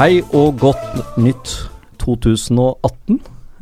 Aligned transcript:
Hei 0.00 0.22
og 0.32 0.54
godt 0.56 1.18
nytt 1.20 1.50
2018. 2.00 3.18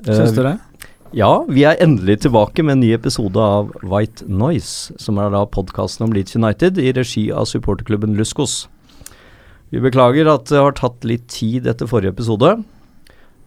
Syns 0.07 0.37
du 0.37 0.45
Eh, 0.45 0.45
det? 0.47 0.85
Ja, 1.13 1.43
vi 1.49 1.65
er 1.67 1.75
endelig 1.83 2.21
tilbake 2.21 2.63
med 2.63 2.77
en 2.77 2.81
ny 2.85 2.93
episode 2.95 3.35
av 3.43 3.73
White 3.83 4.23
Noise, 4.29 4.95
som 5.03 5.19
er 5.19 5.33
da 5.35 5.41
podkasten 5.47 6.05
om 6.07 6.13
Leeds 6.13 6.37
United 6.37 6.79
i 6.79 6.93
regi 6.93 7.33
av 7.33 7.47
supporterklubben 7.51 8.15
Luskos. 8.15 8.69
Vi 9.73 9.81
beklager 9.81 10.31
at 10.31 10.45
det 10.47 10.63
har 10.63 10.79
tatt 10.79 11.03
litt 11.03 11.27
tid 11.27 11.67
etter 11.67 11.91
forrige 11.91 12.15
episode, 12.15 12.63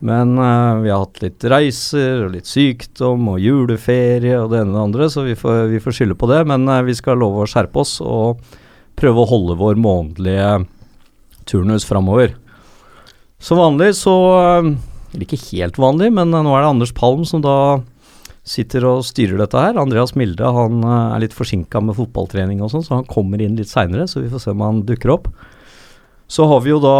men 0.01 0.37
uh, 0.37 0.83
vi 0.83 0.91
har 0.91 1.05
hatt 1.05 1.23
litt 1.23 1.39
reiser 1.47 2.25
og 2.25 2.35
litt 2.35 2.45
sykdom 2.45 3.25
og 3.29 3.39
juleferie 3.39 4.35
og 4.35 4.51
det 4.51 4.65
ene 4.65 4.71
og 4.71 4.75
det 4.75 4.83
andre, 4.83 5.09
så 5.09 5.23
vi 5.23 5.39
får, 5.39 5.69
vi 5.71 5.79
får 5.79 5.95
skylde 5.95 6.19
på 6.19 6.27
det. 6.27 6.43
Men 6.43 6.67
uh, 6.67 6.83
vi 6.83 6.91
skal 6.91 7.23
love 7.23 7.45
å 7.45 7.47
skjerpe 7.47 7.85
oss 7.87 8.01
og 8.03 8.43
prøve 8.99 9.23
å 9.23 9.31
holde 9.31 9.55
vår 9.55 9.79
månedlige 9.79 10.65
turnus 11.47 11.87
framover. 11.87 12.35
Som 13.41 13.57
vanlig 13.57 13.95
så 13.97 14.13
eh, 14.37 14.69
Eller 15.13 15.25
ikke 15.25 15.41
helt 15.51 15.79
vanlig, 15.81 16.11
men 16.13 16.33
eh, 16.33 16.43
nå 16.45 16.53
er 16.53 16.63
det 16.63 16.73
Anders 16.75 16.93
Palm 16.95 17.25
som 17.27 17.41
da 17.43 17.55
sitter 18.47 18.85
og 18.89 19.03
styrer 19.05 19.37
dette 19.37 19.59
her. 19.59 19.77
Andreas 19.77 20.15
Milde 20.17 20.45
han 20.45 20.81
eh, 20.85 21.15
er 21.15 21.23
litt 21.25 21.35
forsinka 21.35 21.81
med 21.83 21.97
fotballtrening 21.97 22.61
og 22.61 22.71
sånn, 22.73 22.85
så 22.85 22.99
han 22.99 23.09
kommer 23.09 23.41
inn 23.41 23.57
litt 23.57 23.71
seinere, 23.71 24.07
så 24.09 24.21
vi 24.21 24.29
får 24.31 24.45
se 24.45 24.53
om 24.53 24.63
han 24.65 24.83
dukker 24.87 25.13
opp. 25.13 25.29
Så 26.31 26.45
har 26.47 26.61
vi 26.63 26.71
jo 26.71 26.79
da 26.79 26.95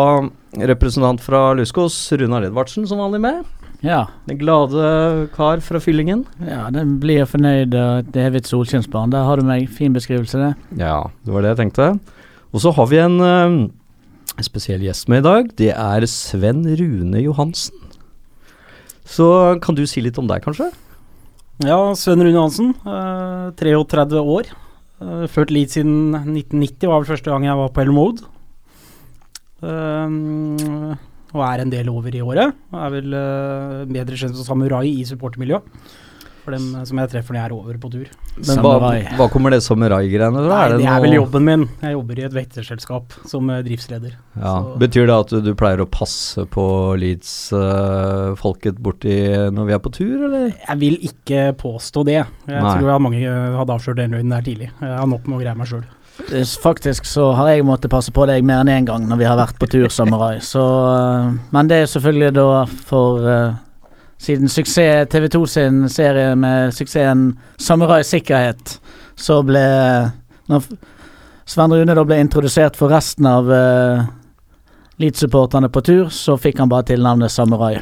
representant 0.67 1.21
fra 1.23 1.51
Luskos, 1.55 1.95
Runar 2.19 2.43
Edvardsen, 2.43 2.83
som 2.89 2.99
vanlig 2.99 3.21
med. 3.23 3.45
Ja. 3.85 4.01
Den 4.27 4.37
glade 4.41 5.29
kar 5.33 5.61
fra 5.63 5.79
Fyllingen. 5.81 6.25
ja 6.45 6.67
den 6.69 6.99
blir 7.01 7.25
fornøyd 7.25 7.71
Det 7.71 7.85
et 8.03 8.19
evig 8.27 8.43
solskinnsbarn. 8.45 9.13
Der 9.13 9.23
har 9.25 9.39
du 9.39 9.47
meg. 9.47 9.69
Fin 9.73 9.95
beskrivelse, 9.95 10.37
det. 10.37 10.81
Ja, 10.83 11.07
det 11.23 11.33
var 11.33 11.41
det 11.41 11.55
jeg 11.55 11.61
tenkte. 11.63 11.87
Og 12.51 12.61
så 12.61 12.75
har 12.75 12.91
vi 12.91 12.99
en 13.01 13.17
spesiell 14.39 14.83
gjest 14.85 15.09
med 15.11 15.21
i 15.21 15.27
dag. 15.27 15.49
Det 15.59 15.71
er 15.75 16.05
Sven 16.09 16.63
Rune 16.63 17.19
Johansen. 17.21 17.75
Så 19.03 19.59
kan 19.63 19.75
du 19.75 19.83
si 19.89 20.03
litt 20.03 20.19
om 20.21 20.29
deg, 20.29 20.43
kanskje? 20.45 20.69
Ja, 21.65 21.79
Sven 21.99 22.23
Rune 22.23 22.33
Johansen. 22.37 22.73
eh, 22.85 23.51
33 23.59 24.21
år. 24.21 24.51
Uh, 25.01 25.25
ført 25.25 25.49
Leeds 25.49 25.73
siden 25.73 26.13
1990, 26.13 26.87
var 26.87 27.01
vel 27.01 27.09
første 27.09 27.31
gang 27.31 27.43
jeg 27.43 27.57
var 27.57 27.71
på 27.73 27.81
Elmode. 27.81 28.21
Uh, 29.61 30.93
og 31.33 31.41
er 31.41 31.63
en 31.63 31.73
del 31.73 31.89
over 31.89 32.13
i 32.13 32.21
året. 32.21 32.53
Er 32.71 32.93
vel 32.93 33.09
bedre 33.89 34.19
kjent 34.19 34.35
som 34.37 34.45
samurai 34.45 34.85
i 34.91 35.05
supportermiljøet. 35.07 35.63
For 36.41 36.55
dem 36.55 36.63
eh, 36.79 36.83
som 36.89 36.97
jeg 36.97 37.09
treffer 37.11 37.35
når 37.35 37.39
jeg 37.41 37.49
er 37.51 37.53
over 37.53 37.77
på 37.83 37.89
tur. 37.93 38.07
Men 38.41 38.61
hva, 38.65 38.73
hva 39.19 39.27
kommer 39.29 39.53
det 39.53 39.59
samurai-greiene 39.65 40.41
fra? 40.41 40.55
Nei, 40.55 40.77
det 40.77 40.85
er 40.85 40.87
noe- 40.95 41.01
vel 41.03 41.13
jobben 41.19 41.43
min. 41.45 41.65
Jeg 41.83 41.93
jobber 41.93 42.19
i 42.21 42.25
et 42.25 42.33
vekterselskap 42.37 43.13
som 43.29 43.49
eh, 43.53 43.61
driftsleder. 43.67 44.15
Ja. 44.39 44.55
Så- 44.63 44.77
Betyr 44.81 45.05
det 45.11 45.17
at 45.19 45.29
du, 45.35 45.41
du 45.45 45.51
pleier 45.59 45.83
å 45.83 45.89
passe 45.91 46.45
på 46.49 46.65
Leeds-folket 47.61 48.79
borti 48.81 49.15
når 49.53 49.65
vi 49.69 49.73
er 49.75 49.81
på 49.83 49.91
tur, 49.93 50.17
eller? 50.27 50.51
Jeg 50.67 50.79
vil 50.81 50.97
ikke 51.11 51.45
påstå 51.59 52.05
det. 52.07 52.19
Jeg 52.47 52.61
Nei. 52.61 52.75
tror 52.77 52.89
jeg 52.93 53.05
mange 53.05 53.21
eh, 53.23 53.57
hadde 53.59 53.75
avslørt 53.77 53.99
den 54.01 54.15
løgnen 54.17 54.35
der 54.35 54.45
tidlig. 54.45 54.69
Jeg 54.81 54.97
har 54.97 55.09
nok 55.09 55.27
med 55.27 55.37
å 55.39 55.41
greie 55.43 55.57
meg 55.61 55.69
sjøl. 55.71 55.85
Faktisk 56.61 57.07
så 57.07 57.31
har 57.37 57.47
jeg 57.53 57.63
måttet 57.65 57.89
passe 57.93 58.11
på 58.13 58.25
deg 58.29 58.43
mer 58.45 58.61
enn 58.61 58.69
én 58.69 58.85
gang 58.85 59.05
når 59.09 59.17
vi 59.21 59.25
har 59.29 59.39
vært 59.39 59.57
på 59.61 59.69
tur, 59.71 59.87
Samurai. 59.89 60.35
Så, 60.43 60.61
men 61.55 61.69
det 61.71 61.79
er 61.85 61.89
selvfølgelig 61.89 62.33
da 62.35 62.47
for 62.89 63.23
øh, 63.25 63.53
Siden 64.21 64.51
suksess 64.53 65.09
TV 65.09 65.25
2 65.33 65.45
sin 65.49 65.77
serie 65.89 66.35
med 66.37 66.75
suksessen 66.77 67.31
Samurai 67.57 68.03
sikkerhet, 68.05 68.75
så 69.17 69.39
ble 69.45 69.63
Når 70.51 70.67
Sven 71.49 71.73
Rune 71.73 71.95
da 71.97 72.03
ble 72.05 72.19
introdusert 72.21 72.77
for 72.77 72.93
resten 72.93 73.25
av 73.27 73.49
uh, 73.49 74.03
Leeds-supporterne 75.01 75.71
på 75.73 75.81
tur, 75.83 76.11
så 76.13 76.37
fikk 76.39 76.61
han 76.61 76.69
bare 76.71 76.85
tilnavnet 76.91 77.33
Samurai. 77.33 77.79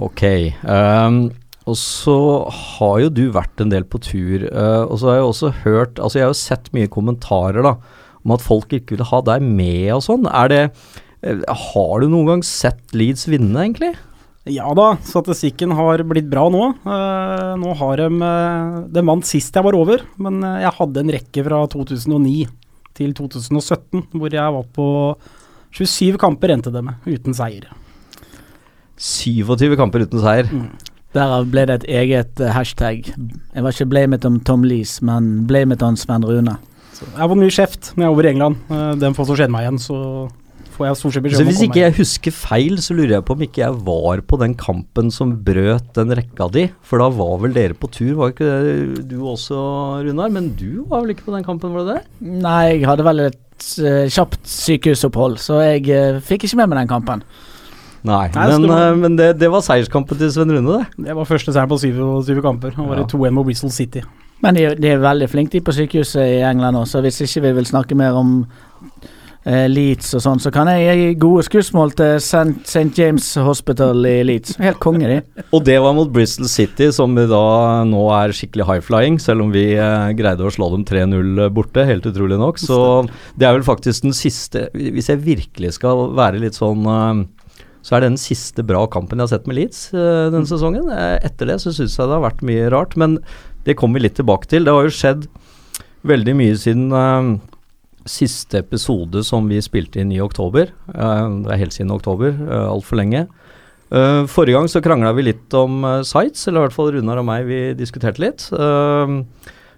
Ok. 0.00 0.22
Um, 0.62 1.26
og 1.66 1.76
så 1.78 2.16
har 2.48 3.02
jo 3.02 3.10
du 3.12 3.24
vært 3.34 3.60
en 3.62 3.72
del 3.72 3.84
på 3.84 4.00
tur, 4.02 4.46
uh, 4.48 4.86
og 4.86 4.96
så 5.00 5.10
har 5.10 5.18
jeg 5.18 5.26
også 5.26 5.52
hørt 5.64 5.98
Altså, 5.98 6.18
jeg 6.18 6.26
har 6.26 6.32
jo 6.32 6.40
sett 6.40 6.72
mye 6.76 6.90
kommentarer, 6.90 7.60
da, 7.66 7.74
om 8.22 8.36
at 8.36 8.44
folk 8.44 8.72
ikke 8.72 8.96
ville 8.96 9.10
ha 9.10 9.20
deg 9.32 9.44
med 9.44 9.90
og 9.98 10.06
sånn. 10.06 10.30
Er 10.30 10.50
det 10.52 10.62
eh, 11.26 11.42
Har 11.72 12.00
du 12.00 12.08
noen 12.08 12.28
gang 12.30 12.46
sett 12.46 12.94
Leeds 12.94 13.26
vinne, 13.30 13.66
egentlig? 13.66 13.92
Ja 14.50 14.66
da, 14.74 14.96
statistikken 15.06 15.70
har 15.78 16.02
blitt 16.02 16.26
bra 16.30 16.48
nå. 16.50 16.64
Uh, 16.82 17.52
nå 17.62 17.74
har 17.78 18.00
de 18.00 18.08
uh, 18.18 18.80
De 18.90 19.04
vant 19.06 19.26
sist 19.26 19.54
jeg 19.54 19.62
var 19.62 19.76
over, 19.78 20.02
men 20.18 20.40
eh, 20.42 20.64
jeg 20.64 20.74
hadde 20.80 21.04
en 21.04 21.12
rekke 21.14 21.44
fra 21.46 21.60
2009 21.70 22.48
til 22.98 23.12
2017 23.14 24.02
hvor 24.18 24.34
jeg 24.34 24.56
var 24.56 24.66
på 24.74 24.86
27 25.72 26.18
kamper 26.20 26.52
endte 26.56 26.72
det 26.74 26.82
med, 26.84 26.98
uten 27.06 27.36
seier. 27.36 27.70
27 28.98 29.76
kamper 29.78 30.04
uten 30.08 30.20
seier. 30.20 30.50
Derav 31.14 31.46
ble 31.52 31.64
det 31.68 31.78
et 31.80 31.88
eget 32.02 32.42
eh, 32.42 32.52
hashtag. 32.52 33.12
Jeg 33.14 33.62
var 33.64 33.72
ikke 33.72 33.90
blamet 33.94 34.26
om 34.26 34.42
Tom 34.42 34.66
Lees, 34.66 34.98
men 35.06 35.46
blamet 35.48 35.86
om 35.86 35.96
Sven 35.96 36.26
Rune. 36.26 36.58
Så 36.92 37.06
jeg 37.06 37.20
har 37.22 37.30
fått 37.30 37.40
mye 37.40 37.54
kjeft 37.54 37.94
når 37.94 38.04
jeg 38.04 38.10
er 38.10 38.16
over 38.16 38.26
i 38.26 38.32
England. 38.34 38.62
Uh, 38.72 38.92
den 39.00 39.14
får 39.16 39.30
så 39.30 39.38
skjedd 39.38 39.54
meg 39.54 39.68
igjen, 39.68 39.80
så 39.86 39.98
jeg 40.86 40.98
stort 41.00 41.14
sett 41.14 41.22
Så 41.22 41.24
beskjed 41.26 41.42
om 41.42 41.46
å 41.46 41.50
hvis 41.52 41.62
ikke 41.66 41.82
jeg 41.82 41.94
husker 41.98 42.34
feil, 42.34 42.76
så 42.84 42.96
lurer 42.96 43.14
jeg 43.16 43.24
på 43.28 43.36
om 43.36 43.44
ikke 43.46 43.62
jeg 43.62 43.78
var 43.86 44.22
på 44.32 44.38
den 44.42 44.54
kampen 44.58 45.10
som 45.14 45.36
brøt 45.46 45.92
den 45.98 46.14
rekka 46.18 46.48
di. 46.52 46.66
For 46.86 47.02
da 47.02 47.08
var 47.12 47.38
vel 47.44 47.54
dere 47.56 47.74
på 47.78 47.90
tur, 47.92 48.14
var 48.18 48.32
ikke 48.34 48.50
det 48.96 49.06
du 49.10 49.18
også, 49.22 49.60
Runar? 50.06 50.32
Men 50.34 50.50
du 50.58 50.84
var 50.90 51.02
vel 51.04 51.14
ikke 51.14 51.28
på 51.28 51.36
den 51.36 51.46
kampen, 51.46 51.72
var 51.76 51.86
det 51.88 51.96
det? 52.00 52.28
Nei, 52.42 52.78
jeg 52.80 52.86
hadde 52.90 53.06
vel 53.06 53.24
et 53.28 53.68
uh, 53.84 54.04
kjapt 54.10 54.42
sykehusopphold, 54.48 55.38
så 55.42 55.60
jeg 55.62 55.86
uh, 55.92 56.20
fikk 56.24 56.48
ikke 56.48 56.62
med 56.62 56.72
meg 56.72 56.82
den 56.82 56.92
kampen. 56.92 57.24
Nei, 58.02 58.24
Nei, 58.34 58.46
men, 58.50 58.64
det 58.64 58.70
var- 58.72 58.88
eh, 58.88 58.96
men 58.98 59.14
det, 59.16 59.28
det 59.38 59.48
var 59.52 59.62
seierskampen 59.62 60.18
til 60.18 60.32
Sven 60.34 60.50
Rune, 60.50 60.80
det. 60.80 61.06
Det 61.06 61.14
var 61.14 61.28
første 61.28 61.52
seier 61.54 61.68
på 61.70 61.78
syv, 61.78 62.00
syv 62.26 62.40
kamper. 62.42 62.74
Han 62.74 62.88
var 62.90 62.98
Ja. 62.98 63.04
i 63.06 63.12
2-1 63.12 63.30
mot 63.30 63.46
Whistle 63.46 63.70
City. 63.70 64.02
Men 64.42 64.56
de, 64.58 64.64
de 64.74 64.88
er 64.90 64.98
veldig 64.98 65.28
flinke 65.30 65.52
de 65.54 65.60
på 65.62 65.70
sykehuset 65.70 66.18
i 66.18 66.40
England 66.42 66.74
også, 66.80 66.98
så 66.98 67.02
hvis 67.04 67.20
ikke 67.22 67.44
vi 67.46 67.52
vil 67.60 67.68
snakke 67.68 67.94
mer 67.94 68.16
om 68.18 68.32
Leeds 69.44 70.12
og 70.14 70.22
sånn, 70.22 70.40
så 70.42 70.52
kan 70.54 70.68
jeg 70.70 70.94
gi 70.98 71.06
gode 71.18 71.42
skussmål 71.46 71.94
til 71.98 72.20
St. 72.22 72.84
James 72.94 73.26
Hospital 73.42 74.06
i 74.06 74.20
Leeds. 74.26 74.54
Helt 74.62 74.78
konge, 74.82 75.08
de. 75.10 75.18
Og 75.56 75.64
det 75.66 75.78
var 75.82 75.96
mot 75.96 76.10
Bristol 76.14 76.46
City, 76.50 76.92
som 76.94 77.16
da 77.18 77.42
nå 77.88 78.04
er 78.14 78.34
skikkelig 78.36 78.68
high-flying, 78.68 79.18
selv 79.22 79.46
om 79.46 79.50
vi 79.54 79.72
eh, 79.74 80.14
greide 80.18 80.46
å 80.46 80.54
slå 80.54 80.70
dem 80.76 80.86
3-0 80.86 81.46
borte, 81.54 81.86
helt 81.88 82.06
utrolig 82.06 82.38
nok. 82.38 82.62
Så 82.62 82.78
det 83.34 83.48
er 83.48 83.58
vel 83.58 83.66
faktisk 83.66 84.06
den 84.06 84.14
siste 84.16 84.68
Hvis 84.72 85.10
jeg 85.10 85.22
virkelig 85.24 85.74
skal 85.78 86.12
være 86.16 86.40
litt 86.42 86.58
sånn 86.58 86.86
eh, 86.86 87.24
så 87.82 87.96
er 87.96 88.02
det 88.02 88.12
den 88.12 88.20
siste 88.20 88.62
bra 88.66 88.84
kampen 88.90 89.18
jeg 89.18 89.26
har 89.26 89.32
sett 89.34 89.48
med 89.50 89.58
Leeds 89.58 89.88
eh, 89.90 90.28
denne 90.30 90.46
sesongen. 90.48 90.86
Eh, 90.94 91.16
etter 91.26 91.50
det 91.50 91.58
så 91.62 91.74
syns 91.74 91.96
jeg 91.98 92.06
det 92.06 92.14
har 92.14 92.24
vært 92.24 92.44
mye 92.46 92.68
rart, 92.72 92.94
men 92.98 93.18
det 93.66 93.76
kommer 93.78 93.98
vi 93.98 94.06
litt 94.06 94.18
tilbake 94.18 94.50
til. 94.50 94.66
Det 94.66 94.74
har 94.74 94.86
jo 94.86 94.94
skjedd 94.94 95.26
veldig 96.06 96.34
mye 96.38 96.60
siden 96.62 96.94
eh, 96.94 97.32
siste 98.08 98.60
episode 98.62 99.22
som 99.26 99.48
vi 99.50 99.60
spilte 99.62 100.00
inn 100.02 100.12
i 100.14 100.20
oktober. 100.22 100.72
Eh, 100.94 101.26
det 101.44 101.52
er 101.52 101.62
helt 101.62 101.76
siden 101.76 101.94
oktober, 101.94 102.34
uh, 102.48 102.70
altfor 102.72 103.00
lenge. 103.00 103.26
Eh, 103.92 104.22
forrige 104.30 104.56
gang 104.56 104.70
så 104.72 104.80
krangla 104.80 105.12
vi 105.12 105.26
litt 105.26 105.52
om 105.56 105.82
eh, 105.84 105.98
sites, 106.08 106.46
eller 106.48 106.62
i 106.62 106.64
hvert 106.66 106.76
fall 106.76 106.92
Runar 106.94 107.20
og 107.20 107.26
meg, 107.28 107.44
vi 107.48 107.60
diskuterte 107.76 108.22
litt. 108.24 108.46
Eh, 108.56 109.16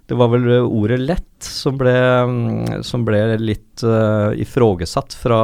det 0.05 0.19
var 0.21 0.29
vel 0.31 0.47
ordet 0.61 1.01
'lett' 1.01 1.49
som 1.49 1.79
ble, 1.81 1.95
mm, 2.29 2.83
som 2.85 3.07
ble 3.09 3.23
litt 3.41 3.81
uh, 3.89 4.37
ifrågasatt 4.37 5.17
fra, 5.17 5.39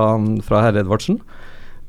fra 0.45 0.61
herr 0.67 0.77
Edvardsen. 0.83 1.17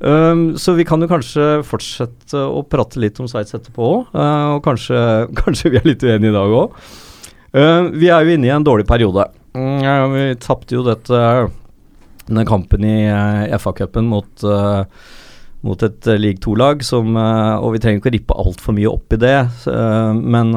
Um, 0.00 0.56
så 0.56 0.72
vi 0.74 0.86
kan 0.88 1.04
jo 1.04 1.10
kanskje 1.10 1.60
fortsette 1.68 2.40
å 2.40 2.64
prate 2.64 2.96
litt 2.98 3.20
om 3.20 3.28
sites 3.28 3.52
etterpå 3.58 3.90
òg, 3.90 4.16
og 4.16 4.64
kanskje, 4.64 4.96
kanskje 5.42 5.74
vi 5.74 5.82
er 5.82 5.90
litt 5.90 6.06
uenige 6.08 6.32
i 6.32 6.38
dag 6.38 6.56
òg. 6.62 6.80
vi 8.00 8.08
er 8.08 8.24
jo 8.24 8.38
inne 8.38 8.48
i 8.48 8.54
en 8.56 8.64
dårlig 8.64 8.88
periode. 8.88 9.28
Mm, 9.52 9.82
ja, 9.84 9.96
vi 10.08 10.28
tapte 10.40 10.78
jo 10.78 10.84
dette 10.86 11.18
denne 12.22 12.44
kampen 12.48 12.86
i 12.86 13.10
uh, 13.10 13.58
FA-cupen 13.60 14.06
mot 14.08 14.44
uh, 14.46 14.86
mot 15.62 15.82
et 15.86 16.08
league 16.18 16.40
2-lag, 16.42 16.80
uh, 16.82 17.58
Og 17.60 17.74
vi 17.74 17.82
trenger 17.82 18.00
ikke 18.00 18.10
å 18.10 18.14
rippe 18.16 18.38
altfor 18.44 18.74
mye 18.74 18.90
opp 18.90 19.14
i 19.14 19.20
det, 19.20 19.36
uh, 19.68 20.14
men 20.16 20.54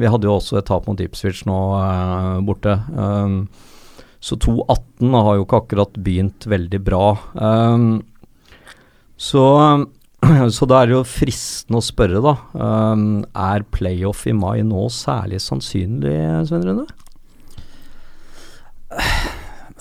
vi 0.00 0.10
hadde 0.10 0.28
jo 0.28 0.34
også 0.36 0.58
et 0.58 0.68
tap 0.68 0.88
mot 0.88 1.00
Ipswich 1.00 1.44
nå 1.48 1.60
borte. 2.48 2.74
Um, 2.92 3.46
Så 4.20 4.36
2-18 4.42 5.14
har 5.14 5.36
jo 5.36 5.46
ikke 5.46 5.62
akkurat 5.62 5.98
begynt 6.02 6.48
veldig 6.50 6.80
bra. 6.82 7.04
Um, 7.38 8.02
så, 9.16 9.44
så 10.56 10.66
da 10.66 10.82
er 10.82 10.90
det 10.90 10.96
jo 10.96 11.06
fristende 11.06 11.78
å 11.78 11.84
spørre, 11.84 12.24
da. 12.24 12.34
Um, 12.58 13.22
er 13.38 13.68
playoff 13.70 14.26
i 14.26 14.34
mai 14.34 14.64
nå 14.66 14.88
særlig 14.90 15.38
sannsynlig, 15.44 16.16
Svein 16.48 16.66
Rune? 16.66 16.88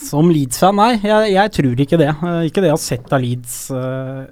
Som 0.05 0.29
Leeds-fan, 0.33 0.75
nei. 0.75 0.93
Jeg, 0.99 1.29
jeg 1.35 1.53
tror 1.55 1.83
ikke 1.85 1.99
det. 1.99 2.09
Eh, 2.11 2.41
ikke 2.49 2.63
det 2.63 2.71
jeg 2.71 2.75
har 2.75 2.83
sett 2.83 3.13
av 3.15 3.23
Leeds. 3.23 3.59
eh, 3.71 4.25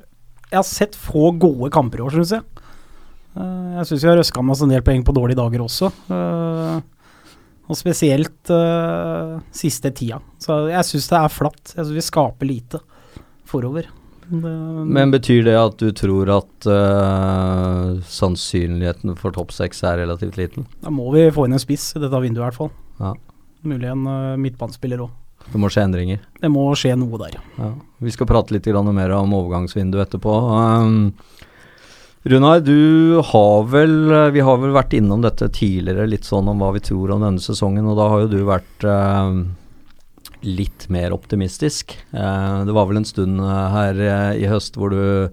jeg 0.54 0.60
har 0.60 0.68
sett 0.68 0.98
få 1.00 1.32
gode 1.42 1.72
kamper 1.74 2.02
i 2.02 2.06
år, 2.06 2.18
syns 2.18 2.34
jeg. 2.36 2.66
Eh, 3.34 3.70
jeg 3.80 3.90
syns 3.90 4.04
vi 4.04 4.12
har 4.12 4.20
røska 4.20 4.44
med 4.44 4.56
oss 4.56 4.64
en 4.66 4.74
del 4.74 4.84
poeng 4.86 5.06
på 5.08 5.16
dårlige 5.16 5.40
dager 5.40 5.64
også. 5.66 5.92
og 7.64 7.78
spesielt 7.80 8.52
uh, 8.52 9.40
siste 9.56 9.90
tida. 9.96 10.18
Så 10.38 10.66
jeg 10.68 10.84
syns 10.84 11.06
det 11.10 11.20
er 11.22 11.32
flatt. 11.32 11.62
Jeg 11.72 11.80
syns 11.80 11.96
vi 11.96 12.04
skaper 12.04 12.50
lite 12.50 12.82
forover. 13.48 13.88
Det, 14.28 14.52
Men 14.84 15.14
betyr 15.14 15.46
det 15.48 15.56
at 15.58 15.80
du 15.80 15.94
tror 15.96 16.30
at 16.36 16.68
uh, 16.68 18.04
sannsynligheten 18.04 19.16
for 19.20 19.36
topp 19.36 19.56
seks 19.56 19.80
er 19.88 20.02
relativt 20.04 20.38
liten? 20.38 20.68
da 20.84 20.92
må 20.92 21.08
vi 21.16 21.24
få 21.34 21.48
inn 21.48 21.56
en 21.56 21.64
spiss 21.64 21.94
i 21.96 22.04
dette 22.04 22.20
vinduet, 22.20 22.44
i 22.44 22.48
hvert 22.50 22.60
fall. 22.60 22.74
Ja. 23.00 23.16
Mulig 23.64 23.90
en 23.90 24.08
uh, 24.08 24.40
midtbanespiller 24.40 25.04
òg. 25.06 25.12
Det 25.44 25.60
må 25.60 25.68
skje 25.72 25.84
endringer. 25.84 26.22
Det 26.40 26.50
må 26.52 26.66
skje 26.80 26.94
noe 26.96 27.20
der. 27.20 27.36
Ja. 27.58 27.72
Vi 28.04 28.12
skal 28.16 28.30
prate 28.30 28.56
litt 28.56 28.68
mer 28.68 29.16
om 29.18 29.34
overgangsvinduet 29.36 30.08
etterpå. 30.08 30.36
Um, 30.54 31.14
Runar, 32.24 32.62
du 32.64 33.20
har 33.20 33.66
vel 33.68 34.32
Vi 34.32 34.40
har 34.40 34.62
vel 34.62 34.72
vært 34.72 34.94
innom 34.96 35.26
dette 35.26 35.50
tidligere, 35.52 36.08
litt 36.08 36.24
sånn 36.24 36.48
om 36.48 36.64
hva 36.64 36.72
vi 36.72 36.80
tror 36.80 37.12
om 37.12 37.26
denne 37.26 37.44
sesongen, 37.44 37.90
og 37.92 38.00
da 38.00 38.08
har 38.14 38.24
jo 38.24 38.32
du 38.32 38.40
vært 38.48 38.88
um, 38.88 39.44
litt 40.44 40.88
mer 40.92 41.12
optimistisk. 41.16 41.98
Uh, 42.16 42.64
det 42.68 42.76
var 42.76 42.88
vel 42.88 43.02
en 43.02 43.08
stund 43.08 43.44
uh, 43.44 43.68
her 43.76 44.00
uh, 44.00 44.32
i 44.40 44.48
høst 44.48 44.80
hvor 44.80 44.96
du, 44.96 45.28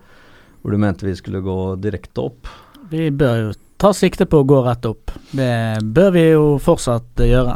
hvor 0.63 0.75
du 0.75 0.83
mente 0.83 1.07
vi 1.07 1.15
skulle 1.19 1.43
gå 1.47 1.59
direkte 1.83 2.27
opp. 2.27 2.51
Vi 2.91 3.11
bør 3.15 3.45
jo 3.45 3.51
ta 3.81 3.93
sikte 3.97 4.27
på 4.29 4.43
å 4.43 4.47
gå 4.47 4.61
rett 4.67 4.87
opp. 4.89 5.13
Det 5.31 5.81
bør 5.83 6.11
vi 6.15 6.25
jo 6.33 6.47
fortsatt 6.63 7.23
eh, 7.23 7.31
gjøre. 7.33 7.55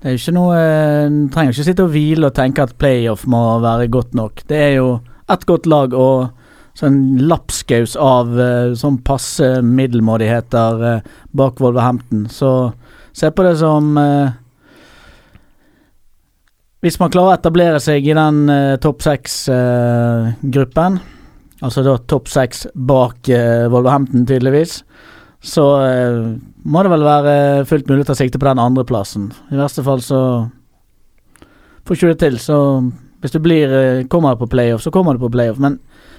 Det 0.00 0.08
er 0.08 0.16
ikke 0.16 0.32
noe 0.32 0.58
En 1.06 1.16
trenger 1.32 1.52
ikke 1.52 1.66
sitte 1.66 1.84
og 1.84 1.92
hvile 1.92 2.30
og 2.30 2.36
tenke 2.36 2.64
at 2.64 2.76
playoff 2.80 3.26
må 3.28 3.40
være 3.60 3.90
godt 3.92 4.14
nok. 4.16 4.44
Det 4.48 4.56
er 4.56 4.74
jo 4.78 4.92
ett 5.30 5.44
godt 5.46 5.68
lag 5.70 5.92
og 5.94 6.30
sånn 6.78 7.18
lapskaus 7.28 7.96
av 8.00 8.32
eh, 8.40 8.72
sånn 8.78 9.00
passe 9.04 9.60
middelmådigheter 9.66 10.84
eh, 10.88 11.08
bak 11.36 11.60
Wolverhampton. 11.60 12.24
Så 12.32 12.72
se 13.12 13.30
på 13.30 13.44
det 13.44 13.56
som 13.60 13.96
eh, 14.00 14.36
Hvis 16.80 16.96
man 16.96 17.12
klarer 17.12 17.34
å 17.34 17.36
etablere 17.36 17.80
seg 17.84 18.06
i 18.08 18.16
den 18.16 18.48
eh, 18.48 18.78
topp 18.80 19.02
seks-gruppen, 19.04 21.00
altså 21.60 21.84
da 21.84 21.98
topp 22.08 22.30
seks 22.32 22.64
bak 22.72 23.28
eh, 23.28 23.66
Wolverhampton, 23.68 24.24
tydeligvis, 24.24 24.78
så 25.40 25.66
eh, 25.84 26.16
må 26.68 26.82
det 26.84 26.92
vel 26.92 27.04
være 27.06 27.36
fullt 27.68 27.88
mulig 27.88 28.04
å 28.04 28.10
ta 28.10 28.16
sikte 28.18 28.40
på 28.40 28.48
den 28.48 28.60
andreplassen. 28.60 29.30
I 29.48 29.60
verste 29.60 29.84
fall 29.86 30.02
så 30.04 30.20
får 31.88 31.96
ikke 31.96 32.10
du 32.10 32.12
det 32.12 32.20
til. 32.24 32.36
Så 32.42 32.58
hvis 33.22 33.32
du 33.32 33.40
blir, 33.40 33.72
eh, 33.72 34.04
kommer 34.12 34.36
på 34.36 34.50
playoff, 34.50 34.84
så 34.84 34.92
kommer 34.92 35.16
du 35.16 35.22
på 35.24 35.32
playoff. 35.32 35.58
Men 35.58 35.78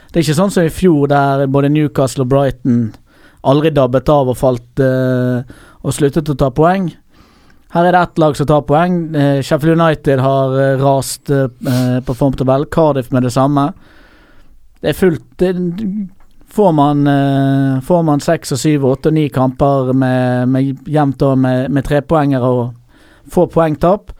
det 0.10 0.20
er 0.20 0.26
ikke 0.26 0.40
sånn 0.42 0.54
som 0.54 0.66
i 0.66 0.74
fjor, 0.74 1.06
der 1.12 1.46
både 1.48 1.70
Newcastle 1.70 2.26
og 2.26 2.34
Brighton 2.34 2.92
aldri 3.48 3.72
dabbet 3.74 4.10
av 4.10 4.30
og 4.30 4.38
falt 4.38 4.82
eh, 4.82 5.54
og 5.82 5.96
sluttet 5.96 6.30
å 6.30 6.38
ta 6.38 6.52
poeng. 6.54 6.92
Her 7.72 7.88
er 7.88 7.96
det 7.96 8.02
ett 8.02 8.20
lag 8.20 8.36
som 8.36 8.48
tar 8.50 8.66
poeng. 8.68 8.98
Eh, 9.16 9.40
Sheffield 9.46 9.80
United 9.80 10.20
har 10.20 10.58
eh, 10.60 10.82
rast 10.82 11.32
eh, 11.32 12.00
på 12.04 12.16
formtabell. 12.18 12.68
Cardiff 12.72 13.12
med 13.16 13.24
det 13.24 13.32
samme. 13.32 13.70
Det 14.82 14.92
er 14.92 14.98
fullt 14.98 15.24
det, 15.40 15.54
Får 16.52 16.72
man, 16.76 17.08
eh, 17.08 17.82
får 17.82 18.04
man 18.04 18.20
seks 18.20 18.52
og 18.52 18.60
syv 18.60 18.86
åtte 18.90 19.08
og 19.08 19.16
ni 19.16 19.30
kamper 19.32 19.94
med, 19.96 20.50
med 20.52 20.90
jevnt 20.92 21.24
og 21.24 21.38
med, 21.40 21.70
med 21.72 21.86
trepoengere 21.88 22.50
og 22.52 22.74
få 23.32 23.46
poengtap, 23.48 24.12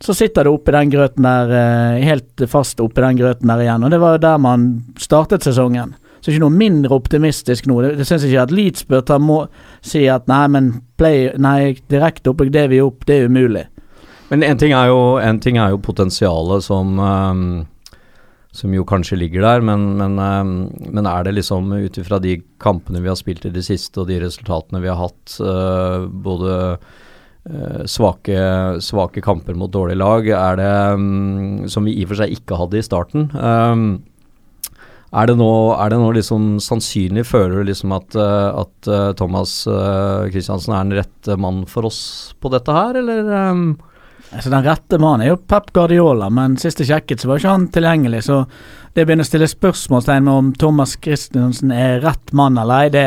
så 0.00 0.14
sitter 0.14 0.44
det 0.44 0.50
oppi 0.50 0.74
den 0.74 0.90
grøten 0.90 1.22
der, 1.22 1.52
eh, 1.54 2.02
helt 2.04 2.42
fast 2.50 2.82
oppi 2.82 3.04
den 3.04 3.20
grøten 3.20 3.46
der 3.46 3.62
igjen. 3.62 3.86
Og 3.86 3.94
det 3.94 4.00
var 4.02 4.16
jo 4.16 4.24
der 4.26 4.42
man 4.42 4.66
startet 4.98 5.46
sesongen. 5.46 5.94
Så 6.20 6.32
ikke 6.32 6.42
noe 6.42 6.58
mindre 6.58 6.96
optimistisk 6.96 7.68
nå. 7.70 7.78
Det, 7.84 8.08
syns 8.08 8.24
ikke 8.26 8.42
at 8.42 8.50
Leeds 8.50 8.82
bør 8.90 9.06
ta 9.06 9.20
må, 9.22 9.44
si 9.86 10.08
at 10.10 10.26
nei, 10.26 10.42
men 10.50 10.72
play, 10.98 11.30
nei, 11.38 11.76
direkte 11.92 12.32
oppe, 12.32 12.48
det 12.50 12.66
vi 12.72 12.80
er 12.80 12.88
opp, 12.88 13.06
det 13.06 13.20
er 13.20 13.30
umulig. 13.30 13.68
Men 14.32 14.42
en 14.42 14.58
ting 14.58 14.74
en 14.74 15.40
ting 15.40 15.58
er 15.62 15.70
jo 15.70 15.78
potensialet 15.78 16.64
som 16.66 16.98
um, 16.98 17.66
som 18.56 18.72
jo 18.74 18.84
kanskje 18.88 19.18
ligger 19.20 19.44
der, 19.44 19.64
men, 19.64 19.84
men, 19.98 20.16
um, 20.18 20.52
men 20.88 21.08
er 21.08 21.26
det 21.26 21.36
liksom 21.36 21.68
ut 21.74 21.98
ifra 22.00 22.18
de 22.22 22.38
kampene 22.62 23.02
vi 23.04 23.10
har 23.10 23.18
spilt 23.18 23.44
i 23.44 23.52
det 23.52 23.66
siste 23.66 24.00
og 24.02 24.08
de 24.10 24.20
resultatene 24.22 24.80
vi 24.82 24.90
har 24.90 24.98
hatt, 25.00 25.36
uh, 25.44 26.06
både 26.08 26.54
uh, 26.76 27.82
svake, 27.88 28.36
svake 28.84 29.24
kamper 29.24 29.58
mot 29.58 29.72
dårlige 29.72 30.00
lag, 30.00 30.28
er 30.32 30.60
det 30.60 30.74
um, 30.96 31.64
som 31.70 31.88
vi 31.88 31.98
i 31.98 32.06
og 32.06 32.14
for 32.14 32.22
seg 32.22 32.36
ikke 32.38 32.60
hadde 32.62 32.80
i 32.80 32.86
starten. 32.86 33.28
Um, 33.36 33.88
er 35.16 35.28
det 35.30 35.36
nå, 35.38 35.50
er 35.76 35.92
det 35.92 35.98
nå 36.00 36.08
liksom 36.16 36.56
sannsynlig, 36.60 37.26
føler 37.28 37.60
du 37.60 37.70
liksom 37.70 37.92
at, 37.96 38.16
uh, 38.18 38.64
at 38.64 38.90
Thomas 39.20 39.58
Kristiansen 40.32 40.74
er 40.74 40.88
den 40.88 40.98
rette 41.02 41.36
mann 41.40 41.62
for 41.70 41.88
oss 41.88 42.00
på 42.40 42.52
dette 42.52 42.72
her, 42.74 42.98
eller? 43.04 43.30
Altså 44.36 44.50
Den 44.52 44.64
rette 44.66 44.98
mannen 45.00 45.24
er 45.26 45.30
jo 45.32 45.36
Pep 45.48 45.70
Guardiola, 45.72 46.28
men 46.30 46.56
sist 46.60 46.78
jeg 46.82 46.90
sjekket, 46.90 47.22
så 47.22 47.30
var 47.30 47.40
ikke 47.40 47.54
han 47.54 47.68
tilgjengelig. 47.72 48.22
Så 48.26 48.42
det 48.94 49.04
å 49.04 49.08
begynne 49.08 49.24
å 49.24 49.28
stille 49.28 49.48
spørsmålstegn 49.48 50.24
med 50.28 50.32
om 50.34 50.50
Thomas 50.60 50.96
Christensen 51.00 51.72
er 51.72 52.00
rett 52.04 52.32
mann 52.36 52.58
eller 52.60 52.86
ei, 52.86 52.90
det 52.92 53.06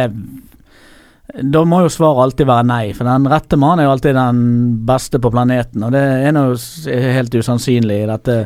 Da 1.46 1.62
må 1.70 1.84
jo 1.84 1.90
svaret 1.94 2.24
alltid 2.24 2.48
være 2.50 2.66
nei, 2.66 2.86
for 2.98 3.06
den 3.06 3.28
rette 3.30 3.58
mannen 3.62 3.84
er 3.84 3.86
jo 3.86 3.92
alltid 3.94 4.16
den 4.18 4.40
beste 4.88 5.20
på 5.22 5.30
planeten. 5.30 5.84
Og 5.86 5.92
det 5.94 6.02
er 6.26 6.34
nå 6.34 6.46
helt 6.90 7.36
usannsynlig 7.38 8.00
i 8.02 8.08
dette 8.10 8.38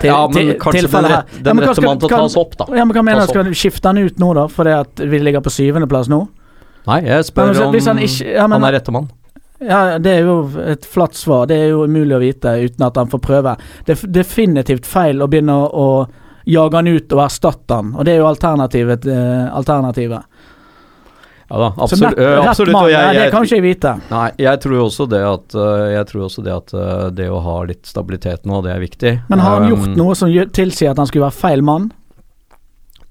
til, 0.00 0.08
ja, 0.10 0.16
men 0.26 0.34
til- 0.34 0.56
kanskje 0.58 0.90
den, 0.90 1.04
rett, 1.12 1.36
Ja, 1.38 1.42
den 1.46 1.56
hva 1.62 1.68
rette 1.68 1.84
mannen 1.86 2.00
til 2.02 2.08
å 2.08 2.16
ta 2.16 2.22
oss 2.24 2.36
opp, 2.36 2.56
da. 2.58 2.66
Ja, 2.74 2.84
men 2.84 2.96
hva 2.96 3.04
mener 3.06 3.22
du? 3.22 3.30
Skal 3.30 3.44
du 3.46 3.54
skifte 3.54 3.86
han 3.86 3.98
ut 4.02 4.18
nå, 4.18 4.32
da, 4.34 4.48
fordi 4.50 4.74
at 4.80 5.04
vi 5.14 5.20
ligger 5.22 5.46
på 5.46 5.54
syvendeplass 5.54 6.10
nå? 6.10 6.24
Nei, 6.88 7.00
jeg 7.06 7.24
spør 7.30 7.52
men 7.54 7.62
om 7.62 7.78
han 7.86 7.98
ikke- 8.02 8.34
ja, 8.34 8.46
men- 8.48 8.60
han 8.60 8.74
er 8.74 8.78
rette 8.80 8.90
mann. 8.92 9.08
Ja, 9.62 9.98
det 10.02 10.10
er 10.18 10.26
jo 10.26 10.34
et 10.66 10.84
flatt 10.90 11.14
svar. 11.14 11.46
Det 11.46 11.56
er 11.56 11.68
jo 11.70 11.84
umulig 11.86 12.16
å 12.16 12.20
vite 12.22 12.56
uten 12.66 12.84
at 12.88 12.96
han 12.98 13.08
får 13.12 13.20
prøve. 13.22 13.56
Det 13.86 13.94
er 13.94 14.10
definitivt 14.12 14.86
feil 14.86 15.22
å 15.22 15.28
begynne 15.30 15.54
å, 15.54 15.68
å 15.70 16.44
jage 16.50 16.76
han 16.80 16.90
ut 16.90 17.12
og 17.14 17.22
erstatte 17.24 17.78
han, 17.78 17.94
og 17.96 18.04
det 18.04 18.16
er 18.16 18.20
jo 18.20 18.26
alternativet. 18.28 19.06
Eh, 19.08 19.46
alternativet. 19.56 20.26
Ja 21.48 21.58
da, 21.60 21.68
absolutt. 21.76 22.16
nett- 22.18 22.48
absolutt 22.48 22.72
mann, 22.72 22.86
jeg, 22.90 22.98
nei, 23.04 23.14
det 23.14 23.22
jeg, 23.22 23.32
kan 23.32 23.44
ikke 23.46 23.56
jeg 23.58 23.64
vite. 23.64 23.90
Nei, 24.10 24.28
jeg 24.42 24.60
tror 24.64 24.78
også 24.86 25.06
det 25.12 25.20
at 25.28 25.56
Jeg 25.92 26.06
tror 26.08 26.22
også 26.24 26.42
det 26.46 26.54
at 26.54 26.72
det 27.14 27.26
å 27.30 27.40
ha 27.44 27.56
litt 27.68 27.84
stabilitet 27.86 28.48
nå, 28.48 28.62
det 28.64 28.72
er 28.74 28.80
viktig. 28.82 29.12
Men 29.28 29.42
har 29.44 29.58
han 29.60 29.68
Um, 29.68 29.74
gjort 29.74 29.96
noe 30.00 30.16
som 30.18 30.32
tilsier 30.56 30.90
at 30.94 30.98
han 30.98 31.06
skulle 31.06 31.28
være 31.28 31.36
feil 31.38 31.62
mann? 31.62 31.90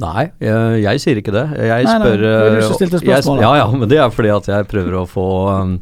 Nei, 0.01 0.31
jeg, 0.41 0.81
jeg 0.81 0.99
sier 1.03 1.19
ikke 1.21 1.31
det. 1.35 1.45
Jeg 1.61 1.85
Nei, 1.85 1.97
nei, 2.01 2.13
det 2.17 2.31
var 2.33 2.55
du 2.57 2.61
som 2.65 2.73
stilte 2.79 2.97
spørsmål 2.99 3.13
spørsmålet. 3.13 3.43
Ja 3.45 3.51
ja, 3.61 3.67
men 3.77 3.89
det 3.93 3.99
er 4.01 4.09
fordi 4.17 4.31
at 4.33 4.49
jeg 4.49 4.67
prøver 4.73 4.97
å 4.97 5.05
få 5.07 5.27
um, 5.53 5.75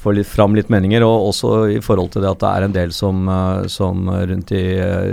få 0.00 0.14
fram 0.24 0.54
litt 0.56 0.70
meninger, 0.72 1.04
og 1.04 1.30
også 1.30 1.54
i 1.76 1.80
forhold 1.84 2.14
til 2.14 2.24
det 2.24 2.30
at 2.32 2.42
det 2.42 2.50
er 2.50 2.66
en 2.66 2.76
del 2.76 2.92
som, 2.96 3.26
øh, 3.28 3.66
som 3.68 4.08
rundt 4.08 4.52
i, 4.56 4.64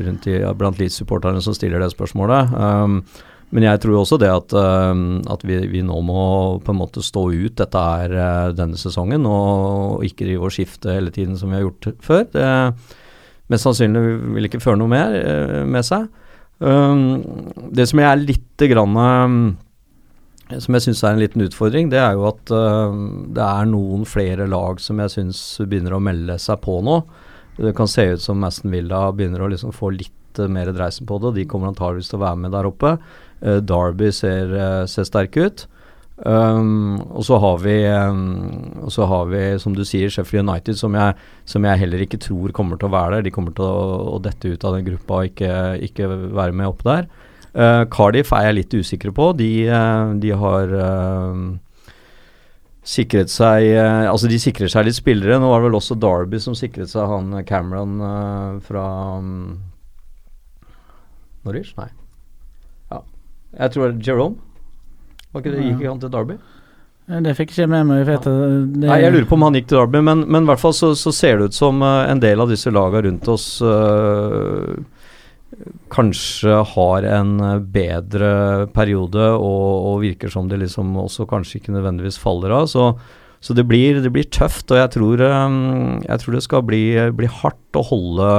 rundt 0.08 0.27
i 0.32 0.38
blant 0.58 0.79
Leeds-supporterne 0.79 1.41
som 1.44 1.56
stiller 1.56 1.84
det 1.84 1.91
spørsmålet. 1.91 2.53
Um, 2.56 3.01
men 3.51 3.63
jeg 3.63 3.79
tror 3.79 4.01
også 4.01 4.17
det 4.20 4.27
at, 4.27 4.53
um, 4.53 5.22
at 5.32 5.44
vi, 5.48 5.60
vi 5.72 5.82
nå 5.86 6.01
må 6.03 6.24
på 6.63 6.74
en 6.74 6.79
måte 6.82 7.03
stå 7.03 7.29
ut 7.32 7.56
dette 7.60 7.79
er 7.79 8.56
denne 8.56 8.79
sesongen, 8.79 9.27
og 9.27 10.03
ikke 10.08 10.27
drive 10.27 10.50
og 10.50 10.56
skifte 10.56 10.96
hele 10.96 11.13
tiden 11.15 11.38
som 11.39 11.51
vi 11.51 11.60
har 11.60 11.67
gjort 11.67 12.03
før. 12.03 12.25
Det 12.32 12.48
mest 13.48 13.63
sannsynlig 13.63 14.03
vil 14.36 14.50
ikke 14.50 14.63
føre 14.63 14.79
noe 14.79 14.91
mer 14.91 15.15
med 15.67 15.88
seg. 15.88 16.10
Um, 16.60 17.22
det 17.72 17.86
som 17.88 18.01
jeg 18.01 18.10
er 18.10 18.24
lite 18.24 18.67
grann 18.72 19.00
um, 19.00 19.39
som 20.48 20.77
jeg 20.77 20.86
syns 20.86 21.04
er 21.04 21.16
en 21.16 21.22
liten 21.22 21.44
utfordring, 21.44 21.89
det 21.92 22.00
er 22.00 22.16
jo 22.16 22.27
at 22.30 22.51
uh, 22.56 22.94
det 23.36 23.44
er 23.44 23.70
noen 23.70 24.06
flere 24.08 24.48
lag 24.48 24.80
som 24.84 25.01
jeg 25.04 25.16
syns 25.18 25.42
begynner 25.68 25.98
å 25.98 26.04
melde 26.04 26.38
seg 26.39 26.62
på 26.63 26.80
nå. 26.86 27.01
Det 27.58 27.74
kan 27.75 27.89
se 27.89 28.06
ut 28.13 28.24
som 28.24 28.46
Aston 28.48 28.72
Villa 28.72 29.08
begynner 29.12 29.44
å 29.44 29.50
liksom 29.51 29.74
få 29.75 29.92
litt 29.96 30.39
uh, 30.39 30.48
mer 30.51 30.72
dreisen 30.75 31.10
på 31.10 31.20
det, 31.24 31.36
de 31.39 31.48
kommer 31.50 31.74
antageligvis 31.74 32.13
til 32.13 32.22
å 32.22 32.25
være 32.27 32.44
med 32.46 32.56
der 32.56 32.70
oppe. 32.70 32.96
Uh, 33.44 33.58
Derby 33.60 34.13
ser, 34.16 34.56
ser 34.88 35.10
sterke 35.10 35.50
ut. 35.50 35.68
Um, 36.18 36.98
og 37.13 37.27
så 37.27 37.38
har 37.38 37.60
vi 37.62 37.75
um, 37.94 38.88
så 38.89 39.06
har 39.06 39.27
vi, 39.30 39.42
som 39.62 39.75
du 39.77 39.84
sier, 39.86 40.10
Sheffield 40.10 40.48
United, 40.48 40.80
som 40.80 40.96
jeg, 40.98 41.13
som 41.46 41.68
jeg 41.68 41.82
heller 41.84 42.01
ikke 42.01 42.18
tror 42.24 42.56
kommer 42.58 42.80
til 42.80 42.89
å 42.89 42.96
være 42.96 43.20
der. 43.20 43.27
De 43.27 43.34
kommer 43.36 43.54
til 43.54 43.68
å, 43.68 44.16
å 44.16 44.18
dette 44.24 44.50
ut 44.50 44.66
av 44.66 44.80
den 44.80 44.88
gruppa 44.88 45.22
og 45.22 45.30
ikke, 45.30 45.51
ikke 45.86 46.10
være 46.10 46.56
med 46.58 46.72
opp 46.72 46.82
der. 46.88 47.12
Uh, 47.58 47.88
Cardiff 47.90 48.30
er 48.38 48.52
jeg 48.52 48.58
litt 48.60 48.76
usikker 48.78 49.14
på. 49.18 49.32
De, 49.40 49.50
uh, 49.66 50.14
de 50.22 50.34
har 50.38 50.74
uh, 50.78 51.40
sikret 52.86 53.32
seg 53.34 53.66
Altså, 53.76 54.30
de 54.30 54.38
sikrer 54.40 54.70
seg 54.72 54.86
litt 54.86 55.00
spillere. 55.00 55.40
Nå 55.42 55.50
var 55.50 55.64
det 55.64 55.72
vel 55.72 55.80
også 55.80 55.98
Derby 55.98 56.42
som 56.44 56.56
sikret 56.58 56.92
seg 56.92 57.10
han 57.10 57.34
Cameron 57.50 57.98
fra 58.64 58.84
um, 59.18 59.32
Norwich? 61.48 61.74
Nei. 61.80 61.90
Ja. 62.94 63.02
Jeg 63.64 63.74
tror 63.74 63.90
det 63.90 63.98
er 63.98 64.12
Jerome. 64.12 64.38
Var 65.34 65.44
ikke 65.44 65.56
det, 65.56 65.66
Gikk 65.66 65.82
ikke 65.82 65.90
han 65.92 66.06
til 66.06 66.14
Derby? 66.14 66.38
Det 67.08 67.34
fikk 67.40 67.52
ikke 67.54 67.64
jeg 67.64 67.72
med 67.72 67.88
meg. 67.88 68.10
Jeg 68.12 68.38
Nei, 68.84 69.02
jeg 69.02 69.14
lurer 69.16 69.28
på 69.28 69.36
om 69.40 69.48
han 69.48 69.58
gikk 69.58 69.70
til 69.72 69.80
Derby, 69.80 70.04
men, 70.04 70.26
men 70.28 70.46
i 70.46 70.52
hvert 70.52 70.62
fall 70.62 70.76
så, 70.76 70.92
så 71.00 71.12
ser 71.16 71.40
det 71.40 71.50
ut 71.50 71.58
som 71.58 71.82
en 71.82 72.22
del 72.22 72.44
av 72.44 72.52
disse 72.52 72.72
laga 72.72 73.02
rundt 73.06 73.28
oss 73.32 73.46
eh, 73.64 74.76
kanskje 75.94 76.62
har 76.74 77.08
en 77.08 77.38
eh, 77.39 77.60
bedre 77.60 78.32
periode, 78.75 79.30
og, 79.38 79.88
og 79.92 80.01
virker 80.04 80.32
som 80.34 80.50
det 80.51 80.60
liksom 80.62 80.96
også 81.00 81.27
kanskje 81.30 81.62
ikke 81.62 81.75
nødvendigvis 81.75 82.20
faller 82.22 82.54
av. 82.54 82.68
Så, 82.72 82.92
så 83.39 83.56
det, 83.58 83.68
blir, 83.70 84.01
det 84.04 84.12
blir 84.13 84.27
tøft, 84.34 84.70
og 84.72 84.82
jeg 84.82 84.94
tror, 84.98 85.24
eh, 85.24 85.60
jeg 86.08 86.24
tror 86.24 86.38
det 86.38 86.44
skal 86.46 86.66
bli, 86.68 86.84
bli 87.18 87.32
hardt 87.42 87.80
å 87.80 87.86
holde 87.92 88.32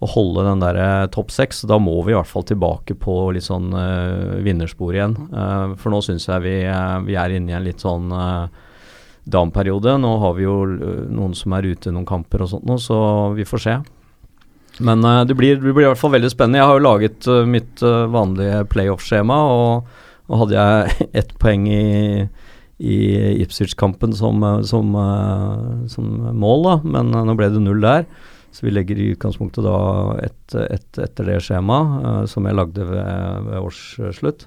å 0.00 0.08
holde 0.08 0.46
den 0.46 0.62
der 0.62 0.78
eh, 0.80 1.06
topp 1.12 1.28
seks. 1.34 1.60
Da 1.68 1.76
må 1.76 1.98
vi 2.06 2.14
i 2.14 2.16
hvert 2.16 2.30
fall 2.30 2.46
tilbake 2.48 2.96
på 2.96 3.16
litt 3.36 3.44
sånn 3.44 3.68
uh, 3.76 4.38
vinnerspor 4.40 4.96
igjen. 4.96 5.12
Uh, 5.28 5.76
for 5.76 5.92
nå 5.92 6.00
syns 6.06 6.24
jeg 6.24 6.40
vi, 6.46 6.54
uh, 6.64 7.02
vi 7.04 7.18
er 7.20 7.36
inne 7.36 7.52
i 7.52 7.56
en 7.58 7.66
litt 7.66 7.84
sånn 7.84 8.08
down-periode. 9.28 9.98
Nå 10.00 10.14
har 10.22 10.38
vi 10.38 10.46
jo 10.46 10.56
noen 10.64 11.36
som 11.36 11.52
er 11.52 11.68
ute 11.68 11.90
i 11.90 11.92
noen 11.92 12.08
kamper 12.08 12.46
og 12.46 12.54
sånt 12.54 12.64
nå, 12.64 12.78
så 12.80 12.96
vi 13.36 13.44
får 13.44 13.66
se. 13.66 13.76
Men 14.80 15.04
uh, 15.04 15.22
det, 15.28 15.36
blir, 15.36 15.58
det 15.60 15.74
blir 15.74 15.84
i 15.84 15.90
hvert 15.90 16.00
fall 16.00 16.14
veldig 16.16 16.30
spennende. 16.32 16.60
Jeg 16.60 16.70
har 16.70 16.78
jo 16.78 16.86
laget 16.86 17.28
uh, 17.28 17.42
mitt 17.48 17.82
uh, 17.84 18.08
vanlige 18.12 18.64
playoff-skjema, 18.72 19.36
og, 19.52 19.90
og 20.30 20.44
hadde 20.44 20.56
jeg 20.56 21.08
ett 21.22 21.36
poeng 21.42 21.68
i 21.70 21.84
i 22.80 22.94
Ipswich-kampen 23.42 24.14
som, 24.16 24.40
som, 24.64 24.94
som 25.92 26.04
mål, 26.40 26.62
da, 26.64 26.76
men 26.94 27.10
nå 27.12 27.34
ble 27.36 27.50
det 27.52 27.60
null 27.60 27.82
der. 27.84 28.06
Så 28.56 28.64
vi 28.64 28.72
legger 28.72 28.96
i 28.96 29.10
utgangspunktet 29.12 29.66
da 29.66 29.74
et, 30.24 30.54
et, 30.64 30.86
etter 31.04 31.28
det 31.28 31.42
skjemaet 31.44 32.32
som 32.32 32.48
jeg 32.48 32.56
lagde 32.56 32.86
ved, 32.88 33.50
ved 33.50 33.58
årsslutt. 33.58 34.46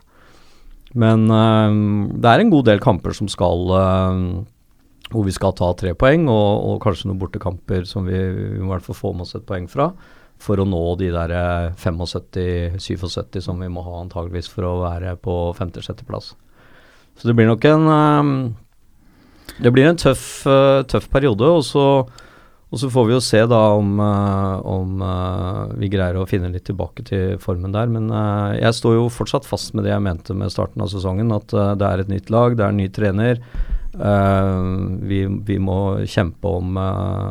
Men 0.98 1.28
det 1.30 2.32
er 2.32 2.42
en 2.42 2.50
god 2.56 2.66
del 2.72 2.82
kamper 2.82 3.13
som 3.13 3.30
skal 3.30 3.70
hvor 5.13 5.30
vi 5.30 5.38
skal 5.38 5.54
ta 5.54 5.70
tre 5.78 5.94
poeng, 5.94 6.25
og, 6.25 6.50
og 6.72 6.82
kanskje 6.82 7.12
noen 7.12 7.22
bortekamper 7.22 7.86
som 7.86 8.10
vi, 8.10 8.18
vi 8.18 8.63
må 8.63 8.72
i 8.72 8.74
hvert 8.74 8.90
fall 8.90 8.98
få 8.98 9.13
med 9.13 9.28
oss 9.28 9.38
et 9.38 9.46
poeng 9.46 9.70
fra. 9.70 9.92
For 10.44 10.60
å 10.60 10.66
nå 10.68 10.82
de 11.00 11.10
der 11.14 11.32
eh, 11.32 11.70
75-77 11.80 13.40
som 13.46 13.62
vi 13.64 13.72
må 13.72 13.84
ha 13.86 14.02
antageligvis 14.02 14.52
for 14.52 14.68
å 14.68 14.82
være 14.84 15.16
på 15.24 15.38
femte-sjetteplass. 15.58 16.34
Så 17.20 17.30
det 17.30 17.38
blir 17.38 17.48
nok 17.48 17.64
en 17.70 17.88
um, 17.88 18.36
Det 19.62 19.72
blir 19.72 19.88
en 19.88 20.00
tøff, 20.00 20.44
uh, 20.50 20.82
tøff 20.90 21.08
periode, 21.14 21.46
og 21.46 21.62
så, 21.68 21.86
og 22.74 22.80
så 22.82 22.90
får 22.90 23.06
vi 23.08 23.14
jo 23.14 23.22
se 23.22 23.44
da 23.48 23.62
om, 23.78 24.00
uh, 24.02 24.58
om 24.66 25.04
uh, 25.04 25.44
vi 25.78 25.90
greier 25.94 26.18
å 26.18 26.26
finne 26.30 26.52
litt 26.54 26.66
tilbake 26.70 27.06
til 27.08 27.38
formen 27.44 27.74
der. 27.76 27.92
Men 27.92 28.10
eh, 28.10 28.60
jeg 28.62 28.78
står 28.80 28.98
jo 28.98 29.12
fortsatt 29.14 29.48
fast 29.48 29.76
med 29.76 29.86
det 29.88 29.94
jeg 29.94 30.06
mente 30.06 30.36
med 30.38 30.54
starten 30.54 30.84
av 30.84 30.92
sesongen, 30.92 31.34
at 31.36 31.54
eh, 31.54 31.74
det 31.80 31.90
er 31.90 32.04
et 32.04 32.12
nytt 32.12 32.34
lag, 32.34 32.58
det 32.58 32.66
er 32.66 32.74
en 32.74 32.82
ny 32.82 32.90
trener. 32.94 33.42
Eh, 33.94 34.54
vi, 35.10 35.24
vi 35.50 35.60
må 35.62 35.80
kjempe 36.10 36.54
om 36.60 36.80
eh, 36.82 37.28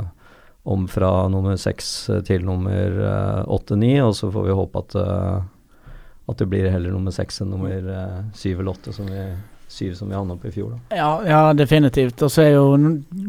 om 0.63 0.89
fra 0.89 1.29
nummer 1.29 1.57
seks 1.59 1.89
til 2.27 2.45
nummer 2.47 2.99
eh, 3.03 3.41
åtte-ni, 3.51 3.97
og 4.03 4.15
så 4.17 4.31
får 4.31 4.47
vi 4.47 4.59
håpe 4.59 4.83
at, 4.85 4.95
eh, 4.95 5.97
at 6.31 6.39
det 6.39 6.47
blir 6.51 6.71
heller 6.71 6.95
nummer 6.95 7.15
seks 7.15 7.43
enn 7.43 7.51
nummer 7.51 7.75
eh, 7.97 8.21
syv 8.39 8.61
eller 8.61 8.77
åtte, 8.77 8.95
som 8.95 9.09
vi, 9.11 9.25
syv 9.73 9.97
som 9.99 10.13
vi 10.13 10.15
havna 10.15 10.37
på 10.39 10.53
i 10.53 10.55
fjor. 10.55 10.77
Da. 10.77 11.01
Ja, 11.01 11.11
ja, 11.27 11.43
definitivt. 11.59 12.23
Og 12.23 12.31
så 12.31 12.47
er 12.47 12.55
jo 12.55 12.77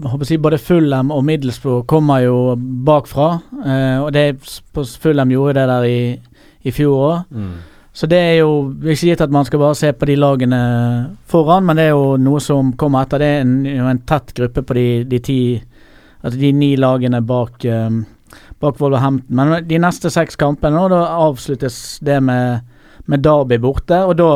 håper 0.05 0.29
jeg, 0.29 0.43
både 0.45 0.61
Fulham 0.61 1.09
og 1.15 1.25
Middlesbrough 1.25 1.87
kommer 1.89 2.21
jo 2.21 2.37
bakfra. 2.85 3.33
Eh, 3.65 3.97
og 4.03 4.13
det 4.13 4.27
på 4.73 4.85
Fulham 5.01 5.33
gjorde 5.33 5.57
det 5.57 5.67
der 5.73 5.89
i, 5.89 6.01
i 6.69 6.75
fjor 6.75 7.05
òg. 7.09 7.37
Så 7.93 8.07
det 8.09 8.17
er 8.17 8.39
jo 8.39 8.71
ikke 8.81 9.11
gitt 9.11 9.21
at 9.21 9.33
man 9.33 9.45
skal 9.45 9.61
bare 9.61 9.77
se 9.77 9.91
på 9.93 10.07
de 10.09 10.15
lagene 10.17 10.59
foran, 11.29 11.65
men 11.65 11.77
det 11.77 11.83
er 11.85 11.91
jo 11.93 12.15
noe 12.17 12.39
som 12.41 12.71
kommer 12.77 13.05
etter. 13.05 13.21
Det 13.21 13.27
er 13.29 13.43
en, 13.43 13.59
en 13.93 13.99
tett 14.09 14.33
gruppe 14.33 14.63
på 14.65 14.77
de, 14.77 14.87
de 15.09 15.19
ti 15.21 15.37
Altså 16.23 16.39
de 16.39 16.53
ni 16.55 16.73
lagene 16.79 17.19
bak, 17.27 17.65
um, 17.67 18.03
bak 18.63 18.79
Wolverhampton. 18.79 19.35
Men 19.35 19.67
de 19.67 19.79
neste 19.81 20.11
seks 20.13 20.39
kampene, 20.39 20.77
nå, 20.77 20.87
da 20.93 21.03
avsluttes 21.25 21.99
det 22.05 22.21
med, 22.23 22.63
med 23.11 23.23
Derby 23.25 23.59
borte. 23.61 24.03
Og 24.07 24.17
da 24.19 24.31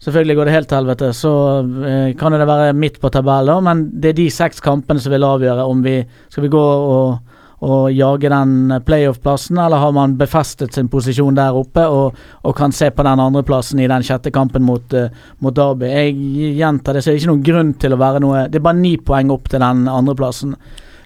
Selvfølgelig 0.00 0.32
går 0.38 0.48
det 0.48 0.52
helt 0.54 0.68
til 0.70 0.78
helvete, 0.78 1.08
så 1.12 1.30
uh, 1.60 2.12
kan 2.16 2.32
det 2.32 2.46
være 2.48 2.72
midt 2.72 2.94
på 3.02 3.10
tabellen, 3.12 3.66
men 3.66 3.82
det 4.00 4.14
er 4.14 4.16
de 4.16 4.30
seks 4.32 4.62
kampene 4.64 4.96
som 4.96 5.12
vil 5.12 5.26
avgjøre 5.28 5.66
om 5.68 5.82
vi 5.84 5.98
skal 6.32 6.46
vi 6.46 6.48
gå 6.54 6.62
og, 6.62 7.29
og 7.60 7.92
jage 7.92 8.30
den 8.32 8.72
playoff-plassen, 8.86 9.58
eller 9.60 9.82
har 9.82 9.92
man 9.92 10.16
befestet 10.16 10.74
sin 10.74 10.88
posisjon 10.88 11.36
der 11.36 11.56
oppe 11.56 11.84
og, 11.84 12.20
og 12.42 12.54
kan 12.56 12.72
se 12.72 12.88
på 12.90 13.04
den 13.04 13.20
andreplassen 13.20 13.82
i 13.84 13.88
den 13.90 14.04
sjette 14.06 14.32
kampen 14.32 14.64
mot, 14.64 14.94
uh, 14.96 15.10
mot 15.44 15.56
Derby. 15.56 15.90
Jeg 15.90 16.54
gjentar 16.56 16.96
det, 16.96 17.02
så 17.04 17.10
det 17.10 17.18
er 17.18 17.20
ikke 17.20 17.32
noen 17.34 17.44
grunn 17.50 17.74
til 17.82 17.92
å 17.96 18.00
være 18.00 18.22
noe 18.24 18.46
Det 18.48 18.62
er 18.62 18.64
bare 18.64 18.80
ni 18.80 18.94
poeng 18.96 19.32
opp 19.34 19.52
til 19.52 19.60
den 19.60 19.84
andreplassen. 19.92 20.56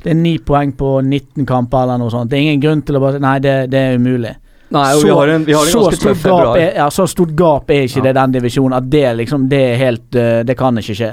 Det 0.04 0.12
er 0.12 0.20
ni 0.20 0.36
poeng 0.38 0.76
på 0.78 1.00
19 1.00 1.46
kamper 1.48 1.82
eller 1.82 1.98
noe 1.98 2.12
sånt. 2.12 2.30
Det 2.30 2.38
er 2.38 2.46
ingen 2.46 2.62
grunn 2.62 2.86
til 2.86 3.00
å 3.00 3.02
bare 3.02 3.22
Nei, 3.24 3.38
det, 3.42 3.56
det 3.72 3.80
er 3.80 3.98
umulig. 3.98 4.34
Nei, 4.74 4.86
så, 4.94 5.02
vi 5.06 5.10
har 5.10 5.34
en, 5.34 5.44
vi 5.44 5.54
har 5.58 5.66
en 5.66 5.72
så 5.74 5.90
stort 5.92 6.22
gap 6.22 6.56
er, 6.56 6.70
ja, 6.78 6.86
så 6.90 7.06
stort 7.10 7.34
gap 7.38 7.70
er 7.70 7.84
ikke 7.88 8.00
Ja. 8.00 8.06
det 8.08 8.14
den 8.16 8.32
divisjonen 8.38 8.78
at 8.78 8.86
det 8.90 9.04
liksom 9.20 9.44
Det 9.48 9.60
er 9.60 9.76
helt 9.78 10.16
uh, 10.16 10.40
Det 10.46 10.56
kan 10.58 10.78
ikke 10.78 10.96
skje. 10.98 11.10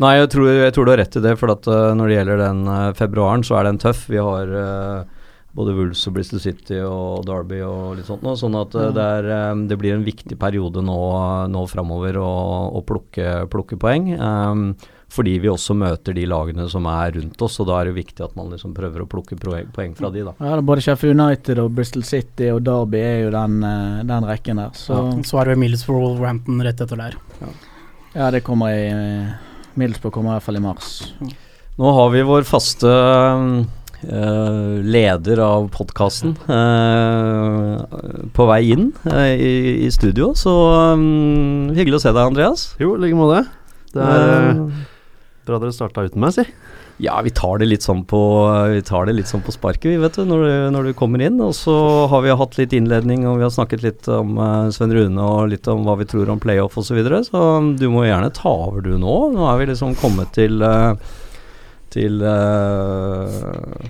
Nei, 0.00 0.14
jeg 0.16 0.30
tror, 0.32 0.48
jeg 0.48 0.72
tror 0.72 0.86
du 0.86 0.94
har 0.94 1.02
rett 1.02 1.16
i 1.18 1.24
det, 1.24 1.36
for 1.36 1.52
at 1.52 1.66
uh, 1.68 1.90
når 1.96 2.08
det 2.08 2.14
gjelder 2.18 2.44
den 2.46 2.60
uh, 2.68 2.92
februaren, 2.96 3.42
så 3.44 3.58
er 3.58 3.68
den 3.68 3.80
tøff. 3.82 4.06
Vi 4.08 4.20
har 4.20 4.52
uh, 4.54 5.20
både 5.56 5.74
Wolves 5.76 6.06
og 6.08 6.14
Bristol 6.14 6.40
City 6.40 6.78
og 6.84 7.26
Derby 7.28 7.58
og 7.66 7.98
litt 7.98 8.08
sånt 8.08 8.22
nå, 8.24 8.36
sånn 8.38 8.54
at 8.60 8.76
eh, 8.78 8.92
det, 8.94 9.06
er, 9.18 9.28
um, 9.50 9.64
det 9.66 9.78
blir 9.80 9.96
en 9.96 10.06
viktig 10.06 10.38
periode 10.38 10.82
nå, 10.86 11.00
nå 11.50 11.64
framover 11.70 12.20
å, 12.22 12.30
å 12.78 12.82
plukke, 12.86 13.48
plukke 13.50 13.78
poeng. 13.80 14.12
Um, 14.14 14.64
fordi 15.10 15.34
vi 15.42 15.50
også 15.50 15.74
møter 15.74 16.14
de 16.14 16.22
lagene 16.30 16.68
som 16.70 16.86
er 16.86 17.16
rundt 17.16 17.42
oss, 17.42 17.58
og 17.58 17.66
da 17.66 17.80
er 17.80 17.90
det 17.90 17.96
viktig 17.96 18.22
at 18.22 18.36
man 18.38 18.52
liksom 18.54 18.76
prøver 18.76 19.02
å 19.02 19.08
plukke 19.10 19.34
poeng, 19.42 19.96
fra 19.98 20.12
de, 20.14 20.22
da. 20.28 20.36
Ja, 20.38 20.62
både 20.62 20.86
Sheffield 20.86 21.18
United 21.18 21.58
og 21.58 21.74
Bristol 21.74 22.06
City 22.06 22.52
og 22.54 22.62
Derby 22.68 23.02
er 23.02 23.20
jo 23.24 23.34
den, 23.34 23.58
den 24.06 24.30
rekken 24.30 24.62
der. 24.62 24.70
Så 24.78 25.02
Så 25.26 25.42
er 25.42 25.50
det 25.50 25.60
Middlesbrough 25.64 26.06
Wolverhampton 26.06 26.62
rett 26.62 26.86
etter 26.86 27.04
der. 27.08 27.18
ja, 28.14 28.30
det 28.30 28.46
kommer 28.46 28.70
i 28.70 29.49
Middlesbrough 29.78 30.14
kommer 30.14 30.32
i 30.32 30.38
hvert 30.38 30.48
fall 30.48 30.58
i 30.58 30.64
mars. 30.64 30.88
Nå 31.80 31.92
har 31.96 32.10
vi 32.14 32.24
vår 32.26 32.48
faste 32.48 32.96
Uh, 34.00 34.80
leder 34.80 35.42
av 35.44 35.66
podkasten 35.68 36.30
på 38.32 38.46
vei 38.48 38.60
inn 38.72 38.86
uh, 39.04 39.26
i, 39.28 39.84
i 39.84 39.90
studio, 39.92 40.30
så 40.32 40.54
um, 40.96 41.68
hyggelig 41.76 41.98
å 41.98 42.02
se 42.06 42.14
deg, 42.14 42.22
Andreas. 42.30 42.62
Jo, 42.80 42.94
i 42.96 43.02
like 43.04 43.18
måte. 43.18 43.42
Det 43.92 44.00
er 44.00 44.24
Eh, 44.24 44.48
eh, 44.48 44.86
bra 45.44 45.58
dere 45.60 45.74
starta 45.74 46.06
uten 46.06 46.22
meg, 46.22 46.32
si. 46.32 46.46
Ja, 47.00 47.16
vi 47.24 47.30
tar 47.32 47.60
det 47.60 47.68
litt 47.70 47.84
sånn 47.84 48.02
på 48.08 48.20
sånn 48.80 49.44
på 49.44 49.54
sparket, 49.54 49.88
vi, 49.88 49.96
vet 50.00 50.18
du, 50.18 50.24
når 50.28 50.44
du, 50.44 50.52
når 50.74 50.90
du 50.90 50.92
kommer 50.98 51.22
inn. 51.24 51.40
Og 51.40 51.54
så 51.56 51.74
har 52.12 52.22
vi 52.24 52.36
hatt 52.36 52.58
litt 52.58 52.74
innledning, 52.76 53.24
og 53.28 53.40
vi 53.40 53.46
har 53.46 53.54
snakket 53.54 53.84
litt 53.86 54.10
om 54.12 54.36
eh, 54.36 54.68
Sven 54.74 54.92
Rune 54.92 55.24
og 55.24 55.48
litt 55.54 55.68
om 55.70 55.86
hva 55.86 55.96
vi 56.00 56.08
tror 56.10 56.28
om 56.32 56.42
playoff 56.42 56.76
osv. 56.76 56.90
Så, 56.90 56.98
videre, 56.98 57.22
så 57.24 57.40
du 57.78 57.86
må 57.92 58.04
gjerne 58.04 58.32
ta 58.34 58.50
over 58.50 58.82
du 58.84 58.96
nå. 58.98 59.16
Nå 59.32 59.46
er 59.46 59.60
vi 59.60 59.70
liksom 59.70 59.94
kommet 60.00 60.34
til 60.36 60.60
eh, 60.66 60.94
til 61.90 62.22
uh, 62.22 63.86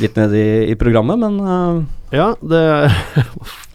litt 0.00 0.18
ned 0.18 0.34
i, 0.38 0.48
i 0.70 0.76
programmet, 0.78 1.18
men 1.18 1.40
uh. 1.42 1.80
Ja, 2.14 2.32
det 2.38 2.62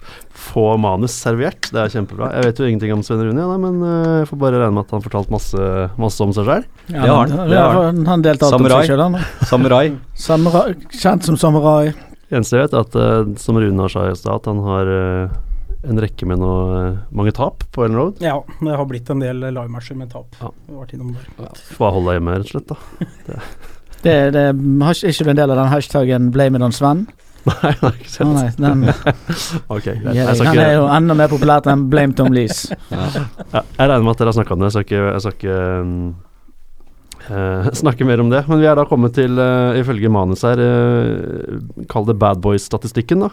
få 0.52 0.66
manus 0.82 1.16
servert. 1.16 1.70
Det 1.72 1.80
er 1.82 1.92
kjempebra. 1.94 2.28
Jeg 2.38 2.46
vet 2.50 2.60
jo 2.62 2.68
ingenting 2.70 2.94
om 2.96 3.04
Sven 3.08 3.22
Rune, 3.24 3.40
ja, 3.44 3.58
men 3.62 3.82
eh, 3.88 4.14
jeg 4.22 4.30
får 4.32 4.40
bare 4.44 4.60
regne 4.62 4.76
med 4.78 4.86
at 4.86 4.96
han 4.98 5.04
fortalte 5.06 5.32
masse, 5.34 5.68
masse 6.02 6.26
om 6.26 6.34
seg 6.36 6.48
sjøl. 6.50 6.66
Ja, 6.92 7.02
Det 7.02 7.10
har 7.10 7.20
han, 7.22 7.36
han, 7.40 7.52
det 7.52 7.62
har 7.62 7.78
han, 7.80 8.26
alt 8.34 8.44
om 8.48 8.56
Samurai. 8.58 8.82
seg 8.82 8.92
sjøl, 8.92 9.06
han. 9.06 9.48
Samurai 9.50 9.86
Samurai, 10.28 10.66
kjent 11.02 11.30
som 11.30 11.40
samurai. 11.40 11.94
Eneste 12.32 12.60
jeg 12.60 12.68
vet, 12.68 12.76
er 12.76 12.86
at 12.86 13.00
eh, 13.00 13.32
som 13.44 13.58
Rune 13.60 13.88
sa 13.92 14.06
i 14.10 14.16
stad, 14.20 14.40
at 14.44 14.52
han 14.52 14.62
har 14.68 14.92
eh, 14.98 15.40
en 15.92 15.98
rekke 16.04 16.28
med 16.30 16.38
noe, 16.44 16.82
mange 17.16 17.34
tap 17.36 17.64
på 17.74 17.84
Ellen 17.88 17.98
Road. 17.98 18.20
Ja, 18.24 18.36
det 18.62 18.76
har 18.78 18.86
blitt 18.88 19.10
en 19.10 19.24
del 19.24 19.40
livematcher 19.48 19.98
med 19.98 20.12
tap. 20.14 20.36
Ja. 20.40 20.52
Der. 20.70 21.64
Bare 21.80 21.96
holde 21.96 22.12
deg 22.12 22.20
hjemme, 22.20 22.36
rett 22.38 22.48
og 22.48 22.54
slett. 22.54 22.72
da 22.72 23.40
Det, 24.02 24.14
det, 24.34 24.44
har 24.82 24.96
ikke- 24.98 25.10
er 25.14 25.26
du 25.28 25.30
en 25.30 25.38
del 25.38 25.52
av 25.54 25.58
den 25.60 25.68
hashtaggen 25.70 26.32
'blame 26.34 26.56
it 26.58 26.64
on 26.66 26.72
Sven'? 26.74 27.04
Nei, 27.42 27.72
nei, 27.82 27.92
ikke 27.98 28.12
sett. 28.12 28.26
Oh, 28.26 28.34
nei, 28.36 28.50
den, 28.54 28.84
Ok, 29.74 29.88
greit. 29.88 30.18
Jeg, 30.18 30.36
skal 30.38 30.52
den 30.54 30.62
er 30.64 30.76
jo 30.76 30.88
enda 30.94 31.16
mer 31.18 31.32
populært 31.32 31.70
enn 31.72 31.88
'blame 31.90 32.14
Tom 32.18 32.34
Lees'. 32.36 32.68
ja. 32.92 33.08
ja, 33.56 33.64
jeg 33.64 33.90
regner 33.90 34.06
med 34.06 34.14
at 34.14 34.22
dere 34.22 34.30
har 34.30 34.38
snakka 34.38 34.54
om 34.56 34.62
det. 34.62 34.74
Jeg 34.76 34.86
ikke, 34.86 35.00
jeg 35.08 35.24
skal 35.24 35.38
ikke 35.40 35.56
eh, 37.30 37.72
snakke 37.82 38.08
mer 38.08 38.22
om 38.22 38.30
det. 38.34 38.44
Men 38.50 38.62
vi 38.62 38.70
er 38.70 38.78
da 38.78 38.86
kommet 38.90 39.16
til, 39.18 39.42
uh, 39.42 39.78
ifølge 39.80 40.12
manus 40.14 40.46
her, 40.46 40.62
uh, 40.62 41.86
kall 41.90 42.06
det 42.10 42.20
bad 42.22 42.44
boys-statistikken, 42.46 43.26
da. 43.26 43.32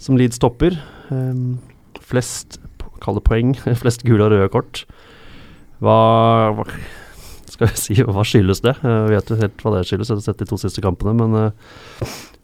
som 0.00 0.16
Leeds 0.16 0.40
topper. 0.40 0.78
Um, 1.10 1.58
flest, 2.00 2.56
kall 3.04 3.18
det 3.18 3.26
poeng, 3.28 3.52
flest 3.82 4.06
gule 4.08 4.24
og 4.24 4.32
røde 4.32 4.48
kort. 4.54 4.86
Hva, 5.84 5.98
hva 6.56 6.64
skal 7.52 7.68
vi 7.68 7.76
si, 7.76 8.00
hva 8.00 8.24
skyldes 8.26 8.64
det? 8.64 8.74
Vi 8.80 9.12
vet 9.12 9.28
jo 9.30 9.38
helt 9.38 9.62
hva 9.62 9.76
det 9.76 9.84
skyldes, 9.86 10.08
jeg 10.08 10.22
har 10.22 10.24
sett 10.24 10.40
de 10.40 10.48
to 10.48 10.56
siste 10.58 10.82
kampene. 10.82 11.14
Men 11.14 11.52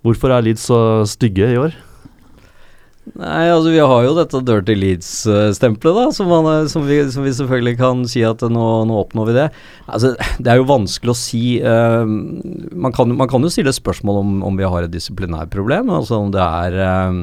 hvorfor 0.05 0.35
er 0.37 0.45
Leeds 0.47 0.69
så 0.71 0.79
stygge 1.09 1.51
i 1.55 1.59
år? 1.61 1.75
Nei, 3.21 3.51
altså 3.53 3.69
vi 3.69 3.83
har 3.85 4.05
jo 4.07 4.15
dette 4.17 4.41
Dirty 4.49 4.75
Leeds-stempelet, 4.81 5.97
da, 5.99 6.05
som, 6.17 6.31
man, 6.33 6.47
er- 6.49 6.71
som, 6.73 6.87
vi, 6.89 7.03
som 7.13 7.27
vi 7.27 7.35
selvfølgelig 7.37 7.77
kan 7.77 8.01
si 8.09 8.23
at 8.25 8.41
nå, 8.49 8.65
nå 8.89 8.97
oppnår 9.03 9.29
vi 9.29 9.35
det. 9.37 9.45
Altså, 9.85 10.15
Det 10.41 10.49
er 10.51 10.57
jo 10.57 10.71
vanskelig 10.71 11.13
å 11.13 11.19
si. 11.19 11.43
Uh, 11.61 12.09
man, 12.09 12.95
kan, 12.97 13.13
man 13.13 13.29
kan 13.29 13.45
jo 13.45 13.53
stille 13.53 13.75
spørsmål 13.77 14.23
om, 14.23 14.33
om 14.49 14.57
vi 14.57 14.65
har 14.65 14.87
et 14.87 14.95
disiplinærproblem, 14.95 15.93
altså 15.93 16.23
om 16.25 16.33
det 16.33 16.41
er 16.41 16.79
eh, 16.87 17.21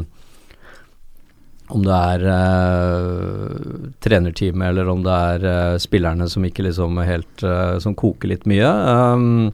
om 1.72 1.86
det 1.88 1.98
er 1.98 2.24
uh, 2.28 3.90
trenerteamet 4.04 4.70
eller 4.74 4.90
om 4.92 5.02
det 5.06 5.18
er 5.34 5.46
uh, 5.48 5.78
spillerne 5.82 6.28
som 6.30 6.44
ikke 6.44 6.66
liksom 6.68 7.00
helt 7.08 7.46
uh, 7.48 7.78
Som 7.80 7.96
koker 7.96 8.28
litt 8.34 8.44
mye. 8.50 8.68
Um, 8.68 9.54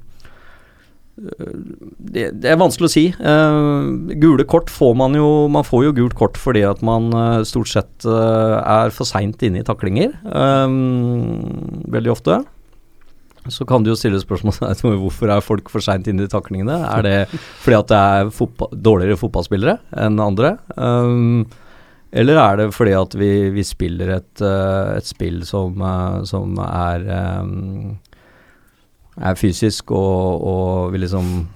det, 1.18 2.28
det 2.44 2.52
er 2.52 2.60
vanskelig 2.62 2.88
å 2.88 2.94
si. 2.94 3.06
Uh, 3.18 4.14
gule 4.22 4.46
kort 4.50 4.70
får 4.70 4.94
man 5.00 5.16
jo 5.18 5.48
Man 5.50 5.66
får 5.66 5.88
jo 5.88 5.96
gult 5.98 6.18
kort 6.18 6.38
fordi 6.38 6.62
at 6.68 6.84
man 6.86 7.10
uh, 7.16 7.46
stort 7.48 7.72
sett 7.72 8.06
uh, 8.06 8.62
er 8.62 8.94
for 8.94 9.10
seint 9.10 9.42
inne 9.46 9.64
i 9.64 9.66
taklinger. 9.66 10.14
veldig 11.98 12.14
ofte. 12.14 12.42
Så 13.48 13.66
kan 13.66 13.84
du 13.84 13.94
jo 13.94 13.98
stille 13.98 14.20
spørsmål 14.20 14.58
hvorfor 15.02 15.32
er 15.32 15.46
folk 15.46 15.72
for 15.72 15.84
seint 15.84 16.08
inne 16.12 16.28
i 16.28 16.32
taklingene. 16.32 16.82
Er 16.92 17.06
det 17.06 17.18
fordi 17.64 17.78
at 17.80 17.92
det 17.92 18.02
er 18.18 18.34
fotball, 18.36 18.74
dårligere 18.76 19.20
fotballspillere 19.20 19.78
enn 20.04 20.20
andre? 20.22 20.58
Eller 22.18 22.42
er 22.42 22.60
det 22.60 22.74
fordi 22.76 22.94
at 22.98 23.16
vi, 23.18 23.32
vi 23.56 23.64
spiller 23.68 24.18
et, 24.20 24.44
et 24.44 25.08
spill 25.08 25.42
som, 25.48 25.80
som 26.28 26.60
er 26.68 27.08
um, 27.42 27.96
er 29.18 29.40
fysisk 29.40 29.92
og, 29.96 30.44
og 30.46 30.92
vil 30.94 31.06
liksom 31.06 31.48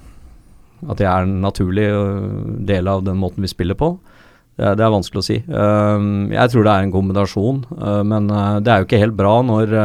At 0.89 0.99
jeg 0.99 1.09
er 1.11 1.27
en 1.27 1.41
naturlig 1.43 1.85
øh, 1.93 2.57
del 2.65 2.87
av 2.89 3.03
den 3.05 3.19
måten 3.21 3.43
vi 3.43 3.47
spiller 3.51 3.77
på. 3.77 3.99
Det 4.57 4.65
er, 4.65 4.75
det 4.75 4.81
er 4.81 4.93
vanskelig 4.95 5.19
å 5.21 5.25
si. 5.25 5.35
Jeg 5.37 6.49
tror 6.51 6.65
det 6.65 6.71
er 6.71 6.85
en 6.87 6.93
kombinasjon, 6.93 7.59
uh, 7.77 8.01
men 8.01 8.31
uh, 8.33 8.57
det 8.57 8.71
er 8.73 8.81
jo 8.81 8.87
ikke 8.87 8.99
helt 9.03 9.15
bra 9.15 9.35
når 9.45 9.75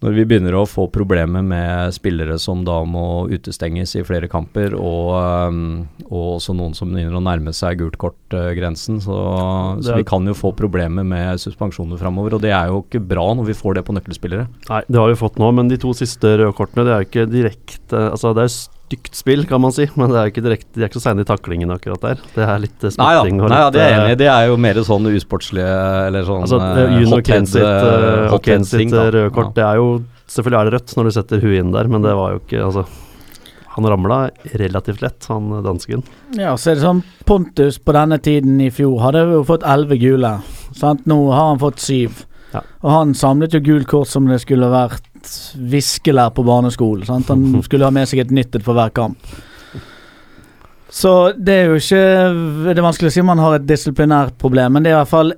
når 0.00 0.14
vi 0.16 0.24
begynner 0.24 0.54
å 0.56 0.62
få 0.68 0.86
problemer 0.92 1.42
med 1.44 1.92
spillere 1.92 2.38
som 2.40 2.62
da 2.64 2.78
må 2.88 3.28
utestenges 3.28 3.92
i 4.00 4.04
flere 4.06 4.30
kamper, 4.32 4.72
og, 4.78 5.10
um, 5.52 5.60
og 6.08 6.38
også 6.38 6.54
noen 6.56 6.74
som 6.74 6.88
begynner 6.88 7.18
å 7.18 7.22
nærme 7.24 7.52
seg 7.52 7.78
gult 7.82 7.98
kort-grensen. 8.00 9.00
så, 9.04 9.18
Det 9.76 9.84
så 9.84 9.92
er- 9.92 9.96
vi 10.00 10.08
kan 10.08 10.24
jo 10.24 10.32
få 10.32 10.54
problemer 10.56 11.04
med 11.04 11.36
suspensjoner 11.38 11.98
framover, 12.00 12.34
og 12.34 12.40
det 12.40 12.50
er 12.50 12.68
jo 12.68 12.82
ikke 12.82 13.06
bra 13.06 13.34
når 13.34 13.46
vi 13.46 13.52
får 13.60 13.74
det 13.74 13.84
på 13.84 13.92
nøkkelspillere. 13.98 14.48
Nei, 14.70 14.82
det 14.88 14.96
har 14.96 15.08
vi 15.08 15.20
fått 15.20 15.36
nå, 15.36 15.52
men 15.54 15.68
de 15.68 15.76
to 15.76 15.92
siste 15.92 16.36
røde 16.38 16.54
kortene, 16.56 16.84
det 16.84 16.92
er 16.94 17.00
jo 17.04 17.08
ikke 17.10 17.30
direkte 17.30 18.10
Altså, 18.10 18.34
det 18.34 18.44
er 18.44 18.79
stygt 18.90 19.14
spill, 19.14 19.44
kan 19.46 19.60
man 19.62 19.72
si, 19.74 19.86
men 19.94 20.10
det 20.10 20.18
er 20.18 20.26
jo 20.26 20.32
ikke 20.32 20.42
direkte 20.42 20.74
De 20.74 20.82
er 20.82 20.90
ikke 20.90 20.98
så 20.98 21.04
seine 21.04 21.22
i 21.22 21.28
taklingen 21.28 21.70
akkurat 21.70 22.02
der. 22.02 22.22
Det 22.34 22.46
er 22.46 22.62
litt 22.62 22.86
eh, 22.86 22.94
spytting 22.94 23.42
og 23.42 23.52
nei, 23.52 23.60
ja, 23.62 23.68
det 23.70 23.82
er 23.82 23.92
jeg 23.92 23.98
eh, 23.98 24.00
enig 24.00 24.14
i. 24.14 24.20
Det 24.20 24.30
er 24.32 24.46
jo 24.50 24.56
mer 24.66 24.80
sånn 24.86 25.10
usportslige 25.12 25.76
eller 26.08 26.26
sånn 26.26 26.46
Altså, 26.46 26.58
uh, 26.58 26.96
Juno 26.96 27.18
hot 27.18 27.28
Ken 27.28 27.44
head, 27.44 27.52
sitt, 27.52 27.66
eh, 27.66 28.06
uh, 28.24 28.24
hot 28.32 28.46
Ken 28.46 28.64
head 28.66 28.72
ting, 28.72 28.90
sitt 28.90 28.96
da. 28.96 29.04
uh, 29.06 29.12
røde 29.14 29.34
kort, 29.36 29.52
det 29.58 29.66
er 29.66 29.78
jo 29.78 29.92
Selvfølgelig 30.30 30.60
er 30.60 30.70
det 30.70 30.74
rødt 30.76 30.96
når 30.96 31.06
du 31.06 31.14
setter 31.14 31.44
huet 31.44 31.60
inn 31.60 31.70
der, 31.74 31.90
men 31.90 32.06
det 32.06 32.16
var 32.18 32.34
jo 32.34 32.42
ikke 32.42 32.64
Altså, 32.66 32.84
han 33.70 33.86
ramla 33.92 34.18
relativt 34.58 35.04
lett, 35.04 35.28
han 35.30 35.52
dansken. 35.62 36.02
Ja, 36.34 36.56
så 36.58 36.72
er 36.72 36.80
det 36.80 36.82
sånn 36.82 37.04
Pontus 37.28 37.78
på 37.78 37.94
denne 37.94 38.18
tiden 38.22 38.58
i 38.62 38.72
fjor 38.74 38.98
hadde 39.04 39.22
jo 39.30 39.44
fått 39.46 39.62
elleve 39.62 40.00
gule. 40.02 40.32
Sant? 40.74 41.06
Nå 41.06 41.20
har 41.30 41.52
han 41.52 41.62
fått 41.62 41.78
syv. 41.82 42.24
Ja. 42.50 42.64
Og 42.82 42.90
han 42.90 43.14
samlet 43.14 43.54
jo 43.54 43.62
gult 43.62 43.86
kort 43.90 44.10
som 44.10 44.26
det 44.26 44.40
skulle 44.42 44.72
vært 44.72 45.06
viskelær 45.54 46.34
på 46.36 46.44
barneskolen. 46.46 47.06
Sant? 47.08 47.30
Han 47.32 47.62
skulle 47.66 47.88
ha 47.88 47.94
med 47.94 48.08
seg 48.08 48.24
et 48.24 48.34
nytt 48.34 48.60
for 48.64 48.78
hver 48.78 48.92
kamp. 48.96 49.30
Så 50.90 51.32
det 51.38 51.54
er 51.54 51.68
jo 51.70 51.76
ikke 51.78 51.98
Det 52.66 52.72
er 52.72 52.82
vanskelig 52.82 53.12
å 53.12 53.14
si 53.14 53.20
om 53.22 53.28
man 53.30 53.38
har 53.38 53.60
et 53.60 53.66
disiplinært 53.68 54.34
problem, 54.42 54.74
men 54.74 54.82
det 54.82 54.90
er 54.90 54.96
i 54.96 55.02
hvert 55.04 55.12
fall 55.12 55.32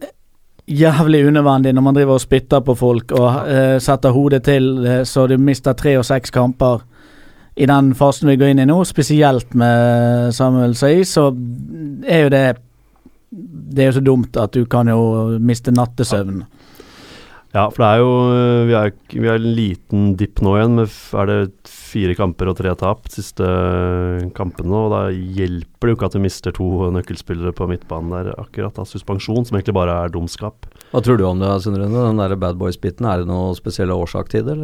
jævlig 0.72 1.26
unødvendig 1.26 1.74
når 1.74 1.84
man 1.84 1.96
driver 1.96 2.16
og 2.16 2.22
spytter 2.22 2.62
på 2.64 2.74
folk 2.78 3.12
og 3.18 3.28
uh, 3.50 3.76
setter 3.82 4.14
hodet 4.14 4.44
til 4.46 4.86
eh, 4.86 5.00
så 5.04 5.26
du 5.26 5.34
mister 5.36 5.74
tre 5.76 5.96
og 5.98 6.04
seks 6.06 6.30
kamper 6.30 6.84
i 7.56 7.66
den 7.66 7.90
fasen 7.98 8.30
vi 8.30 8.36
går 8.40 8.52
inn 8.52 8.62
i 8.62 8.68
nå, 8.68 8.78
spesielt 8.88 9.52
med 9.58 10.32
Samuel 10.32 10.76
Sai, 10.78 11.02
så 11.04 11.28
er 12.08 12.22
jo 12.24 12.30
det 12.32 12.44
Det 13.32 13.82
er 13.82 13.86
jo 13.90 13.98
så 13.98 14.04
dumt 14.04 14.36
at 14.36 14.52
du 14.52 14.66
kan 14.66 14.88
jo 14.88 15.38
miste 15.40 15.72
nattesøvnen. 15.72 16.42
Ja, 17.52 17.66
for 17.68 17.82
det 17.82 17.88
er 17.88 18.00
jo 18.00 18.12
øh, 18.32 18.62
Vi 18.68 18.74
er, 18.78 18.92
vi 19.12 19.28
er 19.28 19.36
en 19.36 19.54
liten 19.58 20.04
dipp 20.16 20.40
nå 20.44 20.54
igjen, 20.56 20.78
med 20.78 20.94
er 21.20 21.28
det 21.28 21.40
fire 21.68 22.14
kamper 22.16 22.48
og 22.48 22.56
tre 22.56 22.72
tap 22.80 23.10
siste 23.12 23.44
øh, 23.44 24.30
kampene. 24.36 24.72
Og 24.72 24.92
da 24.94 25.02
hjelper 25.12 25.88
det 25.88 25.92
jo 25.92 25.98
ikke 25.98 26.08
at 26.08 26.16
du 26.16 26.22
mister 26.24 26.56
to 26.56 26.68
nøkkelspillere 26.96 27.52
på 27.56 27.68
midtbanen 27.68 28.14
der 28.14 28.32
akkurat. 28.38 28.72
Da. 28.78 28.86
suspensjon, 28.88 29.44
som 29.44 29.58
egentlig 29.58 29.76
bare 29.76 29.98
er 30.06 30.14
dumskap. 30.14 30.64
Hva 30.92 31.04
tror 31.04 31.20
du 31.20 31.26
om 31.28 31.42
det, 31.44 31.52
Sindre? 31.64 31.90
Den 31.92 32.20
der 32.20 32.36
Bad 32.40 32.56
Boys-biten, 32.60 33.08
er 33.08 33.20
det 33.20 33.28
noe 33.28 33.52
spesiell 33.58 33.92
årsak 33.92 34.32
til 34.32 34.48
det? 34.48 34.56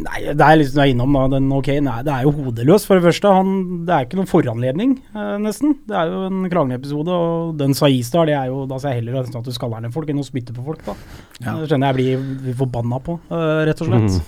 Nei, 0.00 0.20
det 0.32 0.46
er 0.46 0.58
liksom 0.60 0.78
du 0.78 0.82
er 0.84 0.90
innom 0.94 1.16
da, 1.16 1.22
den 1.34 1.48
ok, 1.52 1.68
nei, 1.84 1.98
det 2.06 2.12
er 2.14 2.26
jo 2.26 2.32
hodeløs 2.38 2.86
for 2.88 2.96
det 2.96 3.04
første. 3.08 3.32
Han, 3.36 3.54
det 3.88 3.94
er 3.96 4.06
ikke 4.06 4.20
noen 4.20 4.30
foranledning, 4.30 4.94
eh, 5.14 5.34
nesten. 5.44 5.74
Det 5.88 5.96
er 5.96 6.12
jo 6.12 6.22
en 6.30 6.44
krangleepisode, 6.52 7.16
og 7.16 7.56
den 7.60 7.76
Saistar, 7.76 8.24
der, 8.24 8.32
det 8.32 8.36
er 8.40 8.52
jo 8.54 8.66
Da 8.70 8.78
ser 8.80 8.94
jeg 8.94 9.02
heller 9.04 9.20
at 9.22 9.44
du 9.44 9.52
skaller 9.54 9.84
ned 9.84 9.92
folk 9.94 10.08
enn 10.12 10.22
å 10.22 10.26
spytte 10.26 10.56
på 10.56 10.64
folk, 10.64 10.84
da. 10.86 10.94
Ja. 11.40 11.56
Det 11.60 11.68
skjønner 11.70 11.92
jeg 12.00 12.20
blir 12.20 12.56
forbanna 12.62 13.02
på, 13.04 13.18
eh, 13.30 13.58
rett 13.68 13.82
og 13.84 13.90
slett. 13.92 14.22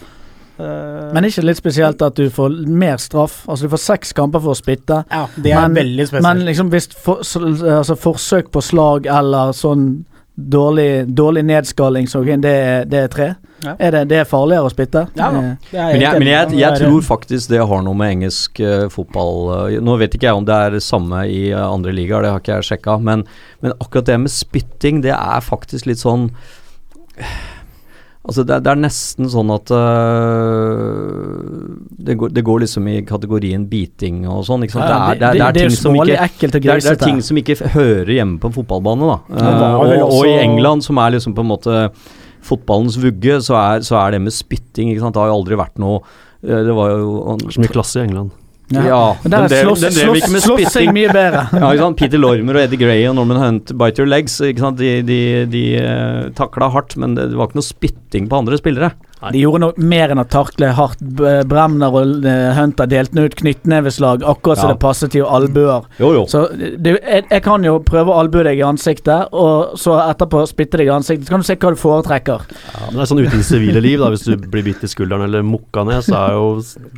Eh, 0.61 1.13
Men 1.17 1.25
ikke 1.25 1.45
litt 1.47 1.57
spesielt 1.61 2.03
at 2.05 2.19
du 2.19 2.29
får 2.31 2.57
mer 2.69 3.01
straff? 3.01 3.43
Altså 3.49 3.67
du 3.67 3.73
får 3.73 3.83
seks 3.87 4.13
kamper 4.13 4.43
for 4.45 4.53
å 4.53 4.59
spytte. 4.59 5.05
ja, 5.11 5.27
det 5.37 5.53
er 5.53 5.69
men, 5.69 5.79
veldig 5.81 6.07
spesielt. 6.11 6.29
Men 6.29 6.45
liksom 6.47 6.71
hvis 6.75 6.89
for, 6.93 7.23
altså 7.25 7.97
forsøk 7.97 8.53
på 8.53 8.63
slag 8.63 9.07
eller 9.07 9.53
sånn 9.57 10.05
dårlig, 10.35 11.07
dårlig 11.09 11.45
nedskaling, 11.45 12.07
så 12.09 12.23
det, 12.25 12.45
er- 12.45 12.85
det 12.85 12.99
er 12.99 13.09
tre? 13.09 13.35
Ja. 13.63 13.77
Er 13.79 13.93
det, 13.95 14.01
det 14.11 14.17
er 14.19 14.25
farligere 14.27 14.67
å 14.67 14.71
spytte? 14.73 15.05
ja, 15.15 15.29
Eh, 15.31 15.57
det 15.71 15.83
Men, 15.93 16.01
jeg, 16.01 16.19
men 16.19 16.29
jeg, 16.29 16.55
jeg 16.59 16.79
tror 16.81 17.03
faktisk 17.07 17.49
det 17.53 17.61
har 17.63 17.83
noe 17.83 17.95
med 17.95 18.11
engelsk 18.17 18.59
uh, 18.61 18.89
fotball 18.91 19.71
eh, 19.71 19.77
Nå 19.81 19.95
vet 20.01 20.17
ikke 20.17 20.27
jeg 20.27 20.35
om 20.41 20.45
det 20.49 20.57
er 20.57 20.75
det 20.75 20.83
samme 20.83 21.23
i 21.31 21.53
uh, 21.55 21.69
andre 21.69 21.93
ligaer, 21.95 22.23
det 22.23 22.33
har 22.33 22.43
ikke 22.43 22.57
jeg 22.59 22.69
sjekka, 22.73 22.97
men, 22.99 23.23
men 23.63 23.73
akkurat 23.79 24.09
det 24.11 24.19
med 24.25 24.35
spytting, 24.35 25.03
det 25.07 25.15
er 25.15 25.41
faktisk 25.47 25.87
litt 25.87 26.03
sånn 26.03 26.31
Altså 28.23 28.45
det, 28.47 28.61
det 28.63 28.71
er 28.71 28.79
nesten 28.79 29.27
sånn 29.33 29.49
at 29.51 29.71
uh, 29.75 31.33
det, 32.07 32.15
går, 32.21 32.31
det 32.31 32.45
går 32.47 32.63
liksom 32.63 32.87
i 32.93 33.01
kategorien 33.07 33.65
biting 33.67 34.21
og 34.31 34.45
sånn. 34.47 34.63
Ikke 34.63 34.77
sant? 34.77 34.87
ja, 34.87 34.91
det, 34.95 35.03
er, 35.03 35.19
det, 35.19 35.27
er, 35.27 35.35
det, 35.35 35.47
det 35.57 35.65
ting 35.67 35.79
som 35.81 35.97
ikke 35.99 36.51
det 36.53 36.63
er, 36.63 36.91
er 36.93 37.01
ting 37.03 37.19
som 37.27 37.41
ikke 37.43 37.57
hører 37.75 38.13
hjemme 38.15 38.39
på 38.39 38.53
en 38.53 38.55
fotballbane, 38.61 39.09
da. 39.11 39.19
vel 39.91 40.05
og, 40.07 40.15
og 40.21 40.29
i 40.31 40.37
England, 40.39 40.87
som 40.87 41.03
er 41.03 41.17
liksom 41.17 41.35
på 41.35 41.43
en 41.43 41.51
måte 41.51 41.81
fotballens 42.47 42.99
vugge, 43.03 43.41
så 43.43 43.59
er, 43.59 43.83
så 43.87 43.99
er 44.05 44.15
det 44.15 44.23
med 44.23 44.35
spytting 44.35 44.93
ikke 44.93 45.03
sant? 45.03 45.17
Det 45.17 45.23
har 45.25 45.33
jo 45.33 45.41
aldri 45.41 45.59
vært 45.59 45.83
noe 45.83 46.01
eh, 46.03 46.63
Det 46.67 46.75
var 46.79 46.95
jo 46.95 47.37
så 47.47 47.63
mye 47.63 47.75
klasse 47.75 48.01
i 48.01 48.07
England. 48.07 48.35
Ja, 48.73 49.03
Men 49.23 49.35
der 49.35 49.47
den 49.47 49.57
er 49.57 49.67
slåss, 49.67 49.83
ikke 49.85 50.41
slåss, 50.41 50.77
med 50.81 50.97
mye 50.97 51.13
bedre. 51.13 51.45
ja, 51.61 51.69
ikke 51.69 51.85
sant? 51.85 51.99
Peter 52.01 52.23
Lormer 52.23 52.59
og 52.59 52.67
Eddie 52.67 52.81
Gray 52.81 53.07
og 53.11 53.17
Norman 53.19 53.41
Hunt, 53.43 53.73
bite 53.79 54.03
your 54.03 54.11
legs. 54.11 54.39
Ikke 54.45 54.65
sant? 54.65 54.81
De, 54.81 54.95
de, 55.07 55.21
de 55.53 55.65
uh, 55.79 56.29
takla 56.39 56.71
hardt, 56.73 56.97
men 57.01 57.17
det, 57.19 57.31
det 57.33 57.41
var 57.41 57.51
ikke 57.51 57.61
noe 57.61 57.69
spytting 57.69 58.31
på 58.31 58.43
andre 58.43 58.61
spillere. 58.61 58.93
De 59.31 59.39
gjorde 59.39 59.61
noe 59.61 59.73
mer 59.77 60.11
enn 60.11 60.19
å 60.19 60.27
takle 60.29 60.73
hardt. 60.75 60.99
Bremner 61.49 61.93
og 61.95 62.25
eh, 62.27 62.53
Hunter 62.57 62.87
delte 62.91 63.23
ut 63.27 63.35
knyttneveslag 63.39 64.23
akkurat 64.27 64.59
så 64.59 64.67
Ja. 64.67 64.73
det 64.73 64.81
passet 64.83 65.11
til 65.13 65.25
albuer. 65.25 65.85
Jo, 65.99 66.13
jo. 66.17 66.25
Så 66.27 66.49
du, 66.57 66.91
jeg, 66.99 67.25
jeg 67.31 67.43
kan 67.45 67.63
jo 67.65 67.79
prøve 67.87 68.11
å 68.13 68.19
albue 68.23 68.43
deg 68.45 68.59
i 68.59 68.65
ansiktet, 68.67 69.29
og 69.33 69.77
så 69.79 69.99
etterpå 70.09 70.43
spytte 70.51 70.79
deg 70.81 70.87
i 70.91 70.95
ansiktet. 70.95 71.27
Så 71.27 71.31
kan 71.37 71.41
du 71.41 71.47
se 71.47 71.57
hva 71.57 71.71
du 71.75 71.79
foretrekker. 71.81 72.41
Ja, 72.75 72.87
men 72.89 72.97
det 72.99 73.03
er 73.05 73.11
sånn 73.13 73.23
ute 73.23 73.35
i 73.35 73.39
det 73.43 73.47
sivile 73.47 73.81
liv, 73.85 73.99
da. 74.03 74.11
Hvis 74.11 74.25
du 74.27 74.37
blir 74.37 74.63
bitt 74.67 74.83
i 74.83 74.91
skulderen 74.91 75.25
eller 75.29 75.43
mukka 75.47 75.85
ned, 75.89 76.03
så 76.07 76.17
er 76.19 76.33
jo, 76.39 76.47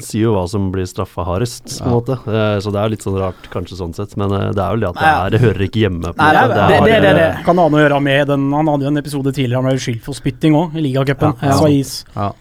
sier 0.01 0.29
jo 0.29 0.35
hva 0.39 0.47
som 0.49 0.71
blir 0.75 0.87
straffa 0.89 1.25
hardest, 1.29 1.79
på 1.81 1.89
en 1.91 1.97
måte. 1.99 2.19
Eh, 2.29 2.59
Så 2.65 2.71
det 2.73 2.81
er 2.81 2.89
litt 2.95 3.03
sånn 3.05 3.19
rart, 3.19 3.49
kanskje 3.53 3.77
sånn 3.77 3.95
sett. 3.95 4.17
Men 4.17 4.33
eh, 4.33 4.51
det 4.55 4.63
er 4.65 4.71
vel 4.77 4.81
det 4.81 4.89
at 4.89 4.95
det, 5.01 5.05
Ja. 5.11 5.27
er, 5.27 5.31
det 5.31 5.41
hører 5.45 5.65
ikke 5.69 5.81
hjemme. 5.85 6.13
På 6.15 6.17
Nei, 6.23 6.33
det, 6.33 6.55
det- 6.55 6.81
det- 6.85 7.03
det- 7.03 7.15
det- 7.17 7.45
Kan 7.45 7.59
ha 7.59 7.69
noe 7.69 7.81
å 7.81 7.89
gjøre 7.89 8.01
med 8.03 8.27
den 8.29 8.53
Han 8.53 8.67
hadde 8.67 8.83
jo 8.83 8.89
en 8.89 8.97
episode 8.99 9.33
tidligere 9.35 9.61
han 9.63 9.65
ble 9.65 9.79
skyldt 9.79 10.03
for 10.03 10.15
spytting 10.15 10.55
òg, 10.55 10.75
i 10.77 10.81
ligacupen. 10.81 11.35
Ja, 11.43 11.49
ja. 11.51 11.91
Ja. 12.15 12.33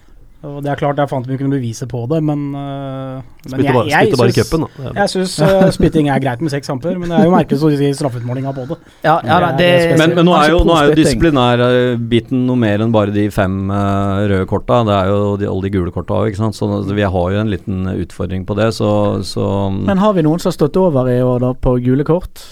Og 0.43 0.57
det 0.59 0.73
er 0.73 0.75
klart, 0.75 0.97
Jeg 0.99 1.07
fant 1.07 1.27
vi 1.27 1.37
kunne 1.39 1.55
bevise 1.55 1.85
på 1.87 2.01
det, 2.11 2.17
men, 2.27 2.39
uh, 2.51 3.21
men 3.47 3.53
Spytter 3.53 3.75
bare, 3.77 3.83
jeg, 3.87 4.15
bare 4.19 4.31
i 4.31 4.35
cupen, 4.35 4.65
da. 4.65 4.89
Jeg 4.97 5.11
syns 5.13 5.35
uh, 5.39 5.69
spytting 5.71 6.09
er 6.11 6.19
greit 6.19 6.41
med 6.43 6.51
seks 6.51 6.67
kamper, 6.67 6.97
men 6.99 7.07
det 7.07 7.15
er 7.15 7.29
jo 7.29 7.31
merkelig 7.31 7.63
å 7.63 7.69
si 7.71 7.91
straffeutmålinga 7.95 8.51
på 8.57 8.65
det. 8.73 8.77
Ja, 9.05 9.13
ja 9.23 9.37
det, 9.39 9.53
Det 9.61 9.69
det, 9.69 9.69
er. 9.93 10.01
Men, 10.01 10.15
men 10.17 10.27
nå 10.27 10.33
er 10.35 10.51
jo, 10.51 10.57
nå 10.67 10.75
er 10.75 10.89
jo 10.89 10.97
disiplinærbiten 10.99 12.43
noe 12.49 12.59
mer 12.59 12.83
enn 12.83 12.91
bare 12.91 13.15
de 13.15 13.29
fem 13.31 13.55
uh, 13.71 14.25
røde 14.27 14.49
korta. 14.51 14.81
Det 14.89 14.97
er 14.97 15.13
jo 15.13 15.21
de, 15.39 15.47
alle 15.53 15.69
de 15.69 15.71
gule 15.77 15.95
korta 15.95 16.19
òg, 16.19 16.33
ikke 16.33 16.41
sant. 16.41 16.59
Så 16.59 16.83
vi 16.91 17.07
har 17.15 17.37
jo 17.37 17.39
en 17.39 17.53
liten 17.53 17.87
utfordring 17.93 18.43
på 18.49 18.59
det, 18.59 18.73
så, 18.75 18.91
så 19.23 19.47
Men 19.71 20.03
har 20.03 20.17
vi 20.17 20.27
noen 20.27 20.43
som 20.43 20.51
har 20.51 20.59
stått 20.59 20.81
over 20.81 21.07
i 21.07 21.21
år, 21.23 21.39
da, 21.45 21.53
på 21.55 21.77
gule 21.87 22.03
kort? 22.03 22.43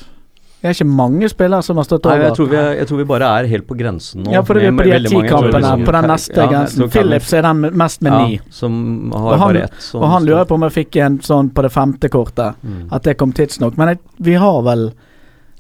Det 0.62 0.70
er 0.70 0.76
ikke 0.76 0.86
mange 0.94 1.28
spillere 1.32 1.64
som 1.66 1.78
har 1.82 1.86
stått 1.88 2.06
Nei, 2.06 2.12
over. 2.20 2.24
jeg 2.28 2.36
tror, 2.38 2.50
vi 2.52 2.58
jeg 2.78 2.88
tror 2.88 2.98
vi 3.02 3.04
bare 3.10 3.30
er 3.40 3.48
helt 3.50 3.66
på 3.68 3.78
grensen 3.80 4.24
nå. 4.24 4.32
ja, 4.32 4.42
for 4.46 4.54
det 4.54 4.68
er 4.68 4.72
på 4.78 4.84
de 4.86 5.00
ti 5.10 5.22
kampene, 5.28 5.58
liksom- 5.58 5.86
på 5.88 5.92
den 5.96 6.06
neste 6.12 6.36
Ja, 6.38 6.48
grensen. 6.52 6.90
Philips 6.92 7.34
er 7.34 7.42
den 7.42 7.62
mest 7.78 8.02
med 8.02 8.12
ja. 8.14 8.38
Som 8.52 9.12
har 9.12 9.34
Og 9.34 9.40
han- 9.40 9.54
bare 9.56 9.64
ett. 9.64 9.72
sånn- 9.80 10.02
Og 10.04 10.10
han 10.10 10.26
lurer 10.26 10.46
på 10.46 10.52
om 10.54 10.62
jeg 10.70 10.72
fikk 10.86 10.96
en 11.06 11.18
sånn 11.20 11.50
på 11.52 11.62
det 11.64 11.72
femte 11.72 12.10
kortet, 12.10 12.56
Mm. 12.64 12.88
at 12.92 13.02
det 13.04 13.18
kom 13.18 13.34
tidsnok. 13.34 13.76
Men 13.78 13.88
jeg, 13.88 14.00
vi 14.20 14.34
har 14.36 14.62
vel 14.62 14.94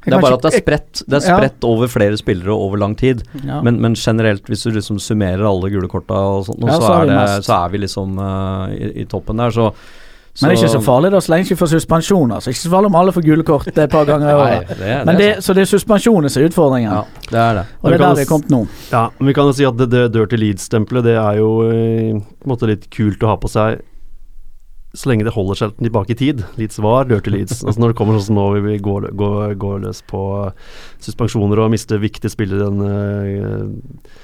Det 0.05 0.13
er 0.13 0.19
bare 0.21 0.33
at 0.33 0.41
det 0.41 0.53
er 0.53 0.61
spredt 0.61 1.03
Det 1.07 1.23
er 1.23 1.27
Ja. 1.29 1.37
spredt 1.39 1.63
over 1.63 1.87
flere 1.87 2.17
spillere 2.17 2.49
over 2.53 2.77
lang 2.77 2.95
tid. 2.95 3.23
Ja. 3.43 3.61
Men, 3.61 3.81
men 3.81 3.93
generelt, 3.95 4.43
hvis 4.45 4.63
du 4.63 4.71
liksom 4.71 4.97
summerer 4.99 5.45
alle 5.47 5.69
gule 5.71 5.87
korta 5.87 6.13
og 6.13 6.45
sånt, 6.45 6.59
Ja, 6.61 6.77
så, 6.77 6.81
så 6.81 7.01
er 7.01 7.05
det, 7.07 7.43
så 7.45 7.65
er 7.65 7.69
vi 7.69 7.77
liksom 7.79 8.19
uh, 8.19 8.67
i, 8.71 9.01
i 9.01 9.05
toppen 9.05 9.37
der, 9.37 9.49
så 9.49 9.73
Men 10.39 10.47
det 10.47 10.55
er 10.55 10.61
ikke 10.61 10.71
så 10.71 10.79
farlig 10.85 11.09
da, 11.11 11.19
så 11.19 11.33
lenge 11.33 11.47
ikke 11.49 11.59
får 11.59 11.69
suspensjoner. 11.73 12.39
Så 12.39 12.53
ikke 12.53 12.61
så 12.61 12.71
farlig 12.71 12.87
om 12.87 12.95
alle 13.01 13.11
får 13.11 13.25
gule 13.25 13.43
kort 13.45 13.67
et 13.67 13.91
par 13.91 14.07
ganger 14.07 14.29
i 14.31 14.35
året. 14.39 15.43
Så 15.43 15.55
det 15.57 15.65
er 15.65 15.69
suspensjoner 15.69 16.31
som 16.31 16.41
er 16.41 16.47
utfordringen. 16.47 16.93
Ja, 16.93 17.25
det 17.27 17.41
er 17.41 17.59
det. 17.59 17.65
Og 17.81 17.91
det 17.91 17.97
er 17.97 18.03
der 18.05 18.15
vi 18.15 18.23
er 18.23 18.29
kommet 18.29 18.53
nå. 18.53 18.61
Ja, 18.93 19.03
men 19.19 19.31
vi 19.31 19.35
kan 19.35 19.49
jo 19.51 19.55
si 19.57 19.67
at 19.67 19.77
det, 19.81 19.89
det 19.91 20.05
Dirty 20.15 20.39
Leeds-stempelet, 20.39 21.09
det 21.09 21.17
er 21.19 21.41
jo 21.41 21.49
eh, 21.67 22.15
på 22.15 22.47
en 22.47 22.53
måte 22.53 22.69
litt 22.71 22.87
kult 22.95 23.23
å 23.27 23.33
ha 23.33 23.39
på 23.41 23.51
seg 23.51 23.83
så 24.93 25.07
lenge 25.07 25.23
det 25.23 25.31
holder 25.31 25.55
seg 25.55 25.77
tilbake 25.79 26.11
i 26.15 26.19
tid. 26.19 26.41
Leeds 26.59 26.79
var 26.83 27.05
Dirty 27.07 27.31
Leeds. 27.31 27.61
altså 27.63 27.79
Når 27.79 27.93
det 27.93 27.97
kommer 27.99 28.17
sånn 28.17 28.27
som 28.31 28.39
nå, 28.39 28.47
vi 28.57 28.63
vil 28.65 28.81
gå, 28.83 28.97
gå, 29.15 29.29
gå 29.59 29.71
løs 29.85 30.01
på 30.07 30.23
suspensjoner 31.03 31.63
og 31.63 31.71
miste 31.71 31.99
viktige 32.01 32.31
spillere 32.33 32.59
i 32.59 32.65
den 32.65 32.83
eh, 32.87 34.19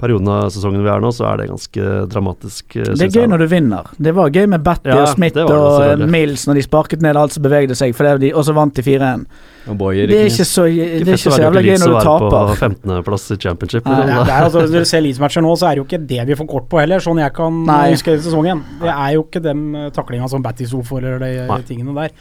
perioden 0.00 0.28
av 0.32 0.48
sesongen 0.54 0.82
vi 0.82 0.90
er 0.90 1.02
nå, 1.04 1.10
så 1.14 1.26
er 1.28 1.42
det 1.42 1.48
ganske 1.50 1.90
dramatisk. 2.10 2.76
eh, 2.80 2.88
Det 2.96 3.06
er 3.10 3.20
gøy 3.20 3.28
når 3.30 3.44
du 3.44 3.46
vinner. 3.52 3.90
Det 4.00 4.14
var 4.16 4.30
gøy 4.34 4.46
med 4.48 4.64
Batty 4.64 4.88
Ja, 4.90 5.02
og 5.04 5.08
Smith 5.12 5.36
det 5.36 5.44
det 5.46 5.56
og. 5.60 6.04
Mills 6.10 6.46
når 6.48 6.58
de 6.58 6.62
sparket 6.66 7.04
ned 7.04 7.16
alt 7.20 7.36
som 7.36 7.44
bevegde 7.44 7.76
seg, 7.78 7.92
for 7.94 8.08
det 8.08 8.16
de, 8.24 8.32
og 8.34 8.44
så 8.48 8.54
vant 8.56 8.74
de 8.74 8.82
4-1. 8.86 9.26
Det 9.70 10.16
er 10.16 10.26
ikke 10.26 10.46
så, 10.48 10.64
det 10.66 11.04
er 11.04 11.12
ikke 11.14 11.20
så 11.20 11.36
jævla 11.44 11.60
gøy 11.62 11.76
når 11.78 11.92
du 11.92 11.96
være 11.98 12.14
på 12.24 12.30
taper. 12.32 12.62
15.-plass 12.66 13.26
i 13.30 13.36
championship. 13.44 13.84
Nei, 13.86 13.98
liksom. 14.00 14.16
Ja, 14.16 14.24
det 14.24 14.34
er 14.34 14.48
altså, 14.48 14.64
du 14.80 14.84
ser 14.88 15.04
Leeds-matcher 15.04 15.44
nå, 15.44 15.52
så 15.60 15.68
er 15.68 15.76
det 15.76 15.82
jo 15.82 15.86
ikke 15.86 16.02
det 16.10 16.26
vi 16.32 16.38
får 16.40 16.48
kort 16.50 16.68
på 16.72 16.80
heller, 16.80 17.04
sånn 17.04 17.20
jeg 17.22 17.34
kan 17.36 17.60
Nei. 17.68 17.80
huske 17.92 18.16
sesongen. 18.24 18.64
Det 18.80 18.90
er 18.96 19.14
jo 19.18 19.26
ikke 19.28 19.42
den 19.44 19.66
uh, 19.76 19.88
taklinga 19.94 20.28
som 20.32 20.42
Batty 20.42 20.66
sto 20.70 20.80
for, 20.86 21.04
eller 21.04 21.20
de 21.22 21.46
Nei. 21.50 21.60
tingene 21.68 21.94
der. 22.00 22.16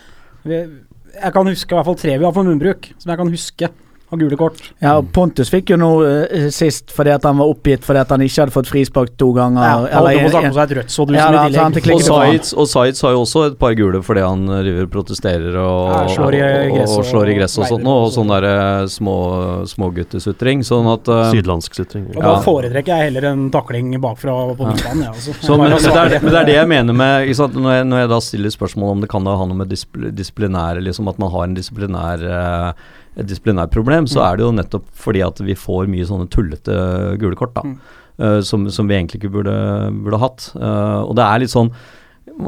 Jeg 0.49 1.33
kan 1.35 1.47
huske 1.49 1.73
i 1.73 1.77
hvert 1.79 1.87
fall 1.89 1.97
tre 1.99 2.17
vi 2.19 2.27
har 2.27 2.35
for 2.35 2.45
munnbruk, 2.47 2.91
som 3.01 3.11
jeg 3.15 3.19
kan 3.23 3.31
huske 3.33 3.71
av 4.09 4.19
gule 4.23 4.39
kort. 4.39 4.57
Ja, 4.81 4.95
Pontus 5.13 5.51
fikk 5.53 5.75
jo 5.75 5.79
noe 5.79 6.09
eh, 6.25 6.49
sist 6.55 6.89
fordi 6.95 7.13
at 7.13 7.27
han 7.29 7.37
var 7.37 7.53
oppgitt 7.53 7.85
fordi 7.85 8.01
at 8.01 8.09
han 8.15 8.25
ikke 8.25 8.45
hadde 8.45 8.55
fått 8.55 8.71
frispark 8.73 9.13
to 9.21 9.31
ganger. 9.37 9.61
Ja, 9.61 9.77
han 9.99 10.09
holdt 10.09 10.25
på 10.25 10.53
seg 10.57 10.63
et 10.65 10.75
rødt 10.79 10.93
sådd 10.95 11.13
Ja, 11.13 11.29
som 11.29 11.37
da, 11.37 11.45
i 11.69 11.79
tillegg. 11.79 11.99
Og. 11.99 12.07
Zaitz, 12.09 12.53
og 12.57 12.69
Zaitz 12.71 13.05
har 13.05 13.13
jo 13.13 13.23
også 13.27 13.45
et 13.51 13.59
par 13.61 13.77
gule 13.77 14.01
fordi 14.05 14.25
han 14.25 14.47
river 14.49 14.79
driver 14.79 14.87
og 14.87 14.91
protesterer 14.93 15.57
og, 15.59 15.89
Ja, 15.89 16.01
slår 16.13 16.35
i 16.37 16.41
og, 16.41 16.75
gress 16.75 16.91
og, 16.93 16.99
og- 16.99 17.09
slår 17.09 17.29
i 17.29 17.35
gress 17.37 17.57
og 17.57 17.65
sånt 17.69 17.87
og 17.89 17.97
og 17.99 18.11
sånn 18.13 18.31
der 18.31 18.47
eh, 18.49 18.85
små, 18.87 19.15
småguttesutring. 19.69 20.63
Sånn 20.63 20.87
at 20.91 21.09
uh, 21.09 21.31
Sydlandsk 21.33 21.75
sutring. 21.75 22.07
Og 22.09 22.15
Ja. 22.19 22.21
Da 22.29 22.41
foretrekker 22.45 22.93
jeg 22.95 23.09
heller 23.09 23.29
en 23.31 23.49
takling 23.51 23.91
bakfra 24.01 24.35
på 24.55 24.69
midtbanen. 24.69 25.03
Ja, 25.03 25.13
altså. 25.13 25.33
Så, 25.41 25.57
men, 25.57 25.69
men, 25.69 25.83
det 25.83 25.95
er, 25.95 26.23
men 26.23 26.33
det 26.33 26.39
er 26.39 26.49
det 26.49 26.55
jeg 26.57 26.71
mener 26.71 26.93
med 26.93 27.27
ikke 27.27 27.39
sant? 27.41 27.57
Når, 27.59 27.75
jeg, 27.79 27.89
når 27.89 28.03
jeg 28.03 28.09
da 28.13 28.19
stiller 28.23 28.55
spørsmål 28.55 28.95
om 28.95 29.03
det 29.03 29.09
kan 29.11 29.27
da 29.27 29.35
ha 29.39 29.49
noe 29.49 29.59
med 29.59 29.73
disiplinære 30.15 30.83
liksom 30.85 31.09
At 31.11 31.19
man 31.19 31.31
har 31.33 31.47
en 31.47 31.57
disiplinær 31.57 32.23
eh, 32.23 32.87
et 33.17 33.25
disiplinærproblem, 33.27 34.07
så 34.07 34.19
Mm. 34.19 34.25
er 34.27 34.37
det 34.37 34.43
jo 34.45 34.51
nettopp 34.51 34.85
fordi 34.93 35.21
at 35.25 35.39
vi 35.39 35.53
får 35.55 35.87
mye 35.87 36.05
sånne 36.05 36.29
tullete 36.29 37.17
gule 37.19 37.35
kort, 37.35 37.53
da. 37.53 37.61
Mm. 37.61 37.79
Uh, 38.19 38.41
som, 38.41 38.69
som 38.69 38.87
vi 38.87 38.95
egentlig 38.95 39.21
ikke 39.21 39.31
burde, 39.31 39.53
burde 40.03 40.19
hatt. 40.19 40.51
Uh, 40.55 41.07
og 41.07 41.15
det 41.15 41.23
er 41.23 41.39
litt 41.39 41.49
sånn 41.53 41.71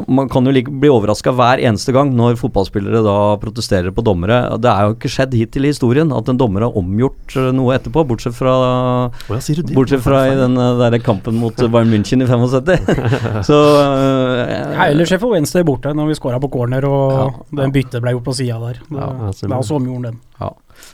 man 0.08 0.30
kan 0.32 0.46
jo 0.48 0.54
like, 0.54 0.72
bli 0.72 0.90
overraska 0.92 1.34
hver 1.36 1.62
eneste 1.62 1.94
gang 1.96 2.14
når 2.16 2.38
fotballspillere 2.40 3.02
da 3.06 3.16
protesterer 3.42 3.94
på 3.96 4.04
dommere. 4.06 4.40
Det 4.62 4.72
er 4.72 4.88
jo 4.88 4.96
ikke 4.96 5.12
skjedd 5.12 5.36
hittil 5.38 5.68
i 5.68 5.74
historien 5.74 6.14
at 6.16 6.32
en 6.32 6.40
dommer 6.40 6.66
har 6.68 6.78
omgjort 6.80 7.36
eh, 7.40 7.50
noe 7.56 7.76
etterpå, 7.76 8.06
bortsett 8.08 8.36
fra 8.38 8.56
oh, 9.12 9.28
ja, 9.32 9.40
det? 9.42 9.76
Bortsett 9.76 10.04
fra 10.06 10.24
i 10.32 10.38
den 10.40 10.58
eh, 10.60 10.82
der 10.82 10.98
kampen 11.04 11.40
mot 11.42 11.58
Bayern 11.62 11.92
München 11.92 12.24
i 12.24 12.30
75. 12.30 12.90
Så 13.50 13.58
uh, 13.58 14.42
Ja, 14.42 14.90
Ellers 14.90 15.12
er 15.12 15.22
for 15.22 15.36
Wednesday 15.36 15.66
borte, 15.68 15.94
når 15.98 16.12
vi 16.12 16.20
scora 16.20 16.42
på 16.42 16.52
corner 16.54 16.88
og 16.88 17.06
Ja, 17.12 17.30
den 17.64 17.76
byttet 17.76 18.04
ble 18.04 18.16
gjort 18.16 18.28
på 18.30 18.38
sida 18.38 18.60
der. 18.64 18.84
Det, 18.88 19.02
Ja, 19.02 19.32
da 19.56 19.64
så 19.66 19.80
omgjorde 19.80 20.12
den. 20.12 20.22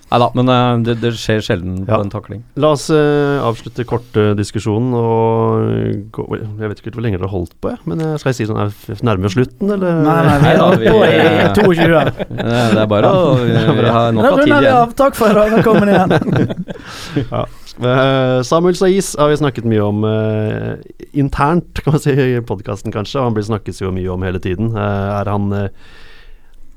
Nei 0.08 0.20
da, 0.24 0.28
men 0.40 0.48
uh, 0.48 0.78
det, 0.88 0.94
det 1.02 1.10
skjer 1.20 1.42
sjelden 1.44 1.82
på 1.84 1.98
en 2.00 2.08
takling. 2.14 2.40
La 2.64 2.70
oss 2.78 2.86
uh, 2.88 3.42
avslutte 3.44 3.84
kort 3.90 4.16
uh, 4.16 4.30
diskusjonen 4.40 4.94
og 4.96 6.14
gå 6.16 6.28
Jeg 6.38 6.70
vet 6.72 6.80
ikke 6.80 6.94
hvor 6.96 7.04
lenge 7.04 7.18
dere 7.20 7.28
har 7.28 7.34
holdt 7.34 7.58
på, 7.60 7.74
jeg. 7.74 7.82
Men 7.92 8.04
skal 8.16 8.32
jeg 8.32 8.38
si 8.38 8.48
sånn 8.48 8.62
er 8.64 8.72
vi 8.72 8.96
nærme 9.04 9.32
slutten, 9.34 9.74
eller? 9.76 10.00
Nei, 10.06 10.16
nei, 10.30 10.38
vi 10.46 10.54
holdt 10.64 10.86
på 10.88 11.02
i 11.04 11.20
22. 11.60 12.00
Eh, 12.00 12.72
Det 12.72 12.82
er 12.86 12.88
bare 12.94 13.12
å 13.12 13.36
Vi 13.42 13.52
vi 13.52 13.92
har 13.98 14.16
nok 14.16 14.30
av 14.32 14.40
tid 14.46 14.54
igjen. 14.54 14.70
av. 14.78 14.96
Takk 15.04 15.20
for 15.20 15.36
dag. 15.42 15.52
Velkommen 15.58 15.92
igjen. 15.92 16.16
ja. 17.34 17.44
Samuel 18.48 18.80
Saiz 18.80 19.12
har 19.20 19.28
vi 19.30 19.42
snakket 19.44 19.68
mye 19.70 19.84
om 19.92 20.08
internt, 21.20 21.84
kan 21.84 21.98
man 21.98 22.02
si, 22.08 22.16
i 22.16 22.40
podkasten 22.48 22.96
kanskje. 22.96 23.20
Og 23.20 23.28
han 23.28 23.36
blir 23.38 23.46
snakkes 23.52 23.84
jo 23.84 23.92
mye 23.94 24.10
om 24.16 24.24
hele 24.26 24.40
tiden. 24.42 24.72
Er 24.80 25.30
han 25.36 25.52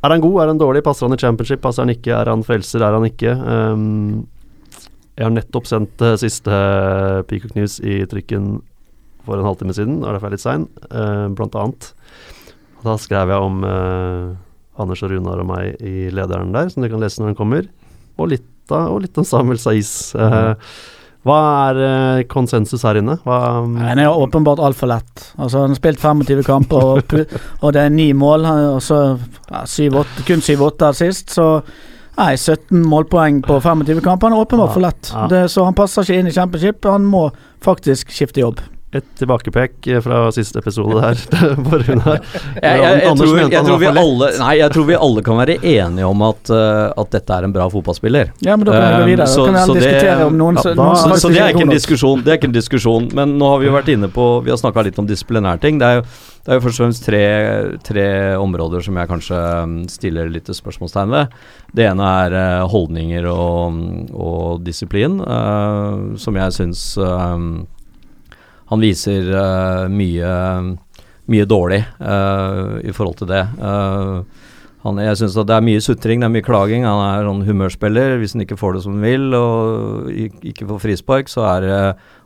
Er 0.00 0.14
han 0.14 0.22
god, 0.24 0.36
er 0.40 0.50
han 0.52 0.60
dårlig? 0.60 0.84
Passer 0.86 1.06
han 1.06 1.16
i 1.16 1.20
championship, 1.20 1.60
passer 1.64 1.84
han 1.84 1.92
ikke? 1.92 2.14
Er 2.16 2.30
han 2.32 2.44
frelser, 2.46 2.84
er 2.84 2.96
han 2.96 3.04
ikke? 3.04 3.34
Um, 3.36 4.26
jeg 5.18 5.26
har 5.26 5.34
nettopp 5.34 5.66
sendt 5.68 6.00
uh, 6.00 6.14
siste 6.20 6.50
uh, 6.50 7.20
Peacock 7.28 7.52
News 7.58 7.76
i 7.84 8.00
trykken 8.08 8.54
for 9.26 9.36
en 9.36 9.44
halvtime 9.44 9.76
siden, 9.76 9.98
og 10.00 10.14
derfor 10.14 10.30
er 10.30 10.32
jeg 10.32 10.38
litt 10.38 10.46
sein, 10.46 10.64
uh, 10.88 11.26
blant 11.36 11.58
annet. 11.60 11.90
Og 12.80 12.86
da 12.88 12.96
skrev 12.96 13.28
jeg 13.28 13.44
om 13.44 13.58
Anders 14.80 15.02
og 15.04 15.12
Runar 15.12 15.42
og 15.42 15.48
meg 15.50 15.82
i 15.84 16.08
lederen 16.14 16.54
der, 16.54 16.70
som 16.72 16.80
du 16.80 16.88
kan 16.88 17.02
lese 17.02 17.20
når 17.20 17.34
den 17.34 17.36
kommer. 17.36 17.68
Og 18.16 18.32
litt, 18.32 18.46
da, 18.70 18.86
og 18.88 19.02
litt 19.04 19.18
om 19.20 19.26
Samuel 19.26 19.60
Saiz. 19.60 20.14
Eh, 20.16 20.54
hva 21.26 21.38
er 21.68 21.78
eh, 21.84 22.22
konsensus 22.30 22.82
her 22.86 22.96
inne? 22.96 23.18
Hva, 23.26 23.38
Nei, 23.68 23.90
Den 23.90 24.02
er 24.06 24.16
åpenbart 24.16 24.62
altfor 24.64 24.88
lett. 24.88 25.26
Altså, 25.36 25.60
han 25.66 25.74
har 25.74 25.76
spilt 25.80 26.00
25 26.00 26.42
kamper, 26.46 26.86
og, 26.94 27.14
og 27.64 27.72
det 27.76 27.82
er 27.84 27.92
ni 27.92 28.10
mål. 28.16 28.46
Og 28.76 28.80
så 28.84 29.00
ja, 29.50 29.64
syv, 29.68 30.00
åtte, 30.00 30.24
kun 30.28 30.40
7-8 30.44 30.92
sist, 31.04 31.34
så 31.36 31.50
Nei, 32.20 32.34
17 32.36 32.82
målpoeng 32.84 33.38
på 33.46 33.54
25 33.64 34.00
kamper. 34.04 34.28
Han 34.28 34.36
er 34.36 34.42
åpenbart 34.44 34.68
Ja, 34.68 34.74
for 34.74 34.84
lett. 34.84 35.10
ja. 35.14 35.26
Det, 35.30 35.44
så 35.52 35.64
han 35.64 35.76
passer 35.78 36.04
ikke 36.04 36.18
inn 36.20 36.28
i 36.28 36.34
championship. 36.34 36.84
Han 36.84 37.06
må 37.08 37.22
faktisk 37.64 38.10
skifte 38.12 38.42
jobb. 38.42 38.60
Et 38.90 39.04
tilbakepek 39.20 39.86
eh, 39.86 40.00
fra 40.02 40.24
siste 40.34 40.58
episode 40.58 40.98
her 40.98 41.20
hun 41.86 42.00
har, 42.02 42.16
Jeg, 42.58 42.80
jeg, 42.80 42.96
jeg, 43.04 43.12
tror, 43.20 43.36
jeg, 43.38 43.62
tror 43.68 43.78
vi 43.78 43.86
alle, 43.90 44.30
nei, 44.40 44.54
jeg 44.58 44.74
tror 44.74 44.86
vi 44.88 44.96
alle 44.98 45.22
kan 45.26 45.38
være 45.38 45.56
enige 45.60 46.08
om 46.08 46.24
at, 46.26 46.50
uh, 46.50 46.88
at 46.98 47.12
dette 47.14 47.36
er 47.36 47.46
en 47.46 47.54
bra 47.54 47.68
fotballspiller. 47.70 48.32
Ja, 48.42 48.56
men 48.58 48.66
da 48.66 48.74
kan 48.74 48.88
vi 48.88 48.98
gå 49.04 49.06
videre. 49.12 49.28
så- 49.30 49.46
Da 49.46 49.52
kan 49.52 49.60
vi 49.60 49.62
så 49.68 49.74
det- 49.74 49.84
diskutere 49.84 50.26
om 50.26 50.36
noen, 50.40 50.58
ja, 50.58 50.62
da- 50.62 50.74
noen 50.74 50.96
Så, 50.96 51.20
så 51.22 51.30
det 51.30 51.38
er 51.38 51.54
ikke 51.54 51.68
en 51.68 51.76
diskusjon, 51.76 52.24
det 52.24 52.32
er 52.34 52.38
ikke 52.40 52.50
en 52.50 52.58
diskusjon. 52.58 53.08
Men 53.14 53.38
nå 53.38 53.52
har 53.52 53.62
vi 53.62 53.70
jo 53.70 53.76
vært 53.78 53.94
inne 53.94 54.10
på 54.10 54.26
Vi 54.44 54.50
har 54.50 54.58
snakka 54.58 54.84
litt 54.84 54.98
om 54.98 55.06
disiplinære 55.06 55.60
ting. 55.60 55.78
Det 55.78 55.86
er 55.86 55.94
jo, 56.00 56.02
det 56.44 56.50
er 56.50 56.58
jo 56.58 56.66
først 56.66 56.80
og 56.80 56.84
fremst 56.86 57.04
tre, 57.06 57.24
tre 57.86 58.06
områder 58.42 58.82
som 58.82 58.96
jeg 58.96 59.08
kanskje 59.08 59.62
um, 59.62 59.88
stiller 59.88 60.28
litt 60.28 60.50
spørsmålstegn 60.50 61.10
ved. 61.14 61.28
Det 61.74 61.86
ene 61.86 62.02
er 62.26 62.34
eh, 62.34 62.66
holdninger 62.66 63.26
og, 63.30 64.10
og 64.10 64.64
disiplin, 64.64 65.20
uh, 65.20 66.16
som 66.18 66.34
jeg 66.34 66.56
syns 66.58 66.96
um, 66.98 67.68
han 68.70 68.82
viser 68.82 69.26
eh, 69.34 69.88
mye, 69.90 70.30
mye 71.30 71.48
dårlig 71.50 71.80
eh, 71.82 72.76
i 72.86 72.94
forhold 72.94 73.18
til 73.18 73.30
det. 73.32 73.42
Eh, 73.58 74.46
han, 74.84 75.00
jeg 75.02 75.18
synes 75.18 75.36
at 75.42 75.48
det 75.50 75.56
er 75.56 75.66
mye 75.66 75.82
sutring, 75.84 76.22
det 76.22 76.28
er 76.28 76.34
mye 76.36 76.46
klaging. 76.46 76.86
Han 76.86 77.02
er 77.04 77.26
sånn 77.26 77.42
humørspiller. 77.48 78.14
Hvis 78.22 78.36
han 78.36 78.46
ikke 78.46 78.56
får 78.60 78.76
det 78.76 78.84
som 78.86 78.94
han 78.96 79.04
vil 79.04 79.36
og 79.36 80.08
ikke 80.14 80.68
får 80.70 80.82
frispark, 80.86 81.32
så 81.32 81.44
er 81.50 81.66
det 81.66 81.80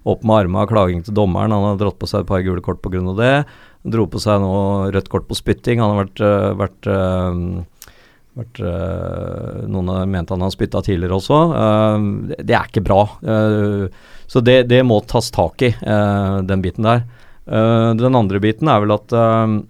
opp 0.05 0.23
med 0.23 0.45
armene 0.45 0.67
og 0.67 0.71
klaging 0.71 1.01
til 1.07 1.17
dommeren. 1.17 1.55
Han 1.57 1.71
har 1.73 1.81
dratt 1.81 1.99
på 1.99 2.11
seg 2.11 2.23
et 2.23 2.31
par 2.31 2.45
gule 2.47 2.63
kort 2.63 2.85
pga. 2.85 3.03
det. 3.19 3.35
Han 3.83 3.97
dro 3.97 4.07
på 4.07 4.23
seg 4.23 4.45
nå 4.45 4.55
rødt 4.95 5.11
kort 5.11 5.27
på 5.27 5.41
spytting. 5.41 5.81
Han 5.81 5.97
har 5.97 6.05
vært, 6.05 6.23
vært, 6.61 6.91
vært 8.37 8.63
Noen 9.73 9.91
har 9.97 10.07
ment 10.13 10.31
han 10.31 10.45
har 10.45 10.53
spytta 10.53 10.85
tidligere 10.85 11.19
også. 11.19 11.41
Det 12.39 12.55
er 12.55 12.69
ikke 12.69 12.85
bra. 12.85 13.03
Så 14.27 14.41
det, 14.45 14.63
det 14.71 14.83
må 14.87 15.01
tas 15.07 15.31
tak 15.35 15.63
i, 15.63 15.75
uh, 15.85 16.41
den 16.47 16.63
biten 16.65 16.87
der. 16.87 17.05
Uh, 17.45 17.93
den 17.99 18.17
andre 18.17 18.41
biten 18.41 18.69
er 18.73 18.81
vel 18.85 18.95
at 18.97 19.13
uh, 19.13 19.61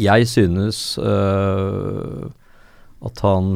jeg 0.00 0.28
synes 0.30 0.96
at 3.00 3.20
han 3.20 3.46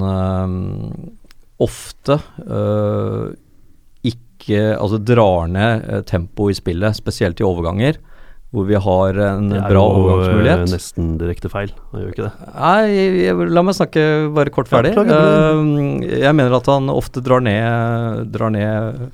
ofte 1.65 2.19
ikke 4.05 4.59
Altså 4.77 4.99
drar 5.01 5.49
ned 5.49 6.05
tempoet 6.05 6.53
i 6.53 6.59
spillet, 6.59 6.99
spesielt 6.99 7.41
i 7.41 7.47
overganger, 7.49 7.97
hvor 8.53 8.67
vi 8.69 8.77
har 8.77 9.21
en 9.25 9.49
bra 9.55 9.85
overgangsmulighet. 9.87 10.45
Det 10.45 10.53
er 10.53 10.67
jo, 10.67 10.75
nesten 10.75 11.07
direkte 11.23 11.49
feil. 11.49 11.73
Han 11.95 12.03
gjør 12.03 12.13
ikke 12.13 12.27
det. 12.27 12.51
Nei, 12.59 12.83
jeg, 12.93 13.15
jeg, 13.23 13.49
la 13.57 13.65
meg 13.65 13.79
snakke 13.79 14.05
bare 14.37 14.53
kort 14.53 14.69
ferdig. 14.69 14.93
Ja, 15.01 15.17
jeg 16.27 16.37
mener 16.37 16.59
at 16.61 16.69
han 16.75 16.93
ofte 16.93 17.25
drar 17.25 17.41
ned, 17.47 18.29
drar 18.37 18.53
ned 18.53 19.09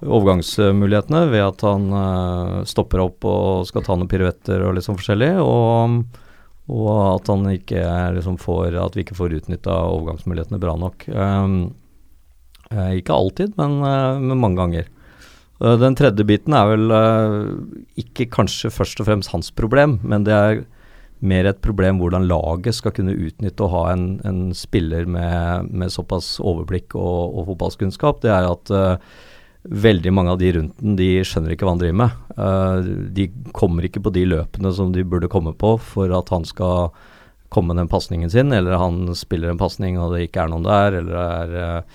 overgangsmulighetene 0.00 1.26
ved 1.30 1.44
at 1.44 1.64
han 1.66 1.90
uh, 1.92 2.62
stopper 2.68 3.02
opp 3.04 3.26
og 3.28 3.66
skal 3.68 3.84
ta 3.84 3.96
noen 3.96 4.10
piruetter 4.10 4.64
og 4.64 4.76
litt 4.76 4.86
sånn 4.86 4.98
forskjellig. 4.98 5.34
Og, 5.44 6.00
og 6.70 6.88
at 7.04 7.30
han 7.32 7.50
ikke 7.52 7.82
er 7.84 8.16
liksom 8.16 8.38
får 8.40 8.78
At 8.80 8.96
vi 8.96 9.04
ikke 9.04 9.18
får 9.18 9.36
utnytta 9.40 9.76
overgangsmulighetene 9.90 10.62
bra 10.62 10.76
nok. 10.80 11.06
Um, 11.12 11.60
uh, 12.72 12.92
ikke 12.96 13.16
alltid, 13.16 13.54
men, 13.60 13.78
uh, 13.84 14.16
men 14.22 14.40
mange 14.40 14.60
ganger. 14.62 14.90
Den 15.60 15.92
tredje 15.92 16.24
biten 16.24 16.54
er 16.56 16.70
vel 16.70 16.92
ikke 18.00 18.30
kanskje 18.32 18.70
først 18.72 19.02
og 19.02 19.10
fremst 19.10 19.28
hans 19.34 19.50
problem, 19.52 19.98
men 20.08 20.24
det 20.24 20.32
er 20.32 20.62
mer 21.20 21.48
et 21.50 21.60
problem 21.60 22.00
hvordan 22.00 22.28
laget 22.28 22.78
skal 22.78 22.94
kunne 22.96 23.12
utnytte 23.12 23.64
å 23.66 23.72
ha 23.74 23.82
en, 23.92 24.06
en 24.24 24.40
spiller 24.56 25.04
med, 25.04 25.68
med 25.68 25.92
såpass 25.92 26.38
overblikk 26.40 26.96
og, 26.96 27.36
og 27.36 27.50
fotballkunnskap. 27.50 28.22
Det 28.24 28.32
er 28.32 28.48
at 28.48 28.72
eh, 28.72 29.18
veldig 29.62 30.12
mange 30.12 30.32
av 30.32 30.38
de 30.40 30.52
rundt 30.56 30.78
den, 30.80 30.96
de 30.96 31.08
skjønner 31.26 31.54
ikke 31.54 31.66
hva 31.66 31.74
han 31.74 31.82
driver 31.82 31.98
med. 32.00 32.18
Uh, 32.36 32.90
de 33.16 33.28
kommer 33.56 33.86
ikke 33.86 34.02
på 34.04 34.12
de 34.14 34.24
løpene 34.28 34.72
som 34.76 34.92
de 34.94 35.04
burde 35.04 35.30
komme 35.32 35.52
på 35.58 35.74
for 35.84 36.12
at 36.16 36.32
han 36.32 36.46
skal 36.48 36.90
komme 37.50 37.74
den 37.74 37.90
pasningen 37.90 38.30
sin, 38.30 38.54
eller 38.54 38.78
han 38.78 39.10
spiller 39.18 39.50
en 39.50 39.60
pasning 39.60 39.98
og 39.98 40.14
det 40.14 40.28
ikke 40.28 40.44
er 40.44 40.52
noen 40.52 40.68
der, 40.68 41.00
eller 41.00 41.14
det 41.50 41.64
er 41.66 41.86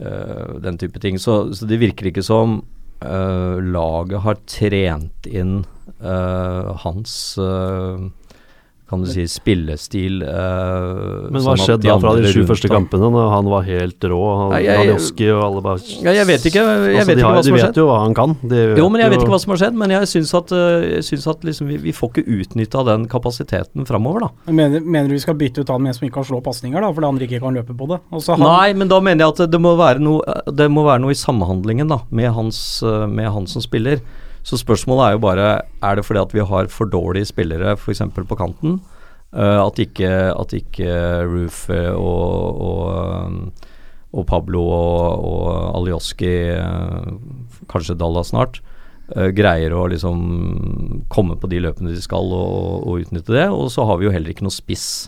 uh, 0.00 0.54
den 0.64 0.80
type 0.80 1.02
ting. 1.02 1.20
Så, 1.20 1.42
så 1.54 1.68
det 1.68 1.80
virker 1.82 2.10
ikke 2.10 2.24
som 2.26 2.62
uh, 3.04 3.56
laget 3.60 4.24
har 4.26 4.40
trent 4.48 5.30
inn 5.30 5.60
hans 6.00 7.12
kan 8.90 9.04
du 9.04 9.08
si 9.10 9.22
spillestil. 9.30 10.20
Uh, 10.26 11.28
Men 11.30 11.40
hva 11.44 11.54
sånn 11.54 11.62
skjedde 11.62 11.86
da 11.86 11.96
fra 12.02 12.14
de 12.18 12.32
sju 12.32 12.42
første 12.48 12.70
kampene, 12.70 13.10
når 13.14 13.28
han 13.32 13.50
var 13.52 13.66
helt 13.68 14.06
rå? 14.10 14.20
Han, 14.40 14.54
ja, 14.58 14.74
jeg- 14.74 14.88
Alioski 14.88 15.28
og 15.30 15.42
alle 15.46 15.62
bare 15.62 15.78
Ja, 16.02 16.14
jeg 16.18 16.26
vet 16.26 16.46
ikke, 16.50 16.64
jeg 16.64 16.96
altså, 16.98 17.06
vet 17.06 17.16
ikke 17.16 17.26
har, 17.28 17.36
hva 17.36 17.44
som 17.46 17.54
de 17.56 17.62
vet 17.62 17.80
jo 17.80 17.86
hva 17.86 17.98
han 18.02 18.14
kan. 18.18 18.36
De 18.42 18.60
Jo, 18.80 18.88
men 18.90 19.04
jeg 19.04 19.12
vet 19.14 19.22
ikke 19.22 19.34
hva 19.34 19.40
som 19.44 19.54
har 19.54 19.60
skjedd, 19.62 19.78
men 19.78 19.94
jeg 19.94 20.10
syns 20.10 20.34
at, 20.40 20.52
øh, 20.52 20.88
jeg 20.96 21.04
syns 21.06 21.26
at 21.30 21.46
liksom 21.46 21.70
vi, 21.70 21.76
vi 21.86 21.92
får 21.96 22.10
ikke 22.12 22.26
utnytta 22.40 22.84
den 22.90 23.06
kapasiteten 23.06 23.86
framover, 23.86 24.26
da. 24.26 24.52
Mener, 24.52 24.80
mener 24.80 25.08
du 25.08 25.14
vi 25.14 25.22
skal 25.22 25.38
bytte 25.38 25.62
ut 25.62 25.68
han 25.70 25.82
med 25.82 25.94
en 25.94 25.98
som 26.00 26.08
ikke 26.08 26.18
kan 26.20 26.28
slå 26.32 26.42
pasninger, 26.42 26.80
da, 26.80 26.90
fordi 26.92 27.06
andre 27.06 27.28
ikke 27.28 27.40
kan 27.40 27.54
løpe 27.54 27.76
på 27.76 27.88
det? 27.92 28.00
Han, 28.10 28.40
Nei, 28.40 28.72
men 28.74 28.88
da 28.90 28.98
mener 29.00 29.24
jeg 29.26 29.36
at 29.38 29.50
det 29.50 29.60
må 29.60 29.76
være 29.78 30.02
noe, 30.02 30.40
det 30.50 30.70
må 30.70 30.84
være 30.84 31.04
noe 31.06 31.14
i 31.14 31.20
samhandlingen 31.20 31.88
da, 31.88 32.00
med 32.10 32.32
hans, 32.34 32.82
øh, 32.82 33.06
med 33.08 33.30
han 33.30 33.46
som 33.46 33.62
spiller. 33.62 34.02
Så 34.46 34.58
spørsmålet 34.60 35.04
er 35.06 35.16
jo 35.16 35.22
bare 35.24 35.48
Er 35.82 35.96
det 35.96 36.06
fordi 36.06 36.20
at 36.20 36.32
vi 36.34 36.44
har 36.46 36.70
for 36.72 36.88
dårlige 36.90 37.28
spillere 37.28 37.76
f.eks. 37.76 38.02
på 38.16 38.38
kanten? 38.38 38.80
Uh, 39.30 39.62
at 39.62 39.78
ikke, 39.78 40.10
at 40.34 40.52
ikke 40.52 40.90
Roof 41.22 41.68
og, 41.70 42.60
og, 42.66 42.80
øh, 42.90 43.68
og 44.10 44.26
Pablo 44.26 44.64
og, 44.66 45.22
og 45.22 45.76
Alioski, 45.78 46.32
uh, 46.58 47.14
kanskje 47.70 47.94
Dalla 47.94 48.24
snart, 48.26 48.58
uh, 49.14 49.28
greier 49.30 49.70
å 49.70 49.84
liksom 49.86 51.04
komme 51.14 51.38
på 51.38 51.46
de 51.52 51.62
løpene 51.62 51.94
de 51.94 52.02
skal 52.02 52.34
og, 52.34 52.88
og 52.88 53.04
utnytte 53.04 53.36
det. 53.36 53.46
Og 53.54 53.70
så 53.70 53.86
har 53.86 54.00
vi 54.00 54.08
jo 54.08 54.16
heller 54.16 54.34
ikke 54.34 54.48
noe 54.48 54.56
spiss 54.56 55.06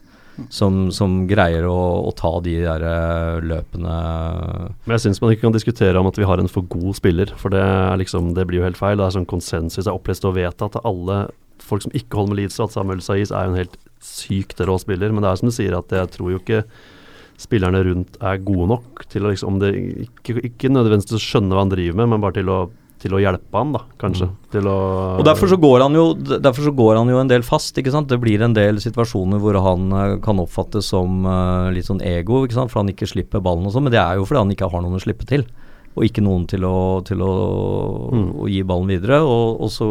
som, 0.51 0.87
som 0.95 1.23
greier 1.31 1.67
å, 1.69 1.79
å 2.09 2.13
ta 2.19 2.33
de 2.45 2.57
der 2.65 2.85
øh, 2.87 3.45
løpene 3.53 3.97
Men 4.85 4.97
jeg 4.97 5.05
syns 5.07 5.23
man 5.23 5.35
ikke 5.35 5.47
kan 5.47 5.57
diskutere 5.57 6.01
om 6.01 6.09
at 6.11 6.19
vi 6.19 6.27
har 6.29 6.43
en 6.43 6.51
for 6.51 6.67
god 6.73 6.99
spiller, 6.99 7.33
for 7.39 7.55
det, 7.55 7.65
liksom, 8.03 8.33
det 8.39 8.47
blir 8.49 8.63
jo 8.63 8.67
helt 8.67 8.81
feil. 8.81 8.99
Det 8.99 9.07
er 9.07 9.17
sånn 9.19 9.29
konsensus 9.31 9.87
er 9.87 9.95
opplest 9.95 10.27
og 10.29 10.37
vedtatt 10.39 10.81
av 10.81 10.89
alle 10.89 11.21
folk 11.63 11.85
som 11.85 11.95
ikke 11.95 12.19
holder 12.19 12.35
med 12.35 12.41
Leeds, 12.43 12.59
at 12.63 12.75
Samuel 12.75 13.05
Saiz 13.05 13.31
er 13.31 13.47
jo 13.47 13.55
en 13.55 13.61
helt 13.61 13.79
sykt 14.03 14.61
rå 14.67 14.77
spiller. 14.83 15.15
Men 15.15 15.25
det 15.25 15.31
er 15.31 15.41
som 15.41 15.51
du 15.51 15.55
sier, 15.55 15.77
at 15.79 15.95
jeg 15.95 16.11
tror 16.17 16.35
jo 16.35 16.43
ikke 16.43 16.65
spillerne 17.41 17.81
rundt 17.87 18.19
er 18.23 18.43
gode 18.45 18.69
nok 18.75 19.05
til 19.11 19.27
å 19.27 19.33
liksom 19.33 19.55
om 19.55 19.63
det, 19.63 19.73
ikke, 20.07 20.37
ikke 20.47 20.71
nødvendigvis 20.71 21.23
skjønne 21.25 21.57
hva 21.57 21.65
han 21.65 21.73
driver 21.73 21.99
med, 22.03 22.13
men 22.13 22.23
bare 22.23 22.39
til 22.39 22.51
å, 22.53 22.59
til 23.03 23.17
å 23.17 23.21
hjelpe 23.23 23.59
han, 23.59 23.73
da, 23.75 23.81
kanskje. 24.01 24.29
Å 24.63 24.75
Og 25.19 25.25
derfor 25.27 25.51
så, 25.51 25.59
går 25.61 25.83
han 25.85 25.97
jo, 25.99 26.05
derfor 26.15 26.69
så 26.69 26.73
går 26.79 27.01
han 27.01 27.11
jo 27.11 27.19
en 27.21 27.31
del 27.31 27.43
fast, 27.47 27.77
ikke 27.81 27.93
sant. 27.95 28.09
Det 28.13 28.21
blir 28.23 28.45
en 28.47 28.55
del 28.57 28.79
situasjoner 28.83 29.43
hvor 29.43 29.59
han 29.65 29.91
eh, 29.99 30.15
kan 30.25 30.39
oppfattes 30.43 30.93
som 30.93 31.27
uh, 31.27 31.69
litt 31.75 31.89
sånn 31.89 32.03
ego, 32.07 32.45
ikke 32.47 32.59
sant. 32.61 32.73
For 32.73 32.83
han 32.83 32.93
ikke 32.93 33.11
slipper 33.11 33.43
ballen 33.45 33.67
og 33.67 33.75
sånn. 33.75 33.89
Men 33.89 33.97
det 33.97 34.03
er 34.03 34.21
jo 34.21 34.27
fordi 34.29 34.45
han 34.45 34.55
ikke 34.55 34.71
har 34.73 34.85
noen 34.85 35.01
å 35.01 35.03
slippe 35.03 35.27
til. 35.29 35.47
Og 35.93 36.07
ikke 36.07 36.23
noen 36.25 36.47
til 36.49 36.65
å, 36.65 36.77
til 37.05 37.21
å, 37.21 37.33
Mm. 38.13 38.29
å 38.41 38.49
gi 38.49 38.63
ballen 38.65 38.89
videre. 38.93 39.19
Og, 39.25 39.61
og 39.67 39.71
så 39.73 39.89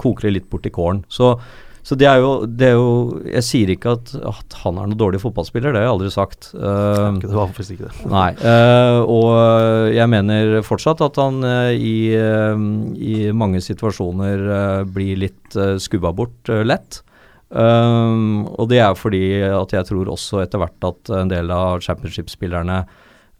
koker 0.00 0.28
det 0.28 0.34
litt 0.38 0.50
bort 0.52 0.66
i 0.68 0.72
kålen. 0.74 1.04
Så, 1.08 1.34
så 1.82 1.96
det 1.96 2.06
er 2.06 2.20
jo, 2.20 2.30
det 2.44 2.66
er 2.68 2.76
jo 2.76 2.90
Jeg 3.32 3.44
sier 3.46 3.70
ikke 3.72 3.94
at, 3.96 4.12
at 4.30 4.56
han 4.62 4.76
er 4.78 4.90
noen 4.90 4.98
dårlig 5.00 5.20
fotballspiller, 5.22 5.72
det 5.72 5.80
har 5.80 5.86
jeg 5.88 5.94
aldri 5.96 6.10
sagt. 6.14 6.50
Uh, 6.54 7.16
Det 7.22 7.32
var 7.32 7.48
faktisk 7.50 7.76
ikke 7.76 7.88
det. 7.90 8.06
Nei, 8.12 8.30
Uh, 8.40 9.00
og 9.08 9.94
jeg 9.94 10.10
mener 10.12 10.60
fortsatt 10.66 11.00
at 11.04 11.16
han 11.20 11.40
uh, 11.44 11.70
i, 11.72 12.12
eh, 12.16 12.64
i 13.00 13.14
mange 13.36 13.60
situasjoner 13.64 14.42
eh, 14.56 14.82
blir 14.90 15.18
litt 15.20 15.56
skubba 15.82 16.12
bort 16.16 16.48
eh, 16.52 16.62
lett. 16.66 17.00
Og 17.50 18.68
det 18.70 18.78
er 18.78 18.94
fordi 18.94 19.22
at 19.42 19.72
jeg 19.74 19.88
tror 19.88 20.10
også 20.12 20.44
etter 20.44 20.60
hvert 20.62 20.86
at 20.86 21.10
en 21.18 21.30
del 21.32 21.50
av 21.50 21.80
championship-spillerne 21.82 22.76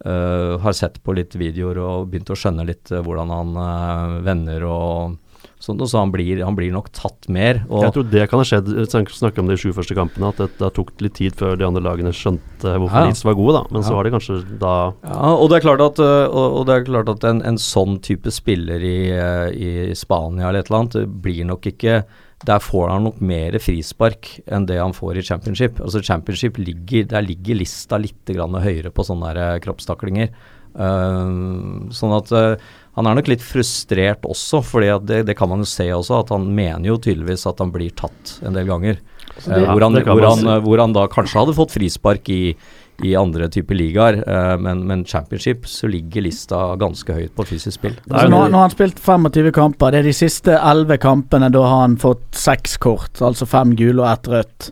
eh, 0.05 0.59
har 0.59 0.75
sett 0.75 0.99
på 1.03 1.15
litt 1.15 1.37
videoer 1.39 1.79
og 1.79 2.09
begynt 2.11 2.33
å 2.33 2.35
skjønne 2.35 2.65
litt 2.67 2.91
eh, 2.91 2.99
hvordan 3.05 3.31
han 3.31 3.53
eh, 3.63 4.17
vender 4.27 4.65
og 4.67 5.15
sånt, 5.61 5.81
og 5.83 5.89
så 5.91 5.99
han 6.01 6.11
blir, 6.13 6.41
han 6.43 6.55
blir 6.57 6.71
nok 6.73 6.89
tatt 6.97 7.27
mer. 7.31 7.61
Jeg 7.69 7.93
tror 7.95 8.07
det 8.11 8.23
kan 8.31 8.41
ha 8.41 8.45
skjedd, 8.47 8.71
snak- 8.89 9.13
snakke 9.13 9.39
om 9.43 9.47
de 9.51 9.57
sju 9.61 9.69
første 9.77 9.95
kampene, 9.97 10.31
at 10.33 10.41
det, 10.41 10.49
det 10.59 10.71
tok 10.77 10.89
litt 11.05 11.13
tid 11.19 11.37
før 11.37 11.55
de 11.59 11.67
andre 11.67 11.83
lagene 11.85 12.11
skjønte 12.15 12.73
hvorfor 12.77 12.97
Ja. 12.97 13.05
Leeds 13.09 13.23
var 13.27 13.37
gode, 13.39 13.53
da. 13.59 13.63
Men 13.71 13.85
så 13.85 13.93
har 13.95 14.03
de 14.07 14.11
kanskje 14.15 14.39
da 14.61 14.73
Ja, 15.05 15.29
og 15.35 15.49
det 15.51 15.59
er 15.59 15.67
klart 15.67 15.81
at, 15.85 16.01
øh, 16.01 16.25
og, 16.33 16.65
det 16.67 16.75
er 16.75 16.89
klart 16.89 17.09
at 17.13 17.23
en, 17.29 17.41
en 17.45 17.57
sånn 17.61 17.99
type 18.01 18.31
spiller 18.33 18.81
i, 18.81 18.97
øh, 19.13 19.47
i 19.53 19.71
Spania 19.95 20.49
eller 20.49 20.59
et 20.65 20.69
eller 20.71 20.83
annet, 20.83 21.21
blir 21.21 21.45
nok 21.45 21.65
ikke 21.71 22.03
Der 22.43 22.57
får 22.57 22.89
han 22.89 23.03
nok 23.05 23.19
mer 23.21 23.53
frispark 23.61 24.39
enn 24.49 24.65
det 24.65 24.79
han 24.81 24.93
får 24.97 25.17
i 25.19 25.21
championship. 25.21 25.77
Altså 25.79 26.01
Championship 26.01 26.57
ligger 26.57 27.05
Der 27.11 27.21
ligger 27.21 27.53
lista 27.59 27.99
litt 28.01 28.25
grann 28.25 28.57
høyere 28.57 28.89
på 28.89 29.05
sånne 29.05 29.59
kroppstaklinger. 29.61 30.31
Uh, 30.75 31.89
sånn 31.93 32.13
at 32.15 32.31
øh, 32.31 32.69
han 32.97 33.07
er 33.07 33.15
nok 33.15 33.29
litt 33.31 33.43
frustrert 33.43 34.25
også, 34.27 34.59
for 34.67 34.83
det, 34.83 35.21
det 35.27 35.35
kan 35.39 35.47
man 35.51 35.63
jo 35.63 35.69
se 35.69 35.87
også, 35.95 36.21
at 36.25 36.33
han 36.35 36.49
mener 36.55 36.89
jo 36.91 36.97
tydeligvis 36.99 37.45
at 37.47 37.61
han 37.63 37.71
blir 37.71 37.93
tatt 37.95 38.37
en 38.43 38.57
del 38.57 38.67
ganger. 38.67 38.99
det- 38.99 39.07
Eh, 39.47 39.63
hvor, 39.71 39.81
han, 39.81 39.93
hvor, 40.03 40.25
han, 40.27 40.47
eh, 40.47 40.59
hvor 40.61 40.77
han 40.83 40.93
da 40.93 41.07
kanskje 41.07 41.39
hadde 41.39 41.55
fått 41.55 41.71
frispark 41.71 42.27
i, 42.29 42.55
i 43.01 43.13
andre 43.15 43.47
typer 43.49 43.77
ligaer, 43.79 44.17
eh, 44.27 44.57
men, 44.59 44.83
men 44.85 45.05
championship 45.07 45.63
så 45.65 45.87
ligger 45.89 46.25
lista 46.27 46.59
ganske 46.77 47.15
høyt 47.15 47.33
på 47.33 47.45
fysisk 47.47 47.79
spill. 47.79 47.95
Altså, 48.09 48.27
nå, 48.29 48.41
nå 48.51 48.59
har 48.59 48.67
han 48.67 48.75
spilt 48.75 48.99
25 48.99 49.51
kamper. 49.55 49.91
Det 49.95 50.01
er 50.03 50.09
de 50.11 50.13
siste 50.13 50.59
11 50.59 50.99
kampene 51.01 51.49
da 51.49 51.63
har 51.63 51.81
han 51.87 51.95
fått 51.97 52.27
seks 52.35 52.75
kort, 52.77 53.23
altså 53.23 53.47
fem 53.47 53.71
gule 53.79 54.03
og 54.03 54.11
ett 54.11 54.29
rødt. 54.35 54.71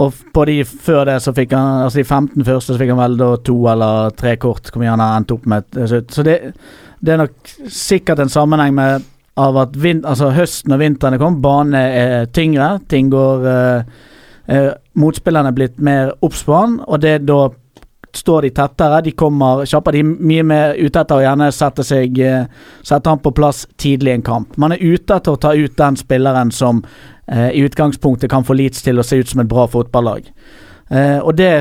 Og 0.00 0.14
på 0.32 0.44
de 0.48 0.62
før 0.64 1.04
det 1.10 1.18
så 1.20 1.34
fikk 1.36 1.50
han 1.52 1.82
Altså 1.84 2.00
de 2.00 2.06
15 2.06 2.44
første 2.46 2.72
så 2.72 2.78
fikk 2.80 2.94
han 2.94 3.00
vel 3.02 3.18
da 3.20 3.30
to 3.44 3.56
eller 3.68 4.14
tre 4.16 4.36
kort, 4.40 4.70
hvor 4.70 4.80
mye 4.80 4.94
han 4.94 5.02
har 5.04 5.18
endt 5.20 5.34
opp 5.34 5.48
med. 5.50 5.80
Så 6.08 6.24
det, 6.24 6.38
det 7.00 7.12
er 7.12 7.24
nok 7.26 7.56
sikkert 7.68 8.22
en 8.22 8.32
sammenheng 8.32 8.74
med 8.76 9.08
av 9.40 9.56
at 9.56 9.76
vin, 9.80 10.02
altså 10.04 10.28
høsten 10.36 10.74
og 10.74 10.80
vinteren 10.82 11.16
er 11.16 11.20
kommet, 11.22 11.40
banen 11.44 11.76
er 11.78 12.26
tyngre, 12.36 12.74
ting 12.88 13.08
går 13.12 13.46
eh, 13.48 13.94
eh, 14.52 14.70
Motspillerne 15.00 15.48
er 15.48 15.56
blitt 15.56 15.78
mer 15.80 16.10
obs 16.20 16.42
på 16.44 16.52
han, 16.52 16.74
og 16.84 17.00
det 17.00 17.14
er 17.16 17.22
da 17.24 17.38
står 18.16 18.42
de 18.42 18.50
tettere, 18.56 19.00
de 19.04 19.12
kommer 19.16 19.64
kjappere. 19.68 19.98
De 19.98 20.04
er 20.04 20.26
mye 20.32 20.44
mer 20.46 20.74
ute 20.78 21.00
etter 21.00 21.18
å 21.18 21.24
gjerne 21.24 21.50
sette 21.54 21.84
seg 21.86 22.18
eh, 22.20 22.44
Sette 22.82 23.10
han 23.10 23.22
på 23.22 23.32
plass 23.36 23.64
tidlig 23.80 24.12
i 24.12 24.18
en 24.18 24.26
kamp. 24.26 24.56
Man 24.60 24.74
er 24.74 24.82
ute 24.82 25.16
etter 25.16 25.34
å 25.34 25.40
ta 25.40 25.54
ut 25.54 25.76
den 25.78 25.96
spilleren 26.00 26.52
som 26.52 26.82
eh, 27.26 27.50
i 27.50 27.62
utgangspunktet 27.66 28.30
kan 28.32 28.44
få 28.44 28.56
Leeds 28.58 28.84
til 28.84 29.00
å 29.00 29.06
se 29.06 29.20
ut 29.22 29.32
som 29.32 29.42
et 29.42 29.50
bra 29.50 29.66
fotballag. 29.70 30.28
Eh, 30.90 31.18
og 31.18 31.36
det 31.38 31.54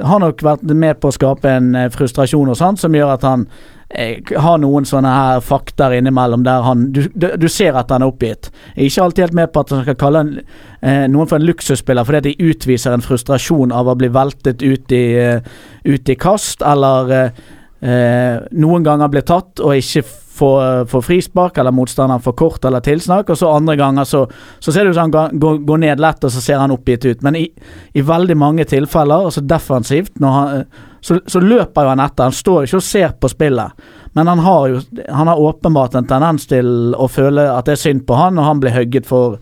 har 0.00 0.22
nok 0.22 0.42
vært 0.42 0.64
med 0.72 1.00
på 1.00 1.10
å 1.10 1.14
skape 1.14 1.50
en 1.50 1.74
eh, 1.76 1.90
frustrasjon 1.92 2.48
hos 2.48 2.62
han, 2.64 2.78
som 2.80 2.94
gjør 2.96 3.14
at 3.16 3.26
han 3.28 3.46
har 3.92 4.60
noen 4.62 4.86
sånne 4.88 5.10
her 5.12 5.42
fakter 5.44 5.92
innimellom 5.98 6.44
der 6.46 6.64
han 6.64 6.86
Du, 6.92 7.02
du, 7.14 7.28
du 7.36 7.48
ser 7.52 7.76
at 7.76 7.90
han 7.92 8.02
er 8.04 8.12
oppgitt. 8.12 8.50
Jeg 8.74 8.86
er 8.86 8.88
ikke 8.88 9.04
alltid 9.06 9.24
helt 9.26 9.38
med 9.40 9.52
på 9.52 9.64
at 9.64 9.72
han 9.74 9.82
skal 9.84 9.98
kalle 10.00 10.22
en, 10.24 10.32
eh, 10.80 11.04
noen 11.12 11.28
for 11.28 11.36
en 11.36 11.46
luksusspiller 11.46 12.06
fordi 12.08 12.22
at 12.22 12.28
de 12.30 12.50
utviser 12.52 12.94
en 12.96 13.04
frustrasjon 13.04 13.72
av 13.72 13.90
å 13.90 13.96
bli 13.98 14.08
veltet 14.12 14.64
ut 14.64 14.92
i, 14.96 15.04
uh, 15.20 15.40
ut 15.84 16.08
i 16.08 16.16
kast, 16.16 16.62
eller 16.62 17.12
eh, 17.16 17.42
eh, 17.82 18.40
noen 18.52 18.84
ganger 18.86 19.10
blir 19.12 19.26
tatt 19.26 19.62
og 19.62 19.76
ikke 19.76 20.04
får, 20.32 20.86
får 20.90 21.04
frispark, 21.06 21.58
eller 21.58 21.74
motstanderen 21.74 22.22
får 22.22 22.36
kort 22.38 22.64
eller 22.64 22.84
tilsnakk, 22.84 23.30
og 23.30 23.38
så 23.38 23.50
andre 23.52 23.76
ganger 23.76 24.08
så, 24.08 24.22
så 24.60 24.72
ser 24.72 24.88
ut 24.88 24.96
som 24.96 25.10
han 25.10 25.36
går, 25.40 25.60
går, 25.66 25.82
ned 25.84 26.00
lett, 26.02 26.24
og 26.24 26.32
så 26.32 26.42
ser 26.42 26.62
han 26.62 26.74
oppgitt 26.74 27.04
ut. 27.04 27.26
Men 27.26 27.38
i, 27.38 27.44
i 27.92 28.04
veldig 28.06 28.38
mange 28.38 28.66
tilfeller, 28.68 29.28
altså 29.28 29.44
defensivt, 29.44 30.14
når 30.22 30.38
han, 30.38 30.62
eh, 30.62 30.88
så, 31.02 31.18
så 31.26 31.40
løper 31.42 31.82
jo 31.82 31.90
han 31.92 32.00
etter. 32.00 32.30
Han 32.30 32.36
står 32.36 32.62
jo 32.62 32.68
ikke 32.70 32.78
og 32.78 32.86
ser 32.86 33.16
på 33.18 33.30
spillet, 33.32 33.84
men 34.14 34.30
han 34.30 34.42
har 34.44 34.68
jo 34.70 34.80
han 35.08 35.28
har 35.28 35.40
åpenbart 35.40 35.96
en 35.98 36.06
tendens 36.06 36.46
til 36.46 36.94
å 36.94 37.08
føle 37.10 37.48
at 37.50 37.66
det 37.66 37.76
er 37.76 37.82
synd 37.82 38.06
på 38.06 38.18
han, 38.18 38.38
og 38.38 38.46
han 38.46 38.62
blir 38.62 38.76
hugget 38.76 39.08
for 39.08 39.40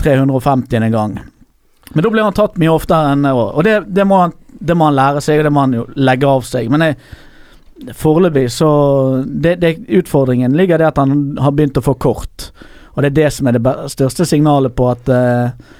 350 0.00 0.80
en 0.80 0.94
gang. 0.94 1.18
Men 1.92 2.06
da 2.06 2.10
blir 2.10 2.24
han 2.24 2.36
tatt 2.36 2.56
mye 2.58 2.72
oftere 2.72 3.12
enn 3.12 3.28
år. 3.28 3.52
Og 3.52 3.66
det, 3.66 3.76
det, 3.92 4.06
må 4.08 4.22
han, 4.24 4.32
det 4.58 4.74
må 4.78 4.88
han 4.88 4.96
lære 4.96 5.22
seg, 5.22 5.42
og 5.42 5.48
det 5.48 5.52
må 5.54 5.66
han 5.66 5.76
jo 5.76 5.84
legge 6.00 6.30
av 6.30 6.46
seg. 6.48 6.72
Men 6.72 6.88
jeg, 6.88 6.96
foreløpig 8.00 8.48
så 8.52 8.70
det, 9.26 9.76
Utfordringen 10.00 10.56
ligger 10.56 10.80
i 10.80 10.88
at 10.88 10.98
han 11.02 11.36
har 11.38 11.54
begynt 11.54 11.78
å 11.78 11.84
få 11.84 11.94
kort. 12.00 12.48
Og 12.94 13.02
det 13.02 13.12
er 13.12 13.18
det 13.18 13.30
som 13.36 13.50
er 13.50 13.58
det 13.58 13.74
største 13.92 14.26
signalet 14.28 14.74
på 14.74 14.88
at 14.90 15.10
eh, 15.10 15.72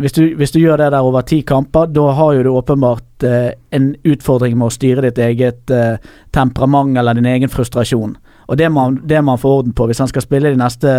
hvis, 0.00 0.12
du, 0.12 0.22
hvis 0.36 0.52
du 0.52 0.58
gjør 0.60 0.76
det 0.82 0.90
der 0.92 1.04
over 1.06 1.24
ti 1.26 1.40
kamper, 1.46 1.86
da 1.88 2.10
har 2.18 2.34
jo 2.36 2.42
du 2.44 2.50
åpenbart 2.52 3.24
eh, 3.24 3.52
en 3.72 3.94
utfordring 4.04 4.56
med 4.58 4.68
å 4.68 4.74
styre 4.74 5.06
ditt 5.08 5.20
eget 5.22 5.72
eh, 5.72 5.96
temperament 6.36 6.98
eller 7.00 7.16
din 7.16 7.28
egen 7.30 7.52
frustrasjon. 7.52 8.16
Og 8.46 8.58
det 8.60 8.68
må 8.72 8.90
det 9.02 9.22
må 9.24 9.34
han 9.34 9.42
få 9.42 9.54
orden 9.60 9.72
på 9.76 9.88
hvis 9.88 10.02
han 10.04 10.10
skal 10.10 10.22
spille 10.26 10.52
de 10.52 10.60
neste, 10.60 10.92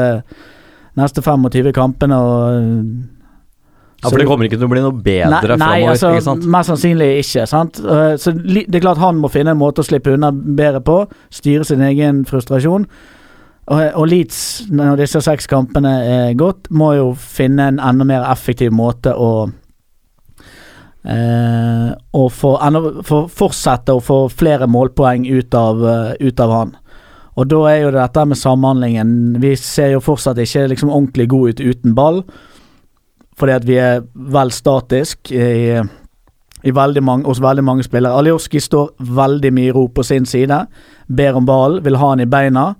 neste 0.97 1.21
25 1.23 1.69
kampene. 1.75 2.17
og 2.17 4.01
Ja, 4.03 4.09
For 4.09 4.17
det 4.17 4.27
kommer 4.29 4.45
ikke 4.49 4.59
til 4.59 4.67
å 4.67 4.71
bli 4.73 4.81
noe 4.83 4.93
bedre 4.93 5.29
Nei, 5.29 5.41
nei 5.41 5.57
framover, 5.57 5.91
altså, 5.93 6.11
ikke 6.15 6.25
sant? 6.27 6.49
mest 6.57 6.73
sannsynlig 6.73 7.11
ikke. 7.21 7.45
Sant? 7.49 7.79
Eh, 7.81 8.15
Så 8.17 8.33
det 8.33 8.75
er 8.75 8.83
klart 8.83 9.01
han 9.01 9.21
må 9.21 9.29
finne 9.33 9.53
en 9.53 9.61
måte 9.61 9.85
å 9.85 9.87
slippe 9.87 10.13
unna 10.17 10.31
bedre 10.33 10.81
på. 10.81 11.03
Styre 11.33 11.65
sin 11.65 11.81
egen 11.85 12.25
frustrasjon. 12.25 12.89
Og, 13.67 13.81
og 13.99 14.07
Leeds, 14.07 14.41
når 14.71 15.01
disse 15.01 15.21
seks 15.25 15.47
kampene 15.51 15.93
er 16.07 16.33
gått, 16.39 16.69
må 16.71 16.93
jo 16.95 17.07
finne 17.19 17.67
en 17.73 17.79
enda 17.83 18.07
mer 18.07 18.27
effektiv 18.31 18.75
måte 18.75 19.15
å 19.15 19.31
Uh, 21.07 21.93
og 22.19 22.33
få, 22.35 22.49
enda- 22.67 22.99
få 23.07 23.21
fortsette 23.31 23.93
å 23.95 24.01
få 24.03 24.15
flere 24.27 24.65
målpoeng 24.67 25.23
ut 25.29 25.55
av, 25.55 25.79
uh, 25.79 26.09
ut 26.19 26.39
av 26.43 26.51
han. 26.51 26.73
Og 27.39 27.47
da 27.47 27.61
er 27.69 27.77
jo 27.85 27.91
dette 27.95 28.25
med 28.27 28.35
samhandlingen 28.35 29.37
Vi 29.39 29.53
ser 29.55 29.93
jo 29.93 30.01
fortsatt 30.03 30.41
ikke 30.41 30.65
liksom 30.73 30.91
ordentlig 30.91 31.29
gode 31.31 31.53
ut 31.53 31.63
uten 31.63 31.95
ball 31.95 32.23
fordi 33.37 33.53
at 33.53 33.65
vi 33.69 33.77
er 33.79 34.03
vel 34.33 34.51
statisk 34.51 35.31
i, 35.31 35.77
i 36.65 36.71
veldig 36.73 37.03
mange, 37.05 37.27
hos 37.29 37.39
veldig 37.39 37.63
mange 37.63 37.83
spillere. 37.85 38.17
Aljorski 38.17 38.59
står 38.59 38.95
veldig 39.15 39.51
mye 39.53 39.69
i 39.69 39.75
ro 39.75 39.83
på 39.93 40.03
sin 40.03 40.25
side, 40.25 40.57
ber 41.07 41.37
om 41.37 41.45
ballen, 41.45 41.83
vil 41.85 41.99
ha 42.01 42.09
han 42.15 42.23
i 42.23 42.25
beina, 42.25 42.71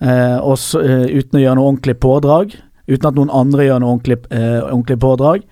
eh, 0.00 0.38
og 0.38 0.56
eh, 0.80 1.06
uten 1.20 1.38
å 1.38 1.44
gjøre 1.44 1.58
noe 1.58 1.68
ordentlig 1.72 1.96
pådrag. 2.02 2.56
Uten 2.90 3.10
at 3.10 3.18
noen 3.18 3.30
andre 3.34 3.68
gjør 3.68 3.82
noe 3.82 3.94
ordentlig, 3.94 4.18
eh, 4.34 4.58
ordentlig 4.64 4.98
pådrag. 5.02 5.44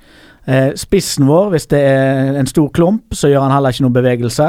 Spissen 0.80 1.26
vår, 1.28 1.50
hvis 1.52 1.66
det 1.68 1.78
er 1.84 2.36
en 2.40 2.46
stor 2.48 2.70
klump, 2.72 3.12
så 3.12 3.28
gjør 3.28 3.42
han 3.44 3.52
heller 3.52 3.74
ikke 3.74 3.84
noe 3.84 3.92
bevegelse. 3.92 4.46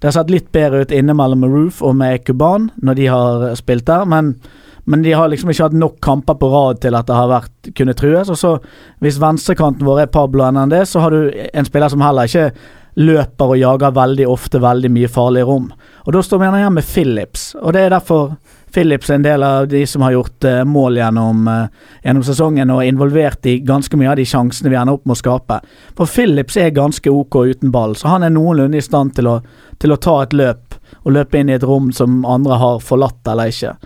Det 0.00 0.08
har 0.08 0.14
sett 0.16 0.30
litt 0.32 0.46
bedre 0.56 0.86
ut 0.86 0.94
inne 0.96 1.12
mellom 1.12 1.44
Roof 1.44 1.82
og 1.84 1.98
med 2.00 2.14
Ekuban 2.16 2.70
når 2.80 2.96
de 2.96 3.08
har 3.12 3.44
spilt 3.60 3.84
der, 3.90 4.06
men 4.08 4.38
men 4.84 5.02
de 5.02 5.12
har 5.16 5.30
liksom 5.32 5.48
ikke 5.48 5.68
hatt 5.68 5.76
nok 5.76 6.00
kamper 6.04 6.36
på 6.36 6.48
rad 6.52 6.80
til 6.84 6.96
at 6.96 7.08
det 7.08 7.16
har 7.16 7.30
vært 7.30 7.70
kunne 7.76 7.94
trues. 7.96 8.28
Og 8.28 8.36
så 8.36 8.58
Hvis 9.00 9.20
venstrekanten 9.20 9.86
vår 9.86 10.02
er 10.02 10.12
Pablo 10.12 10.44
Hernandez, 10.44 10.92
så 10.92 11.00
har 11.00 11.10
du 11.10 11.32
en 11.54 11.64
spiller 11.64 11.88
som 11.88 12.00
heller 12.04 12.28
ikke 12.28 12.52
løper 12.96 13.54
og 13.54 13.58
jager 13.58 13.94
veldig 13.94 14.26
ofte 14.28 14.60
veldig 14.62 14.90
mye 14.92 15.08
farlig 15.08 15.44
rom. 15.46 15.72
Og 16.06 16.12
Da 16.12 16.22
står 16.22 16.38
vi 16.38 16.50
igjen 16.60 16.74
med 16.74 16.84
Phillips, 16.84 17.54
og 17.60 17.72
det 17.72 17.80
er 17.80 17.90
derfor 17.90 18.36
Phillips 18.74 19.10
er 19.10 19.20
en 19.20 19.26
del 19.26 19.42
av 19.46 19.68
de 19.70 19.84
som 19.86 20.02
har 20.02 20.16
gjort 20.16 20.46
eh, 20.48 20.62
mål 20.66 20.98
gjennom, 20.98 21.48
eh, 21.48 21.90
gjennom 22.04 22.24
sesongen 22.26 22.72
og 22.74 22.82
er 22.82 22.90
involvert 22.90 23.46
i 23.50 23.58
ganske 23.66 23.98
mye 24.00 24.10
av 24.10 24.18
de 24.18 24.26
sjansene 24.28 24.72
vi 24.72 24.78
ender 24.80 24.98
opp 24.98 25.04
med 25.06 25.14
å 25.14 25.20
skape. 25.20 25.60
For 25.98 26.10
Phillips 26.10 26.58
er 26.60 26.74
ganske 26.74 27.10
ok 27.10 27.38
uten 27.52 27.74
ball, 27.74 27.94
så 27.98 28.10
han 28.16 28.26
er 28.26 28.34
noenlunde 28.34 28.80
i 28.80 28.84
stand 28.84 29.14
til 29.18 29.30
å, 29.30 29.36
til 29.78 29.94
å 29.94 30.00
ta 30.02 30.20
et 30.24 30.34
løp 30.34 30.80
og 31.04 31.14
løpe 31.14 31.38
inn 31.38 31.52
i 31.52 31.58
et 31.58 31.66
rom 31.66 31.92
som 31.94 32.24
andre 32.26 32.58
har 32.58 32.82
forlatt 32.82 33.30
eller 33.30 33.52
ikke. 33.52 33.76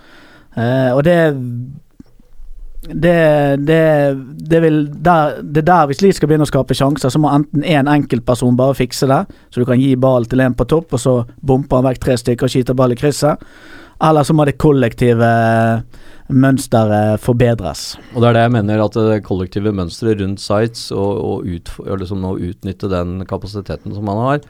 Uh, 0.59 0.97
og 0.97 1.05
det 1.07 1.19
det, 2.89 3.57
det, 3.67 4.17
det 4.51 4.61
vil 4.63 4.79
der, 5.05 5.43
det 5.43 5.61
er 5.61 5.67
der 5.67 5.87
Hvis 5.91 6.01
Leeds 6.01 6.17
skal 6.17 6.31
begynne 6.31 6.47
å 6.47 6.49
skape 6.49 6.77
sjanser, 6.79 7.11
så 7.13 7.21
må 7.21 7.29
enten 7.35 7.65
én 7.67 7.83
en 7.83 7.91
enkeltperson 7.93 8.57
bare 8.57 8.77
fikse 8.79 9.09
det, 9.11 9.19
så 9.51 9.61
du 9.61 9.67
kan 9.69 9.81
gi 9.81 9.91
ball 9.99 10.25
til 10.31 10.41
en 10.41 10.57
på 10.57 10.65
topp, 10.71 10.95
og 10.97 11.03
så 11.03 11.15
bomper 11.45 11.83
han 11.83 11.89
vekk 11.91 12.01
tre 12.05 12.17
stykker 12.23 12.49
og 12.49 12.55
skyter 12.55 12.79
ball 12.79 12.95
i 12.95 12.99
krysset. 12.99 13.43
Eller 14.05 14.27
så 14.27 14.35
må 14.37 14.47
det 14.47 14.59
kollektive 14.63 15.29
mønsteret 16.29 17.23
forbedres. 17.25 17.97
Og 18.13 18.23
det 18.23 18.31
er 18.31 18.37
det 18.37 18.45
jeg 18.45 18.55
mener, 18.59 18.83
at 18.85 18.97
det 18.97 19.21
kollektive 19.27 19.73
mønsteret 19.75 20.21
rundt 20.23 20.43
sites 20.45 20.89
og, 20.95 21.13
og 21.25 21.49
ut, 21.49 21.73
og 21.87 22.03
liksom 22.03 22.27
å 22.29 22.37
utnytte 22.37 22.91
den 22.93 23.23
kapasiteten 23.29 23.97
som 23.97 24.07
man 24.07 24.21
har, 24.23 24.43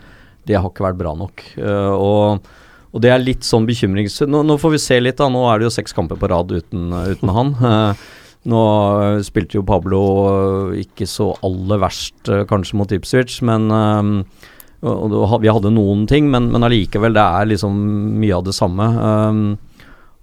det 0.48 0.58
har 0.58 0.68
ikke 0.68 0.88
vært 0.88 1.00
bra 1.00 1.14
nok. 1.16 1.44
Uh, 1.60 1.94
og, 1.94 2.52
og 2.92 3.04
det 3.04 3.12
er 3.12 3.24
litt 3.24 3.46
sånn 3.46 3.68
bekymrings... 3.68 4.20
Nå, 4.26 4.42
nå 4.48 4.58
får 4.60 4.74
vi 4.74 4.82
se 4.82 5.00
litt, 5.00 5.20
da. 5.20 5.28
Nå 5.32 5.44
er 5.48 5.60
det 5.60 5.68
jo 5.68 5.74
seks 5.76 5.96
kamper 5.96 6.18
på 6.20 6.30
rad 6.32 6.54
uten, 6.54 6.88
uten 6.92 7.36
han. 7.36 7.58
Eh, 7.68 8.06
nå 8.48 8.60
eh, 9.02 9.18
spilte 9.26 9.58
jo 9.58 9.64
Pablo 9.66 9.98
eh, 10.28 10.84
ikke 10.84 11.08
så 11.10 11.32
aller 11.44 11.80
verst, 11.82 12.20
eh, 12.30 12.44
kanskje, 12.48 12.78
mot 12.78 12.92
Ipswich, 12.94 13.40
men 13.44 13.66
eh, 13.74 14.46
og, 14.86 15.14
og 15.14 15.40
vi 15.42 15.50
hadde 15.50 15.72
noen 15.74 16.04
ting, 16.10 16.28
men, 16.30 16.50
men 16.54 16.66
allikevel, 16.66 17.16
det 17.16 17.24
er 17.24 17.50
liksom 17.50 17.80
mye 18.20 18.36
av 18.36 18.44
det 18.46 18.54
samme. 18.54 18.86
Um, 18.98 19.42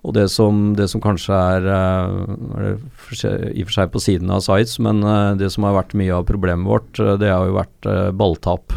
og 0.05 0.13
det 0.13 0.27
som, 0.29 0.75
det 0.77 0.85
som 0.91 1.01
kanskje 1.01 1.33
er, 1.33 1.63
eh, 1.65 2.17
er 2.55 2.61
det 2.61 2.73
for 2.93 3.17
i 3.25 3.63
og 3.63 3.71
for 3.71 3.73
seg 3.73 3.89
på 3.89 4.01
siden 4.03 4.29
av 4.29 4.43
sites, 4.45 4.77
men 4.85 5.01
eh, 5.01 5.31
det 5.39 5.49
som 5.49 5.65
har 5.65 5.73
vært 5.79 5.95
mye 5.97 6.13
av 6.13 6.27
problemet 6.29 6.69
vårt, 6.69 6.91
eh, 7.01 7.15
det 7.17 7.31
har 7.33 7.47
jo 7.49 7.57
vært 7.57 7.89
balltap. 8.13 8.75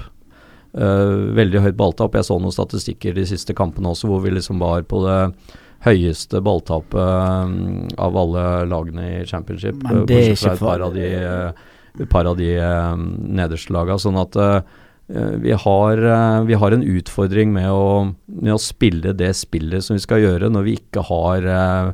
Uh, 0.78 1.32
veldig 1.34 1.62
høyt 1.64 1.76
balltap. 1.78 2.14
Jeg 2.14 2.26
så 2.28 2.36
noen 2.38 2.54
statistikker 2.54 3.14
de 3.16 3.24
siste 3.26 3.54
kampene 3.56 3.88
også, 3.90 4.06
hvor 4.06 4.20
vi 4.22 4.34
liksom 4.34 4.60
var 4.62 4.84
på 4.86 5.00
det 5.02 5.20
høyeste 5.86 6.42
balltapet 6.44 6.98
eh, 6.98 7.94
av 8.02 8.18
alle 8.18 8.44
lagene 8.68 9.06
i 9.20 9.24
championship. 9.26 9.78
Men 9.84 10.04
det 10.08 10.18
er 10.18 10.32
ikke 10.32 10.42
fra 10.42 10.54
et 10.54 10.66
par 10.66 10.84
av 10.88 10.94
de, 10.96 11.08
uh, 11.22 12.04
par 12.10 12.30
av 12.30 12.36
de 12.38 12.52
eh, 12.56 13.00
nederste 13.40 13.74
lagene. 13.74 14.02
Sånn 14.02 14.20
at 14.20 14.38
Eh, 14.38 14.60
vi 15.08 15.52
har, 15.52 15.98
eh, 15.98 16.42
vi 16.42 16.54
har 16.54 16.72
en 16.72 16.82
utfordring 16.82 17.52
med 17.52 17.70
å, 17.72 18.14
med 18.26 18.52
å 18.52 18.60
spille 18.60 19.14
det 19.16 19.32
spillet 19.36 19.84
som 19.84 19.96
vi 19.96 20.04
skal 20.04 20.20
gjøre, 20.20 20.50
når 20.52 20.66
vi 20.66 20.74
ikke 20.76 21.04
har 21.08 21.46
eh, 21.48 21.92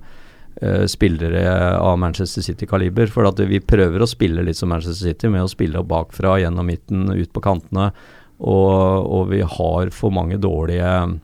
eh, 0.63 0.87
spillere 0.91 1.45
av 1.79 1.99
Manchester 2.03 2.43
City-kaliber. 2.43 3.07
For 3.07 3.29
at 3.31 3.39
vi 3.39 3.63
prøver 3.63 4.03
å 4.03 4.11
spille 4.11 4.43
litt 4.43 4.59
som 4.59 4.73
Manchester 4.75 5.13
City, 5.13 5.31
med 5.31 5.47
å 5.47 5.53
spille 5.53 5.85
bakfra, 5.87 6.41
gjennom 6.43 6.67
midten, 6.67 7.07
ut 7.15 7.31
på 7.31 7.45
kantene. 7.45 7.93
Og, 8.43 9.07
og 9.07 9.31
vi 9.31 9.45
har 9.47 9.95
for 9.95 10.15
mange 10.15 10.41
dårlige 10.43 11.21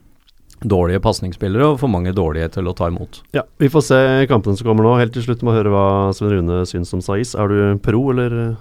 Dårlige 0.60 1.00
pasningsspillere 1.00 1.70
og 1.70 1.78
for 1.80 1.88
mange 1.88 2.12
dårlige 2.12 2.50
til 2.52 2.66
å 2.68 2.74
ta 2.76 2.90
imot. 2.90 3.22
Ja, 3.32 3.46
Vi 3.56 3.70
får 3.72 3.84
se 3.86 4.00
kampene 4.28 4.60
som 4.60 4.66
kommer 4.68 4.84
nå. 4.84 4.90
Helt 5.00 5.14
til 5.16 5.24
slutt 5.24 5.40
må 5.40 5.54
høre 5.56 5.72
hva 5.72 6.12
Svein 6.12 6.34
Rune 6.34 6.58
syns 6.68 6.92
om 6.92 7.00
Saiz. 7.00 7.32
Er 7.32 7.48
du 7.48 7.78
pro, 7.80 8.02
eller? 8.12 8.58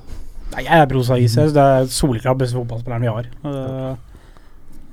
Nei, 0.54 0.64
jeg 0.66 0.82
er 0.82 0.88
Brosa 0.90 1.16
Saiz. 1.20 1.54
Det 1.54 1.64
er 1.64 1.90
soleklart 1.94 2.40
beste 2.42 2.58
fotballspilleren 2.58 3.06
vi 3.06 3.12
har. 3.14 3.28
Eh, 3.46 3.96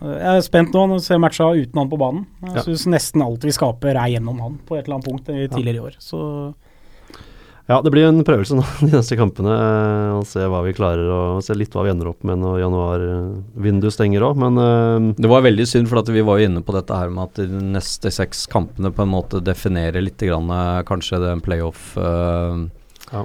jeg 0.06 0.36
er 0.36 0.44
spent 0.44 0.74
nå 0.76 0.82
når 0.90 1.00
jeg 1.00 1.06
ser 1.08 1.22
matcha 1.22 1.46
uten 1.56 1.80
han 1.80 1.88
på 1.90 1.98
banen. 2.00 2.26
Jeg 2.44 2.54
Ja. 2.58 2.62
synes 2.66 2.86
nesten 2.92 3.22
alt 3.24 3.42
vi 3.42 3.50
skaper 3.56 3.96
er 3.96 4.10
gjennom 4.12 4.40
han 4.44 4.58
på 4.68 4.76
et 4.76 4.84
eller 4.86 4.98
annet 5.00 5.08
punkt 5.08 5.28
i- 5.32 5.48
tidligere 5.48 5.76
i 5.80 5.86
år. 5.88 5.96
Så 5.98 6.54
Ja, 7.68 7.80
det 7.82 7.90
blir 7.90 8.06
en 8.06 8.22
prøvelse 8.22 8.54
nå 8.54 8.62
de 8.90 8.92
neste 8.94 9.16
kampene. 9.18 9.50
Å 9.50 10.18
Og 10.20 10.26
se 10.26 10.38
hva 10.38 10.62
vi 10.62 10.72
klarer 10.72 11.08
og 11.10 11.42
se 11.42 11.52
litt 11.54 11.70
hva 11.74 11.82
vi 11.82 11.90
ender 11.90 12.06
opp 12.12 12.22
med 12.22 12.38
når 12.38 12.60
januarvinduet 12.62 13.90
stenger 13.96 14.20
òg. 14.22 14.36
Men 14.36 14.54
uh, 14.56 15.12
Det 15.18 15.26
var 15.28 15.42
veldig 15.42 15.66
synd, 15.66 15.88
for 15.88 15.98
at 15.98 16.06
vi 16.06 16.20
var 16.22 16.38
jo 16.38 16.46
inne 16.46 16.62
på 16.62 16.72
dette 16.76 16.94
her 16.94 17.08
med 17.10 17.24
at 17.24 17.34
de 17.34 17.48
neste 17.48 18.12
seks 18.12 18.46
kampene 18.46 18.92
på 18.92 19.02
en 19.02 19.10
måte 19.10 19.42
definerer 19.42 20.00
litt 20.04 20.18
grann, 20.18 20.46
eh, 20.48 20.82
kanskje 20.84 21.18
den 21.18 21.40
playoff-plassen. 21.40 22.70
Ja. 23.12 23.22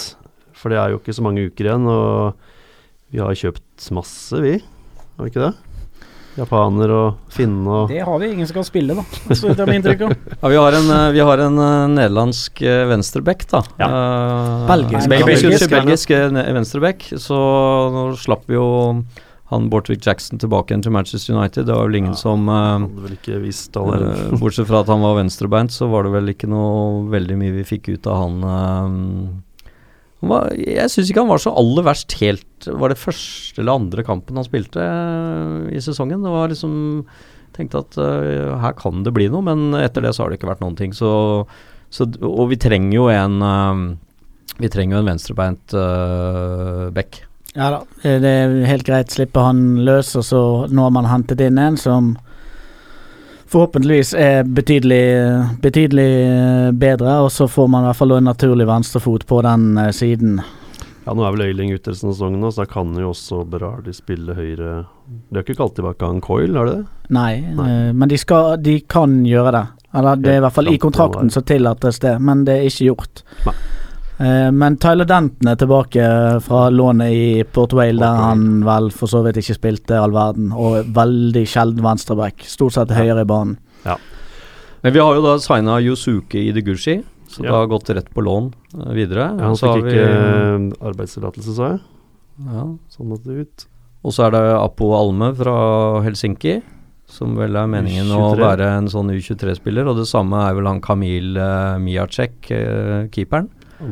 For 0.56 0.66
det 0.72 0.78
er 0.80 0.88
jo 0.90 0.98
ikke 1.02 1.16
så 1.16 1.26
mange 1.26 1.46
uker 1.50 1.64
igjen, 1.68 1.86
og 1.86 2.16
vi 3.12 3.18
har 3.22 3.38
kjøpt 3.38 3.78
masse, 3.94 4.36
vi. 4.42 4.54
Har 5.16 5.22
vi 5.22 5.28
ikke 5.30 5.46
det? 5.46 5.54
Japaner 6.36 6.92
og 6.92 7.32
finne 7.32 7.76
og 7.82 7.92
det 7.92 8.02
har 8.04 8.18
vi 8.20 8.30
ingen 8.34 8.48
som 8.48 8.58
kan 8.58 8.66
spille, 8.68 8.96
da. 8.98 9.04
Så 9.38 9.52
det 9.52 9.64
er 9.64 9.70
mitt 9.70 9.80
inntrykk. 9.80 10.06
av. 10.06 10.16
Ja, 10.42 10.48
vi 10.52 10.58
har 10.60 10.78
en, 10.78 10.90
eh, 10.96 11.10
vi 11.16 11.22
har 11.30 11.44
en 11.46 11.60
eh, 11.66 11.84
nederlandsk 11.96 12.62
eh, 12.62 12.82
venstreback, 12.90 13.46
da. 13.52 13.62
Eh, 13.80 14.66
Belgisk. 14.70 15.08
Belgisk, 15.08 15.46
Belgisk, 15.46 15.70
belgisk, 15.70 16.10
belgisk 16.10 16.50
venstreback. 16.58 17.06
Så 17.22 17.38
nå 17.94 18.10
slapp 18.20 18.44
vi 18.50 18.58
jo 18.58 18.68
han 19.48 19.68
Bortwick 19.70 20.06
Jackson 20.06 20.40
tilbake 20.42 20.72
igjen 20.72 20.82
til 20.82 20.92
Manchester 20.94 21.36
United. 21.36 21.66
Det 21.68 21.74
var 21.74 21.86
vel 21.86 22.00
ingen 22.00 22.16
Ja. 22.16 22.18
som 22.18 22.48
uh, 22.48 22.82
vel 22.82 23.14
ikke 23.14 23.38
visst 23.44 23.76
allerede. 23.78 24.38
Bortsett 24.40 24.66
fra 24.66 24.80
at 24.82 24.90
han 24.90 25.04
var 25.04 25.20
venstrebeint, 25.20 25.70
så 25.70 25.86
var 25.86 26.02
det 26.02 26.10
vel 26.16 26.32
ikke 26.34 26.50
noe 26.50 27.06
veldig 27.12 27.36
mye 27.38 27.54
vi 27.54 27.66
fikk 27.68 27.92
ut 27.94 28.08
av 28.10 28.24
han. 28.24 28.42
Uh, 28.42 28.50
han 28.50 29.42
jeg 30.24 30.90
syns 30.90 31.10
ikke 31.10 31.22
han 31.22 31.30
var 31.30 31.42
så 31.42 31.52
aller 31.60 31.84
verst 31.84 32.16
helt 32.22 32.66
Var 32.66 32.92
det 32.92 32.98
første 32.98 33.60
eller 33.60 33.76
andre 33.76 34.04
kampen 34.06 34.38
han 34.40 34.46
spilte 34.46 34.80
eh, 34.80 35.76
i 35.76 35.82
sesongen? 35.84 36.24
Det 36.24 36.32
var 36.32 36.48
liksom 36.52 36.76
Tenkte 37.56 37.80
at 37.80 37.96
uh, 37.96 38.56
her 38.60 38.74
kan 38.76 39.00
det 39.04 39.14
bli 39.16 39.30
noe, 39.32 39.40
men 39.40 39.72
etter 39.78 40.04
det 40.04 40.10
så 40.12 40.24
har 40.24 40.28
det 40.28 40.36
ikke 40.36 40.50
vært 40.50 40.60
noen 40.60 40.74
ting. 40.76 40.90
Så, 40.92 41.08
så 41.88 42.04
Og 42.20 42.50
vi 42.50 42.58
trenger 42.60 42.92
jo 42.92 43.06
en 43.08 43.38
uh, 43.40 44.58
Vi 44.60 44.68
trenger 44.68 44.98
jo 44.98 45.00
en 45.00 45.08
venstrebeint 45.08 45.72
uh, 45.72 46.90
back. 46.92 47.22
Ja 47.56 47.70
da, 47.72 47.78
det 48.04 48.28
er 48.28 48.58
helt 48.68 48.84
greit. 48.84 49.14
Slippe 49.14 49.40
han 49.40 49.86
løs, 49.88 50.12
og 50.20 50.26
så 50.28 50.42
nå 50.68 50.84
har 50.84 50.92
man 50.92 51.08
hentet 51.08 51.40
inn 51.46 51.56
en 51.56 51.80
som 51.80 52.12
forhåpentligvis 53.50 54.12
er 54.18 54.44
betydelig, 54.44 55.02
betydelig 55.62 56.10
bedre, 56.78 57.20
og 57.24 57.32
så 57.32 57.48
får 57.48 57.68
man 57.70 57.84
i 57.84 57.90
hvert 57.90 58.00
fall 58.00 58.16
en 58.16 58.30
naturlig 58.30 58.66
venstrefot 58.68 59.26
på 59.26 59.40
den 59.46 59.76
eh, 59.78 59.92
siden. 59.94 60.40
Ja, 61.06 61.14
Nå 61.14 61.22
er 61.22 61.36
vel 61.36 61.46
Øyling 61.52 61.70
ute 61.70 61.92
resten 61.92 62.10
av 62.10 62.16
sesongen, 62.16 62.42
så 62.50 62.64
da 62.64 62.70
kan 62.70 62.90
jo 62.98 63.12
også 63.12 63.44
Berardi 63.46 63.92
spille 63.94 64.34
høyre 64.34 64.70
De 65.06 65.38
har 65.38 65.44
ikke 65.44 65.54
kalt 65.60 65.76
tilbake 65.78 66.02
han 66.02 66.18
Coil, 66.24 66.56
har 66.58 66.66
de 66.66 66.72
det? 66.80 67.10
Nei, 67.14 67.32
Nei. 67.54 67.66
Uh, 67.70 67.90
men 67.94 68.10
de, 68.10 68.18
skal, 68.18 68.56
de 68.58 68.80
kan 68.90 69.20
gjøre 69.22 69.52
det. 69.54 69.64
Eller 69.96 70.18
det 70.18 70.32
er 70.32 70.40
i 70.40 70.44
hvert 70.44 70.56
fall 70.56 70.72
i 70.72 70.80
kontrakten 70.82 71.30
så 71.30 71.44
tillates 71.46 72.02
det, 72.02 72.16
men 72.18 72.42
det 72.48 72.58
er 72.58 72.66
ikke 72.66 72.88
gjort. 72.90 73.22
Nei. 73.46 73.54
Eh, 74.18 74.50
men 74.50 74.78
Tyler 74.80 75.04
Denton 75.08 75.50
er 75.50 75.58
tilbake 75.60 76.04
fra 76.44 76.66
lånet 76.72 77.12
i 77.12 77.24
Port 77.52 77.74
Vale, 77.76 77.98
der 78.00 78.20
han 78.22 78.62
vel 78.64 78.88
for 78.94 79.10
så 79.12 79.20
vidt 79.26 79.36
ikke 79.42 79.56
spilte 79.58 79.98
all 80.00 80.14
verden, 80.14 80.52
og 80.56 80.88
veldig 80.96 81.42
sjelden 81.52 81.84
venstreback. 81.84 82.46
Stort 82.48 82.72
sett 82.78 82.94
høyere 82.96 83.26
i 83.26 83.28
banen. 83.28 83.58
Ja. 83.84 83.98
Men 84.82 84.94
vi 84.94 85.02
har 85.02 85.14
jo 85.18 85.24
da 85.24 85.36
signa 85.42 85.76
Yosuke 85.84 86.40
Ideguchi, 86.40 87.02
så 87.28 87.42
Ja. 87.42 87.50
det 87.50 87.56
har 87.58 87.66
gått 87.66 87.90
rett 87.90 88.08
på 88.14 88.22
lån 88.24 88.52
eh, 88.78 88.92
videre. 88.94 89.26
Ja, 89.36 89.42
han 89.44 89.50
Og 89.50 89.58
så 89.58 89.68
har 89.68 89.82
fikk 89.82 89.92
ikke 89.92 90.08
eh, 90.08 90.88
arbeidstillatelse, 90.88 91.54
sa 91.56 91.68
jeg. 91.74 91.80
ja. 92.46 92.64
Sånn 92.96 93.08
måtte 93.10 93.24
det 93.28 93.44
ut. 93.46 93.66
Og 94.06 94.12
så 94.14 94.26
er 94.28 94.30
det 94.36 94.42
Apo 94.56 94.92
Alme 94.94 95.34
fra 95.34 96.00
Helsinki, 96.04 96.62
som 97.06 97.34
vel 97.36 97.54
er 97.56 97.66
meningen 97.66 98.08
å 98.14 98.32
U23. 98.32 98.38
være 98.40 98.66
en 98.78 98.86
sånn 98.88 99.10
U23-spiller. 99.10 99.86
Og 99.90 99.96
det 99.98 100.06
samme 100.08 100.40
er 100.48 100.54
vel 100.54 100.66
han 100.66 100.80
Kamil 100.80 101.36
uh, 101.36 101.76
Miacek, 101.82 102.38
uh, 102.50 103.06
keeperen. 103.10 103.48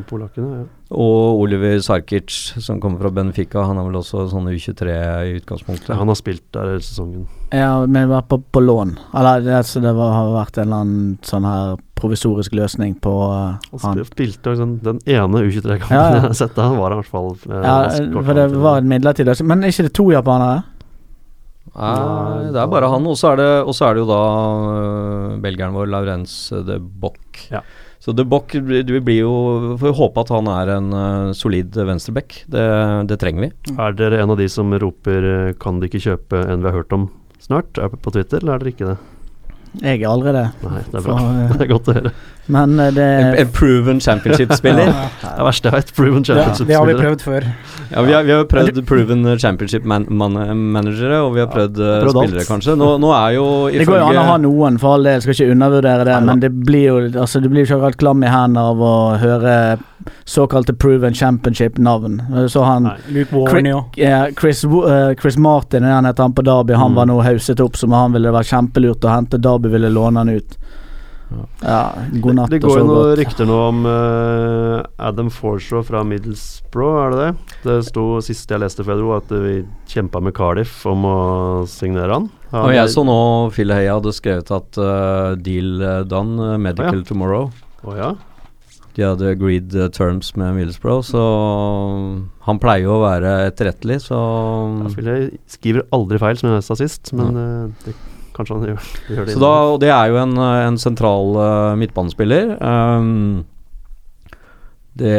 Polakkene, 0.09 0.57
ja. 0.57 0.65
Og 0.95 1.41
Oliver 1.43 1.79
Sarkic, 1.83 2.33
som 2.61 2.79
kommer 2.81 3.01
fra 3.03 3.11
Benfica. 3.13 3.63
Han 3.67 3.77
er 3.77 3.87
vel 3.87 3.97
også 3.99 4.25
sånn 4.31 4.49
U23 4.49 4.95
i 5.29 5.35
utgangspunktet. 5.39 5.93
Han 5.97 6.09
har 6.09 6.17
spilt 6.17 6.43
der 6.55 6.71
hele 6.73 6.83
sesongen. 6.85 7.25
Ja, 7.53 7.85
men 7.85 8.09
var 8.09 8.25
på, 8.29 8.39
på 8.39 8.63
lån. 8.63 8.95
Eller 9.13 9.45
det, 9.45 9.53
altså, 9.59 9.81
det 9.83 9.93
var, 9.97 10.13
har 10.15 10.31
vært 10.33 10.59
en 10.59 10.67
eller 10.67 10.85
annen 10.85 11.15
sånn 11.25 11.47
her 11.47 11.75
provisorisk 11.95 12.55
løsning 12.57 12.97
på 13.01 13.13
uh, 13.13 13.55
Han 13.71 13.83
han. 13.85 14.03
spilte 14.09 14.55
sånn, 14.59 14.77
den 14.83 14.99
ene 15.07 15.45
U23-kampen 15.45 15.95
Ja, 15.95 16.03
ja. 16.03 16.15
jeg 16.17 16.23
har 16.25 16.37
sett, 16.41 16.55
der, 16.57 16.75
var 16.75 16.91
det 16.91 16.97
i 16.97 17.01
hvert 17.03 17.13
fall 17.13 17.29
eh, 17.47 17.61
Ja, 17.63 17.77
for 18.17 18.35
det 18.35 18.47
var 18.65 18.81
en 18.81 18.89
midlertidig 18.91 19.31
løsning. 19.31 19.51
Men 19.53 19.63
er 19.63 19.73
ikke 19.73 19.87
det 19.87 19.95
to 19.95 20.09
japanere? 20.13 20.63
Nei, 21.75 22.51
det 22.55 22.61
er 22.61 22.69
bare 22.71 22.89
han. 22.91 23.07
Og 23.09 23.17
så 23.19 23.33
er 23.33 23.41
det, 23.41 23.49
er 23.67 23.97
det 23.97 24.03
jo 24.05 24.09
da 24.09 24.21
uh, 24.25 25.41
belgieren 25.43 25.75
vår, 25.75 25.89
Laurence 25.93 26.63
de 26.65 26.79
Bock. 26.79 27.45
Ja. 27.51 27.61
Så 28.05 28.13
de 28.13 28.21
Bock 28.29 28.53
du 28.53 28.93
blir 29.01 29.23
jo 29.23 29.33
Får 29.81 29.95
håpe 29.97 30.21
at 30.21 30.31
han 30.35 30.49
er 30.53 30.71
en 30.75 30.91
uh, 30.93 31.33
solid 31.33 31.73
venstreback. 31.73 32.43
Det, 32.53 32.65
det 33.09 33.17
trenger 33.21 33.47
vi. 33.47 33.51
Er 33.81 33.97
dere 33.97 34.21
en 34.21 34.35
av 34.35 34.37
de 34.37 34.45
som 34.51 34.69
roper 34.77 35.25
eh, 35.25 35.53
'kan 35.57 35.81
de 35.81 35.89
ikke 35.89 36.03
kjøpe 36.03 36.43
en 36.45 36.61
vi 36.61 36.69
har 36.69 36.77
hørt 36.83 36.93
om 36.93 37.09
snart'? 37.41 37.81
Er 37.81 37.89
på 37.89 38.13
Twitter, 38.13 38.43
eller 38.43 38.55
er 38.55 38.61
dere 38.61 38.73
ikke 38.75 38.91
det? 38.93 38.97
Jeg 39.81 40.01
er 40.01 40.07
aldri 40.09 40.31
det. 40.35 40.45
Nei, 40.63 40.81
det 40.91 40.99
er 40.99 41.03
bra. 41.05 41.17
For, 41.19 41.35
eh, 41.43 41.53
Det 41.57 41.61
er 41.67 41.71
godt 41.73 41.87
å 41.91 41.95
høre. 41.99 42.11
Men 42.47 42.75
eh, 42.79 42.91
det 42.93 43.05
En, 43.25 43.35
en 43.41 43.47
proven 43.55 43.99
championship-spiller. 44.05 44.91
Ja, 44.91 45.07
Det 45.25 45.31
er 45.41 45.47
verste 45.47 45.69
jeg 45.71 45.73
vet. 45.79 45.93
Proven 45.97 46.23
det, 46.27 46.35
det 46.69 46.75
har 46.77 46.85
vi 46.85 46.93
prøvd 46.99 47.23
før. 47.25 47.47
Ja, 47.89 48.01
vi 48.05 48.13
har, 48.13 48.23
vi 48.27 48.33
har 48.35 48.45
prøvd 48.49 48.81
proven 48.85 49.25
championship-managere, 49.41 51.21
og 51.25 51.33
vi 51.35 51.41
har 51.43 51.49
prøvd 51.51 51.79
ja, 51.81 51.95
prøvd 52.03 52.19
alt. 52.21 52.29
spillere, 52.29 52.45
kanskje. 52.49 52.75
Nå, 52.79 52.91
nå 53.01 53.11
er 53.17 53.35
jo 53.37 53.47
Det 53.73 53.87
går 53.89 53.99
jo 53.99 54.05
an 54.11 54.21
å 54.21 54.27
ha 54.29 54.37
noen, 54.41 54.77
for 54.81 54.97
all 54.97 55.09
del, 55.09 55.21
skal 55.25 55.35
ikke 55.37 55.51
undervurdere 55.55 56.05
det. 56.07 56.15
Nei, 56.19 56.29
Men 56.29 56.43
det 56.45 56.51
blir 56.65 56.85
jo 56.85 56.97
altså, 57.25 57.41
du 57.43 57.49
blir 57.51 57.63
jo 57.65 57.69
ikke 57.69 57.79
akkurat 57.81 57.99
klam 58.05 58.23
i 58.25 58.31
hendene 58.31 58.65
av 58.73 58.81
å 58.85 58.93
høre 59.21 59.57
såkalte 60.29 60.73
proven 60.77 61.13
championship-navn. 61.17 62.19
Så 62.51 62.61
han 62.65 62.83
Nei. 62.89 62.95
Luke 63.15 63.33
Warney 63.33 63.73
og 63.73 63.95
ja, 63.97 64.27
Chris, 64.37 64.61
eh, 64.65 65.13
Chris 65.17 65.37
Martin, 65.41 65.83
han 65.89 66.05
heter 66.05 66.27
han 66.27 66.33
på 66.37 66.43
Derby, 66.45 66.73
han 66.77 66.91
Mm. 66.91 66.95
var 66.99 67.05
nå 67.09 67.15
hauset 67.25 67.59
opp 67.63 67.75
som 67.77 67.91
han 67.91 68.13
ville 68.13 68.29
være 68.31 68.45
kjempelurt 68.45 69.01
å 69.05 69.09
hente. 69.09 69.39
Derby 69.41 69.64
ville 69.73 69.93
låne 69.93 70.23
han 70.23 70.35
ut. 70.35 70.57
Ja, 71.61 71.93
god 72.11 72.35
natt 72.37 72.51
Det 72.51 72.59
det 72.59 72.67
går 72.67 72.79
jo 72.79 72.85
noen 72.87 73.15
rykter 73.17 73.47
nå 73.49 73.55
om 73.69 73.81
uh, 73.87 74.83
Adam 75.01 75.31
Forshaw 75.33 75.81
fra 75.87 76.03
Middlesbrough, 76.05 76.99
er 77.01 77.15
det 77.15 77.23
det? 77.23 77.57
Det 77.65 77.77
sto 77.89 78.05
sist 78.23 78.51
jeg 78.51 78.61
leste, 78.61 78.85
Fedro, 78.85 79.15
at 79.17 79.31
vi 79.31 79.57
kjempa 79.89 80.21
med 80.23 80.35
Cardiff 80.37 80.83
om 80.89 81.07
å 81.09 81.17
signere 81.69 82.19
han. 82.19 82.29
Han 82.53 82.69
Og 82.69 82.75
jeg 82.77 82.93
så 82.93 83.03
nå 83.07 83.17
Phil 83.55 83.73
Heia 83.73 83.97
hadde 83.97 84.13
skrevet 84.15 84.53
at 84.53 84.79
uh, 84.79 85.33
deal 85.41 85.81
øh, 85.81 86.05
done, 86.07 86.55
medical 86.61 87.01
ja. 87.01 87.09
tomorrow. 87.09 87.49
Oh, 87.83 87.97
ja. 87.97 88.13
De 88.95 89.03
hadde 89.03 89.33
agreed 89.33 89.73
terms 89.97 90.31
med 90.39 90.55
Middlesbrough, 90.55 91.03
så 91.03 91.23
han 92.45 92.61
pleier 92.63 92.85
jo 92.85 92.99
å 92.99 93.03
være 93.03 93.33
etterrettelig, 93.49 94.05
så 94.05 94.19
ja, 94.85 94.91
Phil 94.93 95.09
Heia 95.11 95.29
skriver 95.51 95.87
aldri 95.95 96.21
feil, 96.21 96.37
som 96.39 96.53
jeg 96.53 96.67
sa 96.69 96.77
sist, 96.79 97.11
men 97.17 97.41
uh, 97.41 97.87
det, 97.87 97.97
kanskje 98.35 98.55
han 98.55 98.69
gjør, 98.69 98.93
gjør 99.15 99.27
det. 99.27 99.35
Så 99.35 99.41
da, 99.41 99.51
og 99.71 99.81
det 99.83 99.91
er 99.95 100.11
jo 100.11 100.21
en, 100.21 100.37
uh, 100.37 100.61
en 100.67 100.79
sentral 100.81 101.35
uh, 101.39 101.75
midtbanespiller. 101.79 102.55
Um, 102.59 103.45
det 104.95 105.15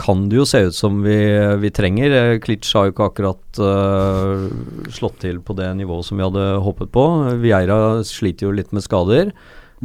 kan 0.00 0.24
det 0.26 0.40
jo 0.40 0.44
se 0.48 0.64
ut 0.66 0.74
som 0.74 0.98
vi, 1.04 1.18
vi 1.62 1.70
trenger. 1.70 2.10
Eh, 2.10 2.38
Klitsch 2.42 2.74
har 2.74 2.88
jo 2.88 2.94
ikke 2.94 3.06
akkurat 3.12 3.60
uh, 3.62 4.48
slått 4.90 5.20
til 5.22 5.38
på 5.38 5.54
det 5.54 5.68
nivået 5.78 6.08
som 6.08 6.18
vi 6.18 6.26
hadde 6.26 6.48
håpet 6.64 6.90
på. 6.94 7.04
Vieira 7.44 8.02
sliter 8.06 8.48
jo 8.48 8.56
litt 8.56 8.74
med 8.74 8.82
skader. 8.82 9.30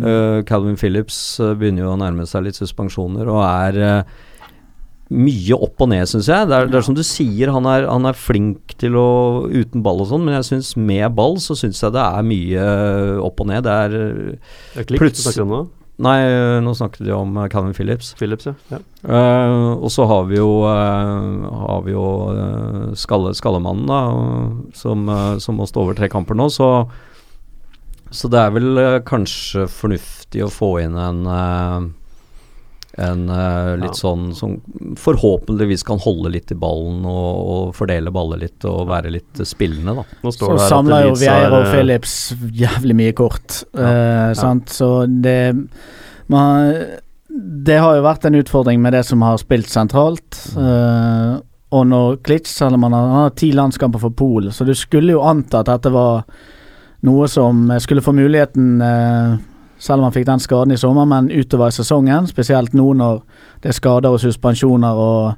Uh, 0.02 0.42
Calvin 0.50 0.80
Phillips 0.82 1.20
begynner 1.60 1.86
jo 1.86 1.94
å 1.94 2.02
nærme 2.02 2.26
seg 2.26 2.48
litt 2.48 2.58
suspensjoner 2.58 3.30
og 3.30 3.44
er 3.46 3.80
uh, 3.86 4.20
mye 5.12 5.58
opp 5.60 5.84
og 5.84 5.90
ned, 5.92 6.08
syns 6.08 6.30
jeg. 6.32 6.48
Det 6.48 6.56
er, 6.56 6.70
det 6.72 6.78
er 6.80 6.86
som 6.88 6.96
du 6.96 7.04
sier, 7.04 7.52
han 7.52 7.68
er, 7.68 7.84
han 7.90 8.08
er 8.08 8.16
flink 8.16 8.78
til 8.80 8.96
å 8.96 9.10
uten 9.52 9.84
ball 9.84 10.00
og 10.06 10.08
sånn, 10.08 10.24
men 10.24 10.38
jeg 10.38 10.48
syns 10.48 10.72
med 10.80 11.12
ball 11.18 11.36
så 11.44 11.58
syns 11.60 11.84
jeg 11.84 11.92
det 11.98 12.06
er 12.06 12.24
mye 12.30 12.64
uh, 12.64 13.20
opp 13.28 13.44
og 13.44 13.50
ned. 13.52 13.68
Det 13.68 13.76
er 13.76 13.96
det 13.98 14.86
er 14.86 14.88
plutselig- 14.96 15.28
snakker 15.28 15.44
om 15.44 15.56
nå. 15.58 15.62
Nei, 16.02 16.16
uh, 16.32 16.58
nå 16.64 16.72
snakket 16.74 17.04
de 17.06 17.12
om 17.14 17.36
uh, 17.38 17.44
Calvin 17.52 17.76
Phillips. 17.78 18.14
Phillips, 18.18 18.48
ja. 18.48 18.56
ja. 18.72 18.80
Uh, 19.04 19.76
og 19.84 19.92
så 19.94 20.08
har 20.10 20.24
vi 20.32 20.40
jo, 20.40 20.50
uh, 20.64 21.46
har 21.68 21.84
vi 21.86 21.94
jo 21.94 22.08
uh, 22.32 22.88
skalle, 22.98 23.36
Skallemannen, 23.38 23.92
da, 23.92 24.02
som, 24.80 25.12
som 25.44 25.60
må 25.60 25.68
stå 25.70 25.84
over 25.84 26.00
tre 26.00 26.10
kamper 26.10 26.40
nå, 26.40 26.48
så 26.50 26.72
så 28.12 28.28
det 28.28 28.40
er 28.42 28.50
vel 28.52 28.80
kanskje 29.08 29.70
fornuftig 29.72 30.42
å 30.44 30.50
få 30.52 30.74
inn 30.82 30.98
en 31.00 31.22
en 32.98 33.30
uh, 33.30 33.76
litt 33.80 33.94
Ja. 33.94 34.00
sånn 34.02 34.32
som 34.36 34.58
forhåpentligvis 35.00 35.84
kan 35.88 36.00
holde 36.04 36.34
litt 36.34 36.52
i 36.52 36.58
ballen 36.60 37.06
og, 37.08 37.52
og 37.54 37.76
fordele 37.78 38.12
baller 38.12 38.42
litt 38.42 38.66
og 38.68 38.90
være 38.90 39.14
litt 39.16 39.40
uh, 39.40 39.48
spillende, 39.48 39.96
da. 40.02 40.32
Så 40.32 40.58
samler 40.68 41.08
jo 41.08 41.14
Vieira 41.20 41.54
og 41.54 41.68
eh, 41.68 41.72
Phillips 41.72 42.16
jævlig 42.52 42.98
mye 43.00 43.14
kort. 43.16 43.62
ja. 43.78 44.34
sant? 44.36 44.70
Så 44.70 45.06
det 45.08 45.54
man, 46.32 46.76
Det 47.28 47.78
har 47.80 47.96
jo 47.96 48.04
vært 48.04 48.26
en 48.28 48.36
utfordring 48.42 48.82
med 48.84 48.94
det 48.94 49.06
som 49.08 49.24
har 49.24 49.40
spilt 49.40 49.72
sentralt. 49.72 50.42
Uh, 50.56 51.40
og 51.72 51.86
når 51.88 52.18
Klitsch, 52.28 52.52
selv 52.52 52.76
om 52.76 52.84
han 52.84 52.94
har, 52.96 53.08
han 53.08 53.24
har 53.30 53.38
ti 53.40 53.54
landskamper 53.56 54.02
for 54.04 54.12
Polen, 54.12 54.52
så 54.52 54.68
du 54.68 54.74
skulle 54.76 55.14
jo 55.16 55.24
anta 55.24 55.62
at 55.64 55.70
dette 55.72 55.92
var 55.94 56.26
noe 57.08 57.28
som 57.32 57.70
skulle 57.82 58.04
få 58.04 58.14
muligheten 58.14 58.82
eh, 58.86 59.38
selv 59.82 60.02
om 60.02 60.10
han 60.10 60.14
fikk 60.14 60.28
den 60.30 60.42
skaden 60.44 60.76
i 60.76 60.78
sommer, 60.78 61.08
men 61.10 61.32
utover 61.34 61.72
i 61.72 61.76
sesongen. 61.76 62.28
Spesielt 62.30 62.76
nå 62.78 62.92
når 63.00 63.22
det 63.64 63.72
er 63.72 63.78
skader 63.78 64.14
og 64.14 64.22
suspensjoner 64.22 65.00
og 65.02 65.34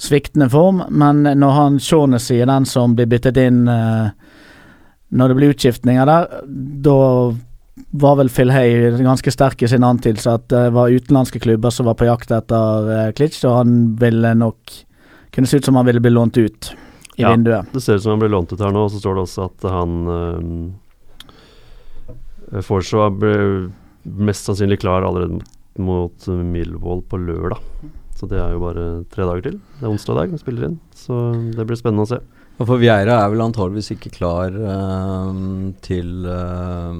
sviktende 0.00 0.46
form. 0.52 0.84
Men 0.94 1.24
når 1.26 1.56
han 1.56 1.78
Shaunessy 1.82 2.38
er 2.38 2.46
den 2.50 2.68
som 2.70 2.94
blir 2.96 3.10
byttet 3.10 3.40
inn 3.42 3.64
eh, 3.68 4.12
når 5.10 5.28
det 5.32 5.36
blir 5.40 5.54
utskiftninger 5.56 6.06
der, 6.06 6.28
da 6.86 6.98
var 7.90 8.16
vel 8.20 8.30
Phil 8.30 8.52
Hay 8.54 8.90
ganske 9.02 9.32
sterk 9.34 9.62
i 9.64 9.68
sin 9.70 9.84
antydelse 9.86 10.36
at 10.36 10.46
det 10.52 10.66
var 10.76 10.92
utenlandske 10.92 11.40
klubber 11.42 11.74
som 11.74 11.88
var 11.90 11.96
på 11.98 12.06
jakt 12.06 12.30
etter 12.34 12.90
eh, 12.94 13.12
Klitsch, 13.16 13.42
og 13.48 13.56
han 13.62 13.96
ville 13.98 14.34
nok 14.38 14.76
kunne 15.34 15.50
se 15.50 15.56
ut 15.58 15.66
som 15.66 15.78
han 15.80 15.86
ville 15.88 16.02
bli 16.02 16.12
lånt 16.14 16.38
ut 16.38 16.70
i 17.16 17.22
Ja. 17.22 17.30
vinduet. 17.32 17.72
Det 17.72 17.80
ser 17.82 17.94
ut 17.94 18.02
som 18.02 18.10
han 18.14 18.22
blir 18.22 18.30
lånt 18.30 18.52
ut 18.52 18.60
her 18.60 18.70
nå, 18.70 18.84
og 18.86 18.90
så 18.92 18.98
står 19.02 19.14
det 19.14 19.22
også 19.26 19.44
at 19.50 19.66
han 19.70 19.90
uh, 22.52 22.62
Forshaw 22.62 23.10
blir 23.10 23.70
mest 24.04 24.48
sannsynlig 24.48 24.80
klar 24.82 25.06
allerede 25.06 25.40
mot, 25.80 26.26
Milvold 26.26 26.46
Millwall 26.50 27.02
på 27.08 27.20
lørdag. 27.20 27.62
Så 28.16 28.28
det 28.28 28.40
er 28.40 28.52
jo 28.52 28.60
bare 28.60 28.86
tre 29.12 29.24
dager 29.24 29.46
til. 29.46 29.56
Det 29.78 29.86
er 29.86 29.92
onsdag 29.92 30.18
dag 30.18 30.32
vi 30.32 30.40
spiller 30.40 30.68
inn, 30.68 30.76
så 30.96 31.20
det 31.56 31.64
blir 31.68 31.78
spennende 31.80 32.04
å 32.04 32.10
se. 32.10 32.20
Og 32.60 32.66
For 32.68 32.80
Vieira 32.80 33.22
er 33.22 33.30
vel 33.32 33.40
antageligvis 33.40 33.94
ikke 33.94 34.12
klar 34.12 34.52
uh, 34.52 35.30
til, 35.80 36.26
uh, 36.28 36.92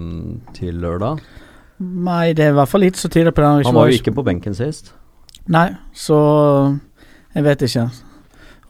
til 0.57 0.79
lørdag. 0.81 1.21
Nei, 1.81 2.33
det 2.37 2.47
er 2.47 2.55
i 2.55 2.57
hvert 2.57 2.71
fall 2.71 2.85
litt 2.87 3.01
så 3.01 3.11
tidlig 3.13 3.35
på 3.37 3.45
den. 3.45 3.67
Han 3.69 3.77
var 3.77 3.91
jo 3.91 4.01
ikke 4.01 4.17
på 4.17 4.25
benken 4.25 4.57
sist. 4.57 4.95
Nei, 5.53 5.69
så 5.97 6.17
jeg 7.35 7.45
vet 7.45 7.69
ikke. 7.69 7.87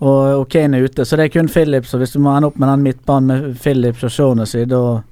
Og, 0.01 0.21
og 0.41 0.45
Kane 0.51 0.79
er 0.79 0.89
ute, 0.89 1.05
så 1.05 1.19
det 1.19 1.29
er 1.29 1.35
kun 1.35 1.51
Phillips. 1.51 1.95
Og 1.95 2.03
hvis 2.03 2.15
du 2.17 2.21
må 2.23 2.35
ende 2.35 2.51
opp 2.51 2.59
med 2.59 2.71
den 2.73 2.87
midtbanen 2.87 3.31
med 3.31 3.59
Phillips 3.63 4.05
og 4.07 4.15
Shaunessy, 4.15 4.65
da 4.71 5.03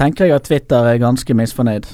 tenker 0.00 0.28
jeg 0.28 0.36
at 0.38 0.48
Twitter 0.48 0.88
er 0.88 1.02
ganske 1.02 1.36
misfornøyd. 1.36 1.88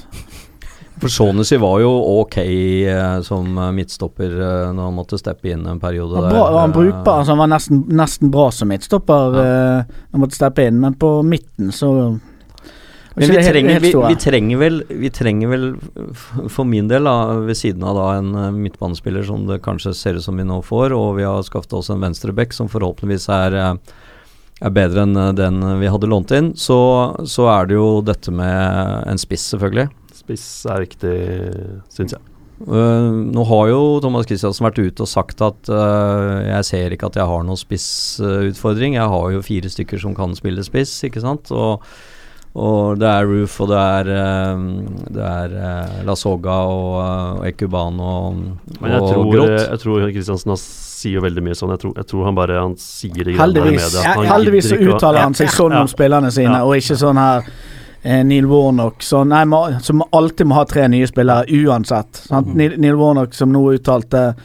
For 1.01 1.09
Shaughnessy 1.09 1.57
var 1.57 1.79
jo 1.81 1.89
ok 2.21 2.35
eh, 2.37 3.21
som 3.25 3.47
midtstopper 3.75 4.33
eh, 4.37 4.65
når 4.73 4.89
han 4.91 4.97
måtte 4.99 5.17
steppe 5.17 5.49
inn 5.49 5.63
en 5.65 5.79
periode 5.81 6.19
Han, 6.19 6.27
der. 6.29 6.57
han 6.59 6.73
brukbar, 6.75 7.21
altså 7.21 7.33
han 7.33 7.41
var 7.41 7.49
nesten, 7.55 7.79
nesten 7.97 8.29
bra 8.33 8.51
som 8.53 8.69
midtstopper 8.69 9.37
Ja. 9.39 9.45
eh, 9.45 9.95
han 10.11 10.21
måtte 10.21 10.37
steppe 10.37 10.67
inn, 10.69 10.77
men 10.83 10.93
på 11.01 11.09
midten 11.25 11.71
så 11.73 11.89
Men 13.15 13.27
vi 13.33 13.41
trenger, 13.43 13.79
vi, 13.83 13.91
vi 14.07 14.15
trenger 14.15 14.57
vel, 14.61 14.77
vi 14.87 15.09
trenger 15.11 15.49
vel 15.51 15.65
for 16.47 16.63
min 16.69 16.87
del, 16.87 17.03
da, 17.09 17.15
ved 17.43 17.57
siden 17.59 17.83
av 17.83 17.97
da 17.97 18.05
en 18.21 18.61
midtbanespiller 18.61 19.25
som 19.27 19.43
det 19.49 19.57
kanskje 19.65 19.91
ser 19.97 20.15
ut 20.21 20.23
som 20.23 20.37
vi 20.39 20.45
nå 20.47 20.61
får, 20.63 20.93
og 20.95 21.17
vi 21.17 21.25
har 21.27 21.41
skaffet 21.43 21.73
oss 21.75 21.89
en 21.91 21.99
venstreback 21.99 22.53
som 22.55 22.69
forhåpentligvis 22.71 23.27
er, 23.35 23.57
er 24.61 24.71
bedre 24.71 25.03
enn 25.03 25.17
den 25.35 25.59
vi 25.81 25.91
hadde 25.91 26.07
lånt 26.07 26.31
inn, 26.37 26.53
så, 26.55 26.77
så 27.27 27.49
er 27.51 27.67
det 27.67 27.75
jo 27.81 27.89
dette 28.05 28.31
med 28.31 29.09
en 29.11 29.19
spiss, 29.19 29.49
selvfølgelig. 29.57 29.89
Spiss 30.31 30.65
er 30.71 30.85
viktig, 30.85 31.15
syns 31.91 32.15
jeg. 32.15 32.21
Uh, 32.61 33.09
nå 33.33 33.41
har 33.49 33.71
jo 33.71 33.77
Thomas 34.03 34.27
Christiansen 34.29 34.67
vært 34.67 34.77
ute 34.77 35.01
og 35.01 35.09
sagt 35.09 35.41
at 35.41 35.69
uh, 35.73 36.45
jeg 36.45 36.67
ser 36.67 36.93
ikke 36.93 37.07
at 37.09 37.17
jeg 37.17 37.25
har 37.25 37.41
noen 37.47 37.57
spissutfordring. 37.57 38.93
jeg 38.99 39.07
har 39.13 39.31
jo 39.33 39.41
fire 39.41 39.71
stykker 39.71 40.01
som 40.01 40.13
kan 40.15 40.35
spille 40.37 40.61
spiss, 40.63 40.93
ikke 41.07 41.23
sant. 41.23 41.49
Og, 41.51 41.81
og 42.53 42.99
det 43.01 43.07
er 43.09 43.25
Roof, 43.25 43.57
og 43.63 43.71
det 43.71 43.79
er, 43.79 44.11
eh, 44.11 44.63
det 45.15 45.23
er 45.25 46.03
La 46.05 46.15
Soga 46.19 46.57
og, 46.67 46.97
og 47.39 47.45
Ekubano 47.47 48.09
og, 48.11 48.41
Men 48.81 48.91
jeg 48.91 49.01
og 49.01 49.09
tror, 49.09 49.29
Grått. 49.31 49.57
jeg 49.57 49.79
tror 49.85 50.05
Kristiansen 50.11 50.55
sier 50.61 51.17
jo 51.17 51.23
veldig 51.25 51.45
mye 51.47 51.55
sånn. 51.57 51.71
Jeg 51.77 51.81
tror, 51.85 51.93
jeg 51.97 52.09
tror 52.11 52.27
han 52.27 52.37
bare 52.37 52.59
han 52.61 52.75
sier 52.77 53.23
det 53.23 53.33
i 53.33 53.39
Heldigvis, 53.39 53.87
media. 53.87 54.15
Han 54.19 54.27
heldigvis 54.35 54.69
så 54.69 54.81
uttaler 54.83 55.23
han 55.25 55.33
seg 55.39 55.49
sånn 55.55 55.77
Ja. 55.79 55.81
om 55.81 55.89
spillerne 55.89 56.29
sine, 56.35 56.59
Ja. 56.59 56.65
og 56.67 56.75
ikke 56.77 56.99
sånn 56.99 57.17
her 57.17 57.47
Neil 58.03 58.47
Warnock 58.49 59.03
som, 59.03 59.29
nei, 59.29 59.43
som 59.81 60.01
alltid 60.11 60.47
må 60.49 60.55
ha 60.55 60.65
tre 60.65 60.87
nye 60.87 61.07
spillere 61.07 61.45
uansett. 61.47 62.23
Sant? 62.27 62.47
Mhm. 62.47 62.55
Neil, 62.57 62.77
Neil 62.81 62.95
Warnock 62.95 63.33
som 63.37 63.51
nå 63.53 63.61
uttalte 63.77 64.35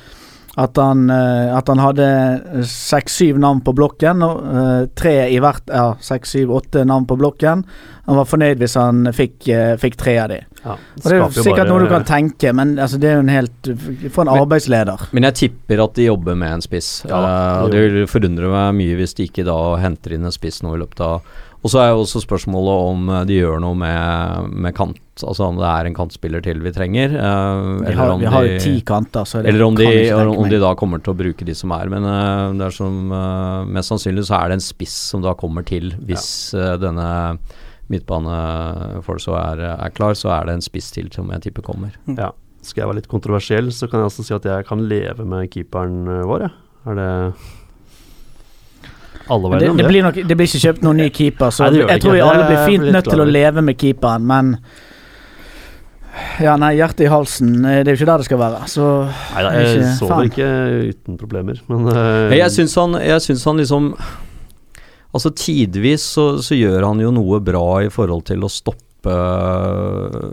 at 0.58 0.76
han, 0.80 1.10
eh, 1.10 1.50
at 1.56 1.68
han 1.68 1.78
hadde 1.78 2.64
seks-syv 2.64 3.36
navn 3.38 3.60
på 3.60 3.74
blokken, 3.76 4.22
og 4.24 4.38
eh, 4.56 4.86
tre 4.96 5.28
i 5.28 5.36
hvert 5.42 5.68
Ja, 5.68 5.90
seks-syv-åtte 6.00 6.84
navn 6.88 7.04
på 7.06 7.18
blokken. 7.20 7.64
Han 8.06 8.16
var 8.16 8.24
fornøyd 8.24 8.62
hvis 8.62 8.76
han 8.80 9.04
fikk, 9.12 9.48
eh, 9.52 9.74
fikk 9.76 9.98
tre 10.00 10.14
av 10.22 10.30
de. 10.32 10.38
Ja, 10.64 10.76
det, 10.96 11.02
Det 11.02 11.12
er 11.12 11.18
jo 11.18 11.28
sikkert 11.44 11.56
bare- 11.56 11.68
noe 11.68 11.78
du 11.84 11.88
kan 11.92 12.04
tenke, 12.08 12.54
men 12.54 12.76
altså, 12.78 12.98
det 12.98 13.10
er 13.10 13.14
jo 13.14 13.20
en 13.20 13.28
helt 13.28 14.12
For 14.12 14.22
en 14.22 14.32
Men- 14.32 14.40
arbeidsleder. 14.46 15.08
Men 15.12 15.22
jeg 15.24 15.34
tipper 15.34 15.84
at 15.84 15.94
de 15.94 16.06
jobber 16.06 16.34
med 16.34 16.52
en 16.52 16.60
spiss. 16.62 17.04
Ja 17.06 17.20
Eh, 17.20 17.68
det 17.68 17.72
det 17.72 17.90
vil 17.92 18.48
meg 18.50 18.74
mye 18.74 18.96
hvis 18.96 19.14
de 19.14 19.28
ikke 19.28 19.44
da 19.44 19.76
henter 19.76 20.12
inn 20.14 20.24
en 20.24 20.32
spiss 20.32 20.62
nå 20.62 20.74
i 20.74 20.78
løpet 20.78 21.00
av 21.00 21.20
Og 21.66 21.72
så 21.72 21.80
er 21.82 21.88
jo 21.90 22.04
også 22.04 22.20
spørsmålet 22.22 22.84
om 22.92 23.08
eh, 23.10 23.24
de 23.26 23.40
gjør 23.40 23.58
noe 23.64 23.74
med, 23.80 24.52
med 24.54 24.74
kant. 24.76 25.00
Altså 25.24 25.46
om 25.48 25.56
det 25.58 25.66
er 25.66 25.88
en 25.88 25.94
kantspiller 25.96 26.42
til 26.44 26.60
vi 26.62 26.70
trenger. 26.76 27.14
eh, 27.16 27.68
Vi 27.88 27.94
har, 27.96 28.10
om 28.12 28.20
vi 28.22 28.30
har 28.30 28.46
jo 28.46 28.58
ti 28.62 28.74
kanter, 28.86 29.26
så 29.26 29.40
det 29.42 29.50
Eller 29.50 29.64
om 29.66 29.74
de, 29.74 29.86
kan 29.88 29.92
jeg 29.96 30.04
ikke 30.06 30.20
eller 30.20 30.42
om 30.44 30.50
de 30.52 30.60
da 30.62 30.72
kommer 30.78 31.02
til 31.02 31.14
å 31.14 31.18
bruke 31.18 31.48
de 31.48 31.56
som 31.58 31.72
er. 31.74 31.90
Men 31.90 32.06
eh, 32.06 32.56
det 32.60 32.68
er 32.68 32.76
som 32.76 33.12
eh, 33.18 33.70
mest 33.78 33.90
sannsynlig 33.90 34.26
så 34.28 34.38
er 34.38 34.52
det 34.52 34.60
en 34.60 34.66
spiss 34.68 34.94
som 35.10 35.24
da 35.26 35.34
kommer 35.38 35.66
til 35.66 35.90
hvis 36.06 36.28
eh, 36.54 36.76
denne 36.82 37.08
midtbanefolka 37.90 39.36
er, 39.40 39.60
er 39.76 39.92
klar, 39.94 40.14
så 40.18 40.32
er 40.34 40.48
det 40.48 40.56
en 40.58 40.64
spiss 40.64 40.90
til 40.94 41.10
som 41.14 41.30
jeg 41.34 41.48
tipper 41.48 41.66
kommer. 41.66 41.94
Ja. 42.18 42.32
Skal 42.66 42.82
jeg 42.82 42.90
være 42.90 42.98
litt 43.00 43.10
kontroversiell, 43.10 43.68
så 43.74 43.86
kan 43.86 44.02
jeg 44.02 44.10
også 44.10 44.24
si 44.26 44.34
at 44.34 44.46
jeg 44.48 44.66
kan 44.66 44.80
leve 44.90 45.26
med 45.28 45.46
keeperen 45.54 46.00
øh, 46.10 46.24
vår, 46.26 46.46
jeg. 46.48 46.54
Er 46.86 46.98
det 46.98 47.10
Alle 49.28 49.50
var 49.50 49.60
det, 49.60 49.70
det, 49.70 49.76
det? 49.82 49.88
blir 49.90 50.04
nok, 50.06 50.18
det 50.28 50.36
blir 50.38 50.48
ikke 50.48 50.62
kjøpt 50.62 50.84
noen 50.86 51.00
ny 51.02 51.06
keeper, 51.14 51.54
så 51.54 51.66
Nei, 51.66 51.70
det 51.74 51.80
det 51.86 51.94
jeg 51.96 52.04
tror 52.04 52.14
vi 52.14 52.26
alle 52.26 52.44
blir 52.50 52.60
fint 52.68 52.92
nødt 52.94 53.08
til 53.10 53.22
å 53.22 53.26
leve 53.28 53.64
med 53.66 53.80
keeperen, 53.80 54.28
men 54.28 54.52
Ja, 56.40 56.54
nei, 56.56 56.70
hjertet 56.78 57.04
i 57.04 57.10
halsen, 57.12 57.50
eh, 57.64 57.82
det 57.84 57.90
er 57.90 57.96
jo 57.96 57.98
ikke 58.00 58.08
der 58.08 58.22
det 58.22 58.28
skal 58.28 58.38
være. 58.40 58.60
Så 58.72 58.84
Nei 59.34 59.42
da, 59.44 59.50
jeg 59.52 59.72
ikke 59.72 59.90
sover 59.98 60.14
fan. 60.14 60.30
ikke 60.30 60.52
uten 60.92 61.18
problemer, 61.20 61.58
men 61.68 61.90
uh, 61.90 62.32
Jeg 62.32 62.54
syns 62.54 62.78
han, 62.80 62.96
han 62.96 63.60
liksom 63.60 63.90
Altså 65.16 65.32
Tidvis 65.32 66.06
så, 66.16 66.26
så 66.44 66.56
gjør 66.56 66.84
han 66.90 67.00
jo 67.00 67.12
noe 67.14 67.40
bra 67.44 67.82
i 67.86 67.90
forhold 67.92 68.26
til 68.28 68.44
å 68.44 68.52
stoppe 68.52 69.12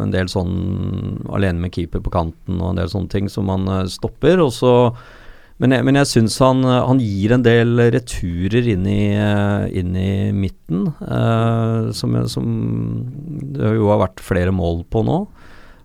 en 0.04 0.12
del 0.12 0.30
sånn 0.32 0.54
alene 1.32 1.62
med 1.62 1.74
keeper 1.76 2.02
på 2.04 2.12
kanten 2.14 2.58
og 2.58 2.72
en 2.72 2.82
del 2.82 2.90
sånne 2.92 3.12
ting 3.12 3.30
som 3.32 3.52
han 3.54 3.68
øh, 3.70 3.84
stopper. 3.92 4.42
Og 4.44 4.50
så 4.56 4.74
men 5.62 5.76
jeg, 5.76 5.86
men 5.86 6.00
jeg 6.00 6.10
syns 6.10 6.40
han, 6.42 6.64
øh, 6.66 6.82
han 6.90 7.02
gir 7.04 7.36
en 7.36 7.46
del 7.46 7.82
returer 7.94 8.70
inn 8.74 8.88
i, 8.90 9.14
øh, 9.14 9.68
inn 9.80 9.94
i 10.00 10.14
midten, 10.36 10.88
øh, 11.06 11.94
som, 11.96 12.18
som 12.32 12.48
det 13.54 13.76
jo 13.78 13.92
har 13.92 14.02
vært 14.08 14.24
flere 14.24 14.56
mål 14.56 14.82
på 14.92 15.06
nå. 15.06 15.20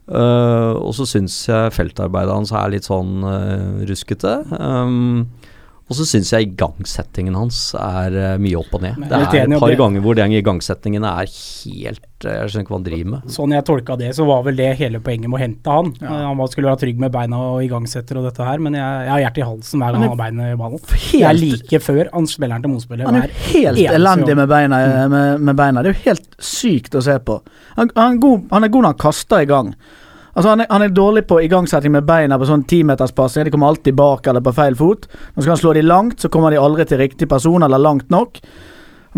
Øh, 0.09 0.75
og 0.81 0.95
så 0.97 1.05
syns 1.05 1.37
jeg 1.51 1.75
feltarbeidet 1.77 2.33
hans 2.33 2.53
er 2.57 2.73
litt 2.73 2.89
sånn 2.89 3.21
øh, 3.29 3.85
ruskete. 3.91 4.39
Um, 4.57 5.29
og 5.89 5.97
så 5.97 6.05
syns 6.05 6.31
jeg 6.35 6.51
igangsettingen 6.51 7.37
hans 7.39 7.59
er 7.81 8.13
øh, 8.13 8.41
mye 8.45 8.59
opp 8.61 8.75
og 8.77 8.83
ned. 8.85 8.99
Det 9.09 9.21
er 9.41 9.47
et 9.47 9.55
par 9.57 9.73
ganger 9.81 10.03
hvor 10.05 10.19
den 10.19 10.35
igangsettingen 10.37 11.07
er 11.09 11.25
helt 11.25 12.27
øh, 12.27 12.35
Jeg 12.35 12.51
skjønner 12.51 12.65
ikke 12.67 12.75
hva 12.75 12.77
han 12.77 12.85
driver 12.89 13.11
med. 13.15 13.31
Sånn 13.33 13.55
jeg 13.57 13.65
tolka 13.65 13.97
det, 14.01 14.11
så 14.19 14.27
var 14.29 14.43
vel 14.45 14.59
det 14.61 14.69
hele 14.83 15.01
poenget 15.05 15.33
med 15.33 15.39
å 15.39 15.41
hente 15.41 15.77
han. 15.79 15.95
Ja. 16.03 16.19
Han 16.29 16.43
skulle 16.53 16.69
være 16.69 16.83
trygg 16.83 17.01
med 17.01 17.15
beina 17.15 17.41
og 17.55 17.63
igangsetter 17.65 18.21
og 18.21 18.29
dette 18.29 18.45
her, 18.45 18.61
men 18.65 18.77
jeg, 18.77 19.07
jeg 19.07 19.13
har 19.15 19.23
hjertet 19.25 19.41
i 19.41 19.47
halsen 19.49 19.85
hver 19.85 19.97
gang 19.97 20.05
han 20.05 20.13
har 20.13 20.21
beina 20.21 20.51
i 20.53 20.59
ballen. 20.61 20.85
Jeg 21.19 21.39
liker 21.39 21.85
før 21.85 22.13
han 22.13 22.29
spiller 22.29 22.59
den 22.59 22.67
til 22.67 22.75
motspiller. 22.75 23.09
Han 23.09 23.23
er 23.23 23.33
helt 23.47 23.81
eneste 23.81 23.97
elendig 23.97 24.37
med 24.43 24.53
beina, 24.53 24.83
med, 25.15 25.47
med 25.49 25.61
beina. 25.63 25.85
Det 25.87 25.95
er 25.95 25.97
jo 25.97 26.05
helt 26.11 26.37
sykt 26.51 27.01
å 27.01 27.05
se 27.09 27.17
på. 27.25 27.41
Han, 27.79 27.89
han, 27.97 28.19
er, 28.19 28.21
god, 28.27 28.45
han 28.53 28.69
er 28.69 28.75
god 28.77 28.85
når 28.85 28.95
han 28.95 29.03
kaster 29.07 29.47
i 29.47 29.49
gang. 29.49 29.73
Altså 30.39 30.53
han, 30.53 30.61
er, 30.63 30.69
han 30.71 30.85
er 30.87 30.93
dårlig 30.95 31.25
på 31.27 31.41
igangsetting 31.43 31.91
med 31.91 32.07
beina 32.07 32.37
på 32.39 32.47
sånn 32.47 32.63
timeterspassing. 32.71 33.49
De 33.49 33.51
kommer 33.51 33.73
alltid 33.73 33.97
bak 33.99 34.29
eller 34.31 34.45
på 34.45 34.53
feil 34.55 34.77
fot. 34.79 35.09
Når 35.35 35.43
skal 35.43 35.53
han 35.57 35.61
slå 35.65 35.73
de 35.75 35.83
langt, 35.83 36.21
så 36.23 36.31
kommer 36.31 36.55
de 36.55 36.61
aldri 36.63 36.87
til 36.87 37.01
riktig 37.03 37.27
person 37.31 37.67
eller 37.67 37.83
langt 37.83 38.07
nok. 38.15 38.39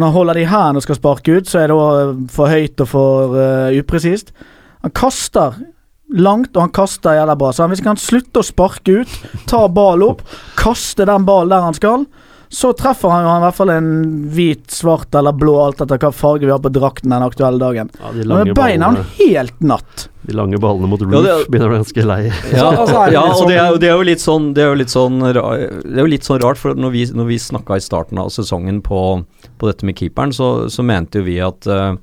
Når 0.00 0.06
han 0.06 0.14
holder 0.14 0.40
de 0.40 0.46
her 0.48 0.70
når 0.70 0.80
og 0.80 0.86
skal 0.86 0.96
sparke 0.96 1.34
ut, 1.36 1.50
så 1.50 1.60
er 1.60 1.68
det 1.68 1.76
også 1.76 2.14
for 2.32 2.54
høyt 2.54 2.80
og 2.80 2.88
for 2.88 3.36
uh, 3.36 3.76
upresist. 3.76 4.32
Han 4.80 4.96
kaster 4.96 5.60
langt, 6.16 6.54
og 6.54 6.64
han 6.64 6.72
kaster 6.72 7.18
jævla 7.18 7.36
bra. 7.36 7.52
Så 7.52 7.68
hvis 7.68 7.84
han 7.84 7.90
kan 7.92 8.00
slutte 8.00 8.40
å 8.40 8.46
sparke 8.46 9.02
ut, 9.02 9.18
ta 9.50 9.66
ball 9.68 10.06
opp, 10.06 10.24
kaste 10.56 11.04
den 11.04 11.28
ballen 11.28 11.52
der 11.52 11.68
han 11.68 11.76
skal, 11.76 12.08
så 12.50 12.72
treffer 12.74 13.12
han 13.12 13.22
jo 13.22 13.28
han 13.30 13.42
i 13.42 13.44
hvert 13.46 13.54
fall 13.60 13.70
en 13.70 13.90
hvit, 14.34 14.64
svart 14.74 15.14
eller 15.14 15.32
blå, 15.38 15.52
alt 15.62 15.80
etter 15.84 16.00
hva 16.02 16.08
farge 16.12 16.48
vi 16.48 16.50
har 16.50 16.58
på 16.58 16.72
drakten 16.74 17.12
den 17.14 17.22
aktuelle 17.22 17.60
dagen. 17.62 17.90
ja, 18.00 18.10
de, 18.16 18.24
Men 18.26 18.50
beina 18.58 18.88
er 18.88 18.96
han 18.96 19.04
helt 19.20 19.60
natt. 19.62 20.08
de 20.26 20.34
lange 20.34 20.58
ballene 20.58 20.88
mot 20.90 21.00
Roof 21.00 21.14
Ja, 21.14 21.20
det 21.22 21.30
er- 21.30 21.46
begynner 21.50 21.70
å 21.70 21.70
bli 21.70 21.78
ganske 21.84 22.06
lei. 22.10 22.20
Ja, 22.52 22.66
altså, 22.74 23.04
ja 23.12 23.22
og 23.22 23.36
sånn- 23.38 23.48
det 23.48 23.56
er, 23.56 23.68
jo- 23.70 23.78
det 23.78 23.88
er 23.88 23.96
jo 23.96 24.02
litt 24.10 24.18
sånn 24.24 24.52
Det 24.54 24.62
er 24.64 24.68
jo 24.74 24.74
litt 24.82 24.90
sånn, 24.90 25.20
det 25.22 25.96
er 25.96 26.02
jo 26.02 26.10
litt 26.10 26.26
sånn 26.26 26.40
rart, 26.42 26.58
for 26.58 26.74
når 26.74 26.90
vi, 26.90 27.04
når 27.06 27.26
vi 27.30 27.38
snakka 27.38 27.76
i 27.76 27.86
starten 27.86 28.18
av 28.18 28.28
sesongen 28.34 28.82
på, 28.82 29.24
på 29.58 29.66
dette 29.70 29.84
med 29.86 29.94
keeperen, 29.96 30.32
så, 30.34 30.66
så 30.68 30.82
mente 30.84 31.22
jo 31.22 31.24
vi 31.30 31.38
at 31.38 31.66
eh, 31.70 31.94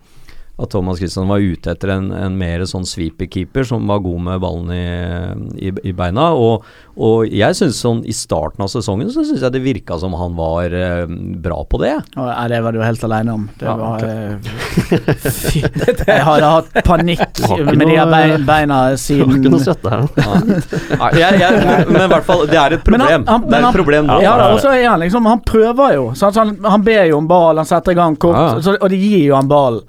at 0.58 0.72
Thomas 0.74 0.98
Christian 0.98 1.28
var 1.30 1.38
ute 1.38 1.70
etter 1.70 1.92
en, 1.94 2.08
en 2.18 2.34
mer 2.38 2.64
sånn 2.66 2.86
sweeper-keeper 2.90 3.64
som 3.70 3.84
var 3.86 4.00
god 4.02 4.22
med 4.26 4.40
ballen 4.42 4.72
i, 4.74 5.68
i, 5.68 5.72
i 5.90 5.94
beina. 5.94 6.32
Og, 6.34 6.64
og 6.98 7.28
jeg 7.30 7.54
synes 7.60 7.78
sånn 7.84 8.00
i 8.10 8.14
starten 8.18 8.64
av 8.66 8.72
sesongen 8.74 9.12
så 9.14 9.22
syns 9.28 9.44
jeg 9.46 9.54
det 9.54 9.62
virka 9.62 10.00
som 10.02 10.16
han 10.18 10.34
var 10.38 10.74
eh, 10.74 11.04
bra 11.38 11.60
på 11.70 11.78
det. 11.84 11.92
Og, 12.18 12.26
nei, 12.32 12.48
det 12.50 12.62
var 12.66 12.74
du 12.74 12.82
helt 12.82 13.06
alene 13.06 13.36
om. 13.38 13.46
Det 13.60 13.68
Ja, 13.70 13.76
var, 13.78 14.02
okay. 14.02 14.98
eh, 14.98 15.30
fy, 15.30 15.62
jeg 16.10 16.26
hadde 16.26 16.50
hatt 16.56 16.82
panikk 16.88 17.44
har 17.46 17.64
med 17.78 17.86
de 17.86 18.00
her 18.00 18.10
bein, 18.16 18.48
beina 18.50 18.80
siden 18.98 19.30
Du 19.30 19.38
siden 19.38 19.44
ikke 19.44 19.54
noe 19.54 19.64
støtte 19.68 19.94
her. 19.94 20.10
Nei, 20.98 21.12
jeg, 21.22 21.40
jeg, 21.44 21.62
men, 21.92 22.02
i 22.02 22.10
hvert 22.16 22.28
fall, 22.32 22.44
det 22.50 22.58
er 22.64 22.78
et 22.80 22.90
Men 22.90 22.98
problem. 23.06 23.28
han- 23.30 23.30
han- 23.36 23.48
det 23.52 23.62
er 23.62 23.70
et 23.70 23.78
problem 23.84 24.10
nå. 24.10 24.20
Ja, 24.26 24.34
da, 24.42 24.50
og 24.58 24.62
så 24.66 24.74
er 24.74 24.88
han 24.90 25.02
liksom 25.06 25.26
Han 25.30 25.46
prøver 25.46 25.94
jo. 26.00 26.10
Så 26.18 26.34
han, 26.34 26.58
han 26.66 26.82
ber 26.86 27.06
jo 27.12 27.22
om 27.22 27.30
ball, 27.30 27.62
han 27.62 27.70
setter 27.70 27.94
i 27.94 28.02
gang 28.02 28.18
kort, 28.18 28.36
Ja, 28.42 28.54
ja. 28.58 28.62
Så, 28.66 28.74
og 28.82 28.90
de 28.90 28.98
gir 29.06 29.28
jo 29.30 29.36
han 29.38 29.50
ball. 29.54 29.84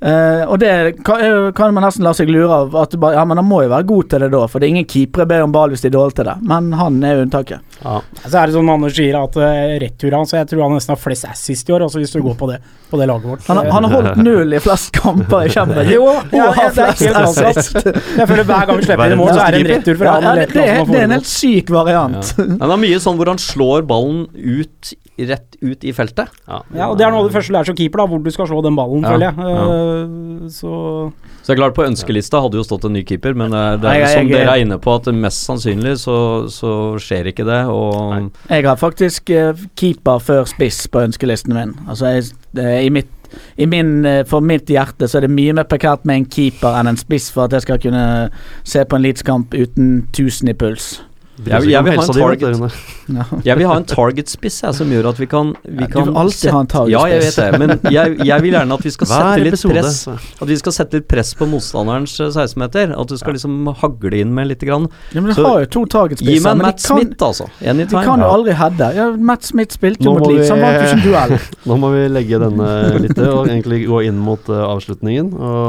Eh, 0.00 0.42
og 0.48 0.56
det 0.62 0.70
kan, 1.04 1.20
er 1.20 1.50
kan 1.52 1.74
man 1.76 1.84
nesten 1.84 2.06
la 2.06 2.14
seg 2.16 2.30
lure 2.32 2.48
av. 2.48 2.76
At 2.80 2.94
bare, 3.00 3.18
ja, 3.18 3.24
men 3.28 3.36
Han 3.36 3.44
må 3.44 3.58
jo 3.66 3.68
være 3.72 3.84
god 3.90 4.06
til 4.08 4.22
det 4.24 4.30
da, 4.32 4.38
for 4.48 4.58
det 4.62 4.68
er 4.70 4.72
ingen 4.74 4.86
keepere 4.88 5.26
ber 5.28 5.42
om 5.44 5.52
ball 5.52 5.74
hvis 5.74 5.82
de 5.84 5.90
er 5.90 5.96
dårlige 5.98 6.16
til 6.22 6.30
det. 6.30 6.36
Men 6.48 6.70
han 6.78 6.96
er 7.04 7.20
unntaket. 7.20 7.60
Ja. 7.84 7.98
Så 8.24 8.32
er 8.40 8.48
det 8.48 8.54
som 8.56 8.70
Anders 8.72 8.96
sier, 8.96 9.18
at 9.20 9.36
uh, 9.36 9.74
retur 9.82 10.16
hans 10.16 10.32
Jeg 10.36 10.48
tror 10.50 10.62
han 10.66 10.74
nesten 10.78 10.94
har 10.94 11.00
flest 11.00 11.28
assist 11.28 11.68
i 11.68 11.74
år, 11.76 11.84
altså 11.86 12.00
hvis 12.00 12.12
du 12.16 12.20
går 12.24 12.34
på 12.40 12.48
det, 12.50 12.58
på 12.90 13.00
det 13.00 13.06
laget 13.12 13.28
vårt. 13.28 13.44
Han, 13.48 13.60
har- 13.60 13.70
han 13.76 13.84
har 13.88 13.94
holdt 13.98 14.22
null 14.24 14.56
i 14.56 14.60
flest 14.64 14.90
kamper 14.96 15.44
i 15.46 15.52
Champions 15.52 15.92
Jo, 15.92 16.06
Og 16.08 16.32
ja, 16.36 16.48
har 16.56 16.64
ja, 16.64 16.70
det 16.70 16.96
flest 16.96 17.20
assist. 17.44 17.92
Jeg 18.16 18.28
føler 18.32 18.44
hver 18.48 18.66
gang 18.70 18.80
vi 18.80 18.88
slipper 18.88 19.04
inn 19.12 19.16
i 19.18 19.20
mål, 19.20 19.34
så 19.36 19.44
er 19.44 19.56
det 19.56 19.60
en 19.66 19.70
retur 19.74 20.00
fra 20.00 20.08
Ja, 20.08 20.14
han. 20.16 20.24
ja, 20.24 20.34
det, 20.40 20.48
det, 20.56 20.88
det 20.90 20.98
er 21.00 21.06
en 21.10 21.16
helt 21.18 21.30
syk 21.30 21.70
variant. 21.76 22.32
Ja. 22.40 22.48
Men 22.50 22.64
det 22.64 22.72
er 22.78 22.82
mye 22.88 23.00
sånn 23.04 23.20
hvor 23.20 23.30
han 23.34 23.40
slår 23.40 23.84
ballen 23.88 24.24
ut, 24.34 24.92
rett 25.28 25.56
ut 25.62 25.84
i 25.84 25.92
feltet. 25.92 26.28
Ja. 26.48 26.60
Ja, 26.74 26.88
og 26.90 26.98
Det 26.98 27.06
er 27.06 27.10
noe 27.10 27.20
av 27.24 27.28
det 27.28 27.34
første 27.36 27.50
du 27.52 27.56
lærer 27.56 27.66
som 27.70 27.76
keeper, 27.76 27.98
da, 28.02 28.06
hvor 28.06 28.22
du 28.24 28.30
skal 28.30 28.46
slå 28.46 28.62
den 28.62 28.76
ballen, 28.78 29.02
Ja, 29.02 29.10
føler 29.10 29.26
jeg. 29.28 29.34
Eh, 29.38 30.48
så 30.48 31.12
Så 31.42 31.46
det 31.46 31.58
er 31.58 31.60
klart 31.62 31.74
På 31.74 31.84
ønskelista 31.86 32.40
hadde 32.42 32.56
jo 32.60 32.62
stått 32.64 32.84
en 32.84 32.92
ny 32.92 33.02
keeper, 33.04 33.34
men 33.34 33.50
det 33.50 33.58
er, 33.58 33.76
det 33.76 33.82
Nei, 33.88 33.94
er 33.96 34.00
jeg- 34.00 34.18
som 34.18 34.28
jeg- 34.28 34.38
dere 34.38 34.56
er 34.56 34.64
inne 34.64 34.78
på, 34.78 34.94
at 34.96 35.14
mest 35.14 35.46
sannsynlig 35.48 35.94
så, 35.98 36.16
så 36.48 36.96
skjer 36.98 37.26
ikke 37.32 37.44
det. 37.44 37.66
Og 37.68 38.30
Jeg 38.48 38.64
har 38.64 38.76
faktisk 38.76 39.30
uh, 39.30 39.54
keeper 39.76 40.18
før 40.20 40.44
spiss 40.46 40.86
på 40.86 41.00
ønskelisten 41.06 41.52
min. 41.54 41.74
Altså 41.88 42.06
jeg, 42.14 42.32
det, 42.54 42.84
i 42.84 42.88
mitt 42.90 43.08
i 43.56 43.64
min, 43.64 44.04
eh, 44.04 44.24
For 44.24 44.40
mitt 44.40 44.66
hjerte 44.66 45.06
så 45.06 45.18
er 45.18 45.20
det 45.20 45.30
mye 45.30 45.52
mer 45.54 45.62
prekært 45.62 46.04
med 46.04 46.16
en 46.16 46.24
keeper 46.24 46.74
enn 46.80 46.88
en 46.88 46.96
spiss 46.96 47.30
for 47.30 47.44
at 47.44 47.52
jeg 47.52 47.62
skal 47.62 47.78
kunne 47.78 48.30
se 48.64 48.82
på 48.84 48.96
en 48.96 49.02
Leeds-kamp 49.02 49.54
uten 49.54 50.06
1000 50.12 50.48
i 50.50 50.52
puls. 50.52 51.00
Jeg- 51.46 51.70
jeg 51.74 51.84
vil 51.84 51.92
ha 51.96 52.02
en 52.04 52.12
target. 52.12 53.44
Jeg 53.44 53.56
vil 53.58 53.66
ha 53.66 53.76
en 53.80 53.84
target-spiss 53.84 54.58
som 54.76 54.90
gjør 54.92 55.08
at 55.10 55.18
vi 55.18 55.26
kan, 55.26 55.54
vi 55.64 55.86
kan 55.90 56.04
du 56.04 56.10
vil 56.12 56.18
alltid 56.20 56.50
ha 56.54 56.60
en 56.60 56.66
target 56.70 56.92
Ja, 56.94 57.00
jeg 57.10 57.22
vet 57.24 57.36
det, 57.40 57.58
men 57.58 57.92
jeg, 57.92 58.18
jeg 58.28 58.42
vil 58.44 58.52
gjerne 58.54 58.76
at 58.78 58.84
vi 58.86 58.92
skal 58.94 59.06
sette 59.10 59.44
litt 59.46 59.64
press 59.72 59.96
At 60.08 60.46
vi 60.48 60.56
skal 60.60 60.72
sette 60.76 61.00
litt 61.00 61.08
press 61.10 61.32
på 61.34 61.48
motstanderens 61.50 62.14
eh, 62.20 62.30
16-meter. 62.30 62.94
At 63.00 63.08
du 63.10 63.16
skal 63.18 63.34
liksom 63.34 63.66
hagle 63.80 64.20
inn 64.20 64.34
med 64.36 64.46
litt. 64.52 64.60
grann. 64.60 64.86
Ja, 65.14 65.20
men 65.24 65.32
du 65.34 65.42
har 65.42 65.60
jo 65.64 65.66
to 65.72 65.84
targetspisser. 65.88 66.34
Gi 66.36 66.40
meg 66.44 66.52
en 66.52 66.58
Matt 66.66 66.82
kan- 66.84 67.00
Smith, 67.00 67.22
altså. 67.24 67.48
De 67.60 67.86
kan 67.88 68.20
jo 68.20 68.28
aldri 68.30 68.52
heade. 68.60 68.90
Ja, 68.94 69.10
Matt 69.16 69.42
Smith 69.48 69.74
spilte 69.74 70.04
jo 70.04 70.12
mot 70.18 70.26
Leeds, 70.30 70.50
han 70.52 70.60
vant 70.60 70.76
jo 70.76 70.82
ikke 70.84 70.98
en 70.98 71.06
duell. 71.06 71.38
Nå 71.70 71.78
må 71.80 71.90
vi 71.94 72.02
legge 72.12 72.38
denne 72.42 72.68
litt 73.04 73.14
til 73.16 73.30
og 73.32 73.48
egentlig 73.48 73.86
gå 73.88 74.02
inn 74.06 74.18
mot 74.20 74.48
uh, 74.52 74.66
avslutningen. 74.74 75.32
Og 75.34 75.64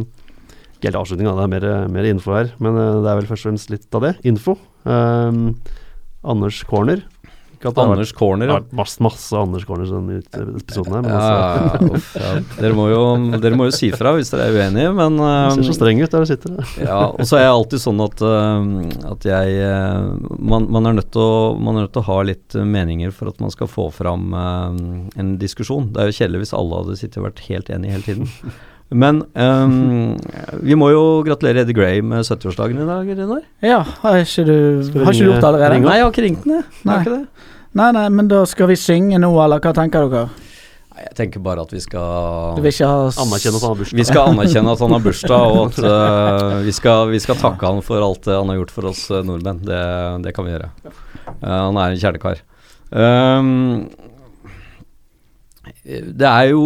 eh, 0.00 0.04
Ikke 0.78 0.90
helt 0.92 1.00
avslutninga, 1.02 1.34
det 1.36 1.44
er 1.44 1.52
mer, 1.56 1.88
mer 1.98 2.04
info 2.08 2.34
her, 2.36 2.50
men 2.62 2.76
eh, 2.78 3.02
det 3.02 3.10
er 3.12 3.20
vel 3.20 3.28
først 3.32 3.44
og 3.46 3.50
fremst 3.50 3.70
litt 3.74 3.94
av 3.98 4.06
det. 4.06 4.14
Info. 4.28 4.56
Um, 4.86 5.42
Anders 6.26 6.62
Corner. 6.66 7.04
Anders 7.64 8.12
Corner, 8.12 8.48
ja. 8.48 8.60
masse, 8.70 9.02
masse 9.02 9.36
Anders 9.36 9.64
Corner 9.64 9.86
i 9.86 9.90
denne 9.90 10.58
episoden 10.60 10.92
her, 10.92 11.02
men 11.02 11.10
Ja, 11.10 11.22
altså, 11.22 11.86
ja, 11.86 11.96
uff, 11.96 12.10
ja. 12.20 12.32
Dere, 12.60 12.76
må 12.76 12.84
jo, 12.90 13.00
dere 13.40 13.58
må 13.58 13.66
jo 13.66 13.74
si 13.74 13.88
fra 13.96 14.12
hvis 14.14 14.30
dere 14.30 14.50
er 14.50 14.58
uenige, 14.58 14.92
men 14.94 15.16
det 15.16 15.30
ser 15.56 15.64
så 15.64 15.72
eh, 15.72 15.78
streng 15.78 16.02
ut 16.02 16.12
der 16.12 16.26
du 16.26 16.30
sitter. 16.30 16.54
Ja, 16.86 17.00
og 17.08 17.24
så 17.26 17.40
er 17.40 17.46
jeg 17.46 17.54
alltid 17.56 17.82
sånn 17.82 18.04
at, 18.04 18.22
uh, 18.22 19.10
at 19.14 19.26
jeg 19.26 19.58
eh, 19.64 20.12
man, 20.36 20.68
man, 20.76 20.90
er 20.92 21.00
å, 21.00 21.28
man 21.56 21.80
er 21.80 21.86
nødt 21.86 21.96
til 21.96 22.04
å 22.04 22.08
ha 22.10 22.20
litt 22.28 22.58
meninger 22.76 23.14
for 23.16 23.32
at 23.32 23.42
man 23.42 23.54
skal 23.54 23.70
få 23.72 23.88
fram 23.94 24.36
en 24.36 25.34
diskusjon. 25.40 25.90
Det 25.94 26.02
er 26.02 26.10
jo 26.10 26.18
kjedelig 26.20 26.44
hvis 26.44 26.56
alle 26.60 26.82
hadde 26.82 26.98
sittet 27.00 27.22
og 27.22 27.30
vært 27.30 27.44
helt 27.48 27.72
enige 27.72 27.96
hele 27.96 28.10
tiden. 28.10 28.56
Men 28.94 29.24
um, 29.34 30.14
vi 30.62 30.76
må 30.78 30.92
jo 30.92 31.00
gratulere 31.26 31.64
Eddie 31.64 31.74
Gray 31.74 32.02
med 32.06 32.22
70-årsdagen 32.22 32.78
i 32.78 32.86
dag, 32.86 33.08
Runar. 33.18 33.40
Ja, 33.64 33.80
har 34.04 34.20
ikke 34.22 34.44
du 34.46 34.54
Har 35.02 35.10
ikke 35.10 35.24
du 35.24 35.30
gjort 35.32 35.40
det 35.42 35.48
allerede? 35.48 35.80
Nei, 35.82 35.96
jeg 35.98 36.04
har 36.06 36.12
ikke 36.12 36.26
ringt 36.28 36.44
den, 36.46 36.60
jeg. 36.60 36.82
Nei. 36.86 37.00
Nei, 37.76 37.88
nei, 37.92 38.04
men 38.14 38.28
da 38.30 38.44
skal 38.48 38.70
vi 38.70 38.76
synge 38.78 39.18
nå, 39.20 39.32
eller 39.42 39.58
hva 39.64 39.72
tenker 39.76 40.06
dere? 40.06 40.28
Jeg 40.96 41.12
tenker 41.18 41.42
bare 41.44 41.60
at 41.66 41.72
vi 41.74 41.80
skal 41.84 42.54
Du 42.56 42.62
vil 42.64 42.70
ikke 42.72 42.86
ha 42.88 43.08
s- 43.10 43.18
Anerkjenne 43.20 43.58
at 43.58 43.64
han 43.66 43.68
har 43.74 43.80
bursdag. 43.82 43.98
Vi 43.98 44.06
skal 44.08 44.30
anerkjenne 44.30 44.72
at 44.72 44.80
han 44.86 44.94
har 44.96 45.02
bursdag, 45.04 45.42
og 45.58 45.66
at 45.66 45.80
uh, 45.84 46.62
vi, 46.64 46.72
skal, 46.72 47.10
vi 47.10 47.20
skal 47.26 47.36
takke 47.42 47.68
han 47.68 47.82
for 47.84 48.00
alt 48.06 48.22
det 48.24 48.38
han 48.38 48.48
har 48.54 48.62
gjort 48.62 48.72
for 48.78 48.88
oss 48.94 49.02
eh, 49.10 49.20
nordmenn. 49.26 49.60
Det, 49.66 49.82
det 50.24 50.32
kan 50.38 50.46
vi 50.46 50.54
gjøre. 50.54 50.70
Uh, 51.42 51.50
han 51.50 51.76
er 51.82 51.90
en 51.90 52.00
kjernekar. 52.00 52.40
Um, 52.96 53.50
det 55.86 56.26
er 56.26 56.48
jo 56.50 56.62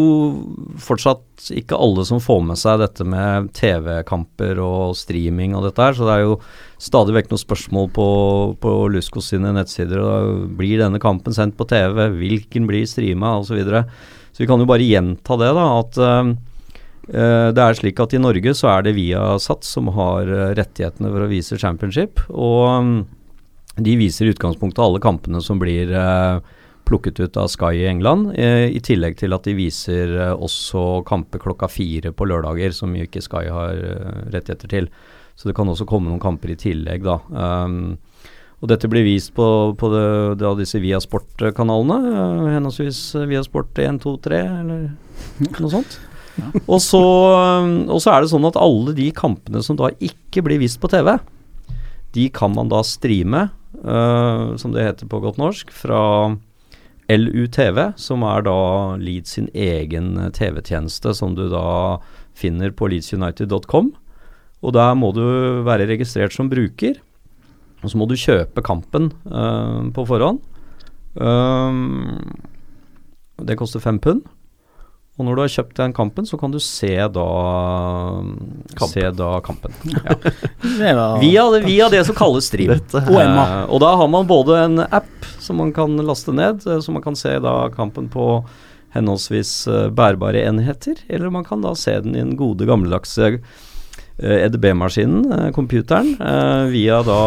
fortsatt 0.80 1.50
ikke 1.52 1.76
alle 1.76 2.06
som 2.08 2.22
får 2.24 2.40
med 2.48 2.58
seg 2.60 2.80
dette 2.80 3.04
med 3.04 3.50
TV-kamper 3.56 4.60
og 4.64 4.94
streaming 4.96 5.52
og 5.56 5.66
dette 5.66 5.84
her, 5.84 5.96
så 5.96 6.06
det 6.08 6.14
er 6.14 6.24
jo 6.24 6.38
stadig 6.80 7.16
vekk 7.18 7.28
noen 7.28 7.42
spørsmål 7.42 7.90
på, 7.96 8.06
på 8.64 8.72
Luskos 8.94 9.28
sine 9.34 9.52
nettsider. 9.52 10.00
Og 10.00 10.46
blir 10.56 10.80
denne 10.80 11.00
kampen 11.02 11.36
sendt 11.36 11.58
på 11.58 11.68
TV? 11.68 12.06
Hvilken 12.16 12.68
blir 12.70 12.88
streama? 12.88 13.34
osv. 13.42 13.50
Så, 13.50 13.58
videre. 13.60 13.82
så 14.32 14.44
vi 14.44 14.48
kan 14.48 14.62
jo 14.62 14.68
bare 14.70 14.88
gjenta 14.88 15.36
det, 15.42 15.50
da. 15.58 15.66
At 15.82 16.00
eh, 16.06 17.50
det 17.52 17.66
er 17.66 17.76
slik 17.76 18.00
at 18.00 18.16
i 18.16 18.22
Norge 18.22 18.54
så 18.56 18.72
er 18.72 18.86
det 18.86 18.96
Viasat 18.96 19.68
som 19.68 19.92
har 19.98 20.32
eh, 20.32 20.54
rettighetene 20.56 21.12
for 21.12 21.26
å 21.26 21.28
vise 21.28 21.60
championship. 21.60 22.24
Og 22.32 22.62
um, 22.72 22.94
de 23.76 23.98
viser 24.00 24.28
i 24.28 24.32
utgangspunktet 24.32 24.80
alle 24.80 25.02
kampene 25.02 25.44
som 25.44 25.60
blir 25.60 25.92
eh, 25.92 26.56
plukket 26.90 27.22
ut 27.22 27.38
av 27.38 27.48
Sky 27.52 27.84
i 27.84 27.86
England, 27.90 28.34
eh, 28.34 28.66
i 28.74 28.82
tillegg 28.82 29.16
til 29.20 29.36
at 29.36 29.46
de 29.46 29.54
viser 29.54 30.16
eh, 30.18 30.34
også 30.34 31.04
kamper 31.08 31.42
klokka 31.42 31.70
fire 31.70 32.12
på 32.12 32.26
lørdager, 32.26 32.74
som 32.74 32.94
jo 32.96 33.06
ikke 33.06 33.22
Sky 33.24 33.46
har 33.46 33.78
eh, 33.78 34.20
rettigheter 34.34 34.70
til. 34.74 34.90
Så 35.38 35.48
det 35.48 35.56
kan 35.56 35.70
også 35.70 35.86
komme 35.88 36.10
noen 36.10 36.22
kamper 36.22 36.52
i 36.52 36.58
tillegg, 36.58 37.06
da. 37.06 37.16
Um, 37.32 37.96
og 38.60 38.68
dette 38.68 38.90
blir 38.92 39.06
vist 39.06 39.32
på, 39.32 39.46
på 39.80 39.88
det, 39.88 40.04
det 40.42 40.50
disse 40.58 40.80
Viasport-kanalene, 40.82 41.98
eh, 42.10 42.48
henholdsvis 42.58 43.00
Viasport 43.30 43.78
1, 43.80 44.02
2, 44.04 44.14
3, 44.26 44.40
eller 44.60 44.82
noe 45.56 45.72
sånt. 45.72 45.96
Og 46.72 46.78
så, 46.80 47.00
um, 47.60 47.72
og 47.90 47.98
så 48.00 48.12
er 48.14 48.22
det 48.22 48.30
sånn 48.30 48.46
at 48.48 48.56
alle 48.56 48.94
de 48.96 49.08
kampene 49.12 49.60
som 49.66 49.76
da 49.76 49.90
ikke 50.00 50.44
blir 50.46 50.60
vist 50.62 50.78
på 50.80 50.88
TV, 50.88 51.10
de 52.14 52.28
kan 52.32 52.54
man 52.54 52.70
da 52.70 52.80
streame, 52.86 53.42
uh, 53.82 54.54
som 54.60 54.72
det 54.72 54.86
heter 54.86 55.10
på 55.10 55.20
godt 55.20 55.40
norsk, 55.42 55.74
fra 55.74 56.00
LUTV, 57.10 57.80
som 57.98 58.22
er 58.26 58.44
da 58.46 58.58
Leeds 59.00 59.36
sin 59.36 59.48
egen 59.56 60.14
eh, 60.20 60.30
TV-tjeneste, 60.36 61.14
som 61.16 61.34
du 61.34 61.48
da 61.50 61.98
finner 62.38 62.72
på 62.74 62.90
leedsunited.com. 62.92 63.92
Og 64.60 64.74
der 64.76 64.96
må 64.98 65.10
du 65.16 65.24
være 65.66 65.88
registrert 65.90 66.36
som 66.36 66.50
bruker, 66.52 67.00
og 67.80 67.92
så 67.92 67.96
må 67.96 68.06
du 68.06 68.18
kjøpe 68.20 68.60
kampen 68.64 69.08
uh, 69.24 69.88
på 69.96 70.04
forhånd. 70.04 70.42
Um, 71.16 72.36
det 73.40 73.56
koster 73.56 73.80
fem 73.80 73.96
pund. 74.02 74.20
Og 75.20 75.26
når 75.26 75.36
du 75.36 75.42
har 75.42 75.52
kjøpt 75.52 75.80
den 75.80 75.94
kampen, 75.96 76.28
så 76.28 76.38
kan 76.40 76.52
du 76.52 76.56
se 76.64 76.94
da 77.12 77.24
Se 78.84 79.02
da 79.16 79.32
kampen. 79.44 79.74
Ja. 79.96 80.16
Det 80.60 80.92
Via, 81.20 81.44
det, 81.52 81.64
via 81.66 81.88
det 81.92 82.04
som 82.08 82.16
kalles 82.16 82.48
stream. 82.48 82.72
Uh, 82.92 83.64
og 83.68 83.80
da 83.84 83.94
har 84.00 84.08
man 84.12 84.28
både 84.28 84.60
en 84.64 84.84
app 84.86 85.29
som 85.40 85.60
man 85.60 85.72
kan 85.72 85.96
laste 86.06 86.34
ned, 86.36 86.66
eh, 86.66 86.80
så 86.80 86.92
man 86.92 87.02
kan 87.02 87.16
se 87.16 87.38
da 87.42 87.70
kampen 87.74 88.08
på 88.12 88.44
henholdsvis 88.94 89.66
eh, 89.68 89.88
bærbare 89.90 90.44
enheter, 90.44 90.94
eller 91.08 91.30
man 91.30 91.44
kan 91.44 91.62
da 91.62 91.74
se 91.74 92.00
den 92.00 92.16
i 92.16 92.22
den 92.22 92.36
gode 92.36 92.66
gammeldagse 92.66 93.32
eh, 93.32 94.38
EDB-maskinen, 94.46 95.52
computeren, 95.54 96.16
eh, 96.20 96.64
via 96.74 97.02
da 97.06 97.20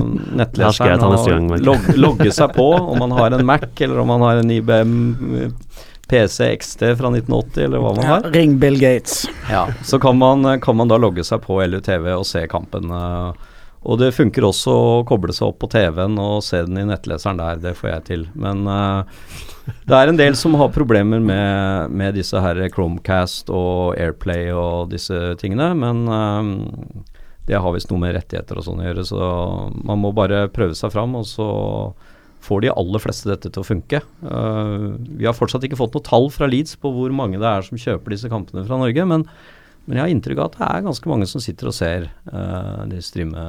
nettleseren 0.42 1.00
gang, 1.00 1.50
og 1.50 1.66
log 1.66 1.90
logge 1.98 2.32
seg 2.34 2.54
på 2.56 2.70
om 2.78 2.98
man 3.02 3.16
har 3.18 3.36
en 3.36 3.46
Mac, 3.46 3.70
eller 3.78 4.02
om 4.02 4.14
man 4.14 4.26
har 4.28 4.42
en 4.42 4.54
IBM 4.54 4.96
PC 6.10 6.56
XT 6.58 6.80
fra 6.98 7.10
1980, 7.14 7.64
eller 7.64 7.82
hva 7.82 7.92
man 7.94 8.04
ja, 8.04 8.16
har. 8.16 8.30
Ring 8.34 8.56
Bill 8.58 8.78
Gates. 8.80 9.28
Ja, 9.50 9.68
så 9.86 9.98
kan 10.02 10.18
man, 10.18 10.60
kan 10.60 10.76
man 10.76 10.90
da 10.90 10.98
logge 10.98 11.22
seg 11.26 11.44
på 11.44 11.60
LUTV 11.62 12.08
og 12.16 12.26
se 12.26 12.42
kampen. 12.50 12.90
eh, 12.90 13.49
Og 13.80 13.96
det 13.96 14.10
funker 14.12 14.44
også 14.44 14.72
å 14.76 14.96
koble 15.08 15.32
seg 15.32 15.48
opp 15.48 15.62
på 15.62 15.70
TV-en 15.72 16.18
og 16.20 16.42
se 16.44 16.60
den 16.66 16.82
i 16.82 16.88
nettleseren 16.88 17.40
der, 17.40 17.60
det 17.62 17.72
får 17.78 17.88
jeg 17.94 18.04
til. 18.10 18.26
Men 18.36 18.66
uh, 18.68 19.08
det 19.88 19.96
er 19.96 20.10
en 20.10 20.18
del 20.20 20.36
som 20.36 20.56
har 20.60 20.72
problemer 20.74 21.22
med, 21.24 21.94
med 21.94 22.18
disse 22.18 22.40
her 22.44 22.60
Chromecast 22.74 23.48
og 23.54 23.96
Airplay 23.96 24.50
og 24.52 24.90
disse 24.92 25.16
tingene, 25.40 25.72
men 25.78 26.02
eh, 26.10 27.06
det 27.48 27.58
har 27.60 27.74
visst 27.74 27.90
noe 27.92 28.02
med 28.02 28.14
rettigheter 28.16 28.58
og 28.60 28.66
sånn 28.66 28.82
å 28.82 28.88
gjøre, 28.88 29.04
så 29.06 29.28
man 29.86 30.02
må 30.02 30.12
bare 30.16 30.48
prøve 30.52 30.76
seg 30.78 30.92
fram, 30.94 31.16
og 31.18 31.28
så 31.28 31.48
får 32.44 32.64
de 32.64 32.72
aller 32.72 33.02
fleste 33.02 33.28
dette 33.28 33.50
til 33.52 33.62
å 33.62 33.68
funke. 33.68 34.02
Uh, 34.24 34.96
vi 35.16 35.28
har 35.28 35.36
fortsatt 35.36 35.64
ikke 35.66 35.78
fått 35.80 35.96
noe 35.96 36.04
tall 36.04 36.28
fra 36.32 36.48
Leeds 36.50 36.76
på 36.80 36.92
hvor 36.94 37.12
mange 37.16 37.40
det 37.40 37.48
er 37.48 37.64
som 37.66 37.80
kjøper 37.80 38.16
disse 38.16 38.30
kampene 38.32 38.64
fra 38.68 38.80
Norge, 38.80 39.08
men, 39.08 39.26
men 39.86 39.96
jeg 39.96 40.04
har 40.04 40.12
inntrykk 40.12 40.38
av 40.38 40.50
at 40.50 40.58
det 40.58 40.66
er 40.68 40.88
ganske 40.88 41.10
mange 41.10 41.28
som 41.30 41.42
sitter 41.42 41.70
og 41.70 41.76
ser 41.76 42.08
uh, 42.32 42.82
de 42.90 43.00
streame, 43.02 43.44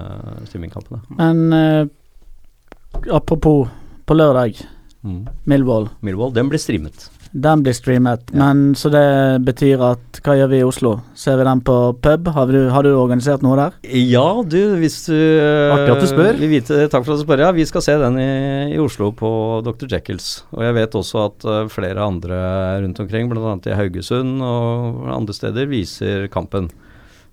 streamingkampene. 0.50 1.02
Men 1.20 1.42
uh, 1.54 3.12
apropos 3.18 3.68
på 4.08 4.18
lørdag, 4.18 4.62
Mm. 5.04 5.28
Millwall. 5.44 5.90
Millwall, 6.00 6.34
den 6.34 6.50
blir 6.50 6.62
streamet. 6.62 7.10
Den 7.32 7.62
blir 7.64 7.72
streamet, 7.72 8.34
men 8.36 8.74
så 8.76 8.90
det 8.92 9.06
betyr 9.48 9.80
at 9.94 10.20
hva 10.26 10.34
gjør 10.36 10.50
vi 10.52 10.58
i 10.60 10.66
Oslo? 10.68 10.98
Ser 11.16 11.38
vi 11.40 11.46
den 11.48 11.62
på 11.64 11.76
pub? 12.04 12.28
Har 12.36 12.52
du, 12.52 12.60
har 12.74 12.84
du 12.84 12.90
organisert 12.92 13.46
noe 13.46 13.56
der? 13.56 13.78
Ja, 13.88 14.26
du, 14.44 14.60
hvis 14.82 14.98
du 15.06 15.16
Artig 15.16 15.94
at 15.94 16.04
du 16.04 16.10
spør. 16.12 16.42
vite, 16.52 16.82
takk 16.92 17.06
for 17.06 17.16
at 17.16 17.22
du 17.22 17.24
spør. 17.24 17.46
Ja, 17.48 17.54
vi 17.56 17.66
skal 17.70 17.86
se 17.86 17.96
den 18.02 18.20
i, 18.20 18.28
i 18.76 18.82
Oslo 18.84 19.14
på 19.16 19.32
Dr. 19.64 19.88
Jekylls. 19.96 20.44
Og 20.52 20.66
jeg 20.68 20.76
vet 20.76 21.00
også 21.00 21.24
at 21.30 21.48
eh, 21.48 21.72
flere 21.72 22.04
andre 22.04 22.44
rundt 22.84 23.00
omkring, 23.00 23.32
bl.a. 23.32 23.56
i 23.64 23.80
Haugesund 23.80 24.44
og 24.44 25.08
andre 25.16 25.38
steder, 25.38 25.72
viser 25.72 26.28
kampen. 26.34 26.68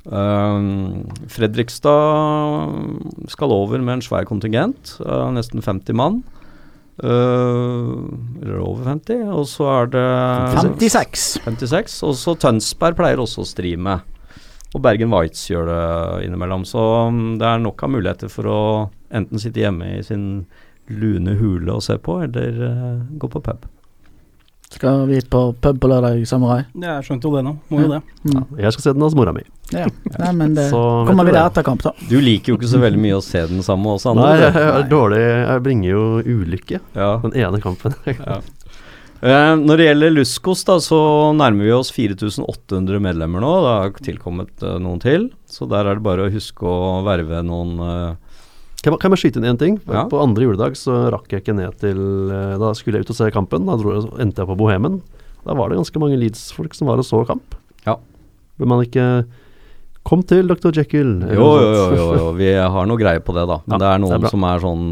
Um, 0.09 1.11
Fredrikstad 1.29 2.71
skal 3.29 3.53
over 3.53 3.83
med 3.83 3.99
en 3.99 4.05
svær 4.07 4.25
kontingent, 4.31 4.95
uh, 5.03 5.27
nesten 5.35 5.61
50 5.65 5.99
mann. 5.99 6.23
Uh, 6.99 8.11
eller 8.43 8.59
over 8.59 8.85
50. 8.91 9.25
Og 9.31 9.47
så 9.47 9.69
er 9.71 9.91
det 9.93 10.07
56. 10.59 11.27
56. 11.45 11.99
Og 12.09 12.17
så 12.19 12.35
Tønsberg 12.43 12.99
pleier 12.99 13.23
også 13.23 13.45
å 13.45 13.49
streame. 13.49 14.01
Og 14.75 14.83
Bergen 14.85 15.13
Whites 15.15 15.47
gjør 15.49 15.71
det 15.71 15.83
innimellom. 16.27 16.67
Så 16.69 16.83
mm, 17.15 17.39
det 17.41 17.49
er 17.49 17.63
nok 17.63 17.85
av 17.87 17.93
muligheter 17.95 18.33
for 18.33 18.51
å 18.51 18.61
enten 19.15 19.41
sitte 19.41 19.63
hjemme 19.63 19.95
i 19.97 20.05
sin 20.05 20.47
lune 20.89 21.37
hule 21.39 21.75
og 21.77 21.85
se 21.85 21.99
på, 22.01 22.19
eller 22.25 22.63
uh, 22.65 23.05
gå 23.21 23.31
på 23.31 23.45
pub. 23.45 23.69
Skal 24.69 25.07
vi 25.09 25.21
på 25.25 25.47
pub 25.63 25.79
på 25.81 25.89
lørdag, 25.89 26.21
Samurai? 26.29 26.65
Jeg 26.77 27.07
skjønte 27.07 27.29
jo 27.29 27.37
det 27.39 27.45
nå. 27.47 27.55
Må 27.73 27.87
jo 27.87 27.93
det. 27.95 28.03
Ja, 28.35 28.43
Jeg 28.67 28.75
skal 28.75 28.85
se 28.85 28.97
den 28.97 29.07
hos 29.07 29.17
mora 29.17 29.33
mi. 29.37 29.47
Ja. 29.75 29.87
Nei, 30.19 30.31
men 30.33 30.55
det 30.57 30.69
Så 30.75 30.83
kommer 31.09 31.27
vi 31.29 31.33
der 31.37 31.47
etter 31.51 31.65
kamp, 31.67 31.83
da. 31.85 31.93
Du 32.09 32.17
liker 32.23 32.55
jo 32.55 32.59
ikke 32.61 32.71
så 32.71 32.81
veldig 32.83 33.01
mye 33.03 33.19
å 33.19 33.25
se 33.25 33.43
den 33.51 33.61
sammen 33.67 33.91
også. 33.97 34.15
Nei, 34.17 34.31
jeg 34.41 34.53
jeg, 34.55 34.69
er 34.79 34.87
dårlig 34.89 35.21
Jeg 35.25 35.65
bringer 35.67 35.91
jo 35.91 36.05
ulykke. 36.25 36.81
Ja. 36.97 37.11
Den 37.27 37.37
ene 37.47 37.61
kampen. 37.65 37.97
Ja. 38.19 38.39
Eh, 39.19 39.57
når 39.59 39.81
det 39.81 39.87
gjelder 39.89 40.13
Luskos, 40.15 40.61
da, 40.63 40.77
så 40.79 40.97
nærmer 41.35 41.67
vi 41.67 41.73
oss 41.75 41.89
4800 41.91 43.01
medlemmer 43.03 43.43
nå. 43.43 43.49
Det 43.65 43.73
har 43.75 43.97
tilkommet 44.07 44.63
eh, 44.63 44.77
noen 44.79 45.01
til. 45.03 45.25
Så 45.51 45.67
der 45.67 45.89
er 45.91 45.99
det 45.99 46.05
bare 46.07 46.29
å 46.29 46.31
huske 46.31 46.63
å 46.63 47.01
verve 47.03 47.41
noen, 47.43 47.73
eh, 47.83 48.45
Kan, 48.79 48.93
jeg- 48.95 49.01
kan 49.03 49.11
jeg 49.17 49.19
skyte 49.25 49.41
inn 49.43 49.49
én 49.51 49.59
ting? 49.59 49.81
Ja. 49.91 50.05
På 50.07 50.21
andre 50.23 50.47
juledag 50.47 50.79
så 50.79 51.09
rakk 51.11 51.35
jeg 51.35 51.43
ikke 51.43 51.57
ned 51.59 51.75
til 51.83 51.99
eh, 52.31 52.55
Da 52.63 52.71
skulle 52.79 53.01
jeg 53.01 53.09
ut 53.09 53.11
og 53.11 53.19
se 53.19 53.33
kampen. 53.35 53.67
Da 53.67 53.75
dro 53.81 53.97
jeg, 53.97 54.07
endte 54.23 54.45
jeg 54.45 54.53
på 54.53 54.57
Bohemen. 54.63 55.01
Da 55.43 55.59
var 55.59 55.69
det 55.75 55.81
ganske 55.81 55.99
mange 55.99 56.21
Leeds-folk 56.23 56.79
som 56.79 56.87
var 56.87 57.03
og 57.03 57.09
så 57.11 57.25
kamp. 57.27 57.59
Ja. 57.89 57.97
Bør 58.63 58.71
man 58.71 58.85
ikke 58.87 59.09
Kom 60.09 60.25
til 60.25 60.49
Dr. 60.49 60.73
Jekyll. 60.73 61.19
Jo, 61.37 61.47
jo, 61.61 61.69
jo, 61.69 61.87
jo, 61.93 62.09
jo. 62.17 62.33
vi 62.39 62.55
har 62.57 62.89
noe 62.89 63.01
greie 63.01 63.21
på 63.21 63.35
det, 63.37 63.45
da. 63.51 63.61
Men 63.67 63.77
Ja, 63.77 63.79
det 63.79 63.87
er 63.87 63.89
det 63.89 63.95
er 63.95 64.05
noen 64.07 64.29
som 64.33 64.47
er 64.49 64.63
sånn 64.65 64.85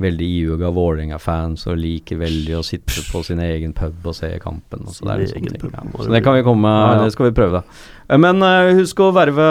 veldig 0.00 0.26
iuga 0.38 0.70
Vålerenga-fans 0.72 1.66
og 1.68 1.76
liker 1.76 2.16
veldig 2.22 2.54
å 2.56 2.62
sitte 2.64 3.02
på 3.12 3.20
sin 3.26 3.42
egen 3.44 3.74
pub 3.76 4.06
og 4.08 4.14
se 4.16 4.30
kampen. 4.40 4.86
Og 4.86 4.94
så, 4.96 5.04
det 5.10 5.32
ting, 5.34 5.48
pub, 5.60 5.74
ja. 5.74 5.82
så 5.98 6.08
det 6.14 6.22
kan 6.24 6.38
vi 6.38 6.44
komme 6.46 6.70
Ja, 6.70 6.94
ja. 6.96 7.02
Det 7.04 7.16
skal 7.16 7.28
vi 7.28 7.34
prøve. 7.36 7.62
Eh, 8.08 8.20
Men 8.20 8.40
uh, 8.40 8.72
husk 8.78 9.02
å 9.04 9.10
verve 9.12 9.48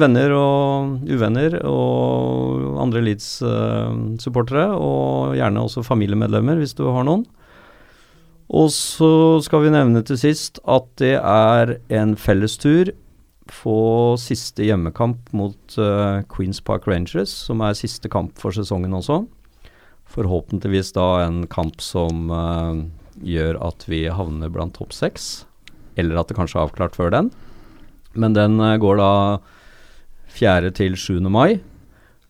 venner 0.00 0.32
og 0.38 1.10
uvenner 1.10 1.58
og 1.68 2.80
andre 2.80 3.04
Leeds-supportere, 3.10 4.70
og 4.78 5.36
gjerne 5.36 5.66
også 5.66 5.84
familiemedlemmer 5.84 6.62
hvis 6.62 6.74
du 6.78 6.86
har 6.88 7.04
noen. 7.04 7.26
Og 8.50 8.72
så 8.74 9.12
skal 9.44 9.66
vi 9.66 9.74
nevne 9.76 10.02
til 10.06 10.18
sist 10.18 10.58
at 10.66 10.88
det 10.98 11.16
er 11.20 11.76
en 12.00 12.16
fellestur 12.18 12.90
på 13.50 14.16
siste 14.20 14.64
hjemmekamp 14.64 15.32
mot 15.36 15.76
uh, 15.78 16.22
Queens 16.30 16.60
Park 16.64 16.86
Rangers, 16.88 17.32
som 17.48 17.62
er 17.64 17.76
siste 17.78 18.10
kamp 18.12 18.38
for 18.40 18.54
sesongen 18.54 18.94
også. 18.96 19.24
Forhåpentligvis 20.10 20.94
da 20.96 21.26
en 21.26 21.44
kamp 21.50 21.82
som 21.84 22.30
uh, 22.32 22.80
gjør 23.20 23.60
at 23.66 23.86
vi 23.90 24.06
havner 24.10 24.52
blant 24.52 24.76
topp 24.78 24.94
seks, 24.96 25.44
eller 26.00 26.20
at 26.20 26.30
det 26.30 26.38
kanskje 26.38 26.60
er 26.60 26.68
avklart 26.68 26.98
før 26.98 27.12
den. 27.14 27.32
Men 28.14 28.38
den 28.38 28.58
uh, 28.62 28.78
går 28.80 29.02
da 29.02 29.12
4. 30.30 30.72
til 30.78 30.96
7. 30.96 31.18
mai. 31.26 31.60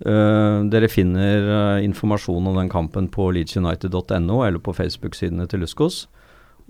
Dere 0.01 0.89
finner 0.89 1.83
informasjon 1.85 2.47
om 2.49 2.55
den 2.57 2.71
kampen 2.73 3.11
på 3.13 3.27
leedsunited.no 3.37 4.39
eller 4.47 4.63
på 4.65 4.73
Facebook-sidene 4.73 5.45
til 5.45 5.61
Luskos. 5.61 6.07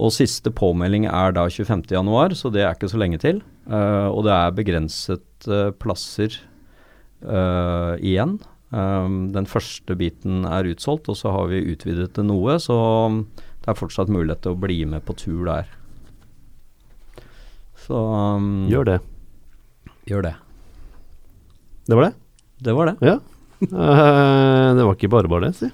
Og 0.01 0.15
siste 0.17 0.53
påmelding 0.55 1.05
er 1.11 1.35
da 1.37 1.45
25. 1.51 1.85
januar, 1.93 2.33
så 2.39 2.49
det 2.53 2.65
er 2.65 2.73
ikke 2.73 2.89
så 2.89 3.01
lenge 3.01 3.21
til. 3.21 3.43
Eh, 3.69 4.09
og 4.09 4.25
det 4.25 4.33
er 4.33 4.57
begrenset 4.57 5.49
eh, 5.51 5.69
plasser 5.77 6.39
eh, 7.21 7.95
igjen. 8.01 8.39
Um, 8.71 9.33
den 9.35 9.49
første 9.51 9.97
biten 9.99 10.45
er 10.47 10.69
utsolgt, 10.71 11.09
og 11.11 11.19
så 11.19 11.33
har 11.35 11.49
vi 11.51 11.65
utvidet 11.73 12.13
det 12.15 12.23
noe, 12.23 12.55
så 12.63 12.77
det 13.27 13.73
er 13.73 13.79
fortsatt 13.79 14.13
mulighet 14.15 14.45
til 14.45 14.55
å 14.55 14.61
bli 14.63 14.85
med 14.87 15.03
på 15.09 15.17
tur 15.19 15.43
der. 15.49 15.67
Så 17.83 17.99
um, 17.99 18.69
Gjør 18.71 18.87
det. 18.93 18.99
gjør 20.07 20.29
det. 20.29 20.35
Det 21.91 21.99
var 21.99 22.07
det? 22.07 22.15
Det 22.63 22.77
var 22.79 22.93
det. 22.93 22.97
Ja. 23.03 23.19
Uh, 23.67 24.71
det 24.79 24.87
var 24.87 24.95
ikke 24.95 25.13
bare 25.19 25.33
bare 25.35 25.51
det, 25.51 25.57
si. 25.59 25.73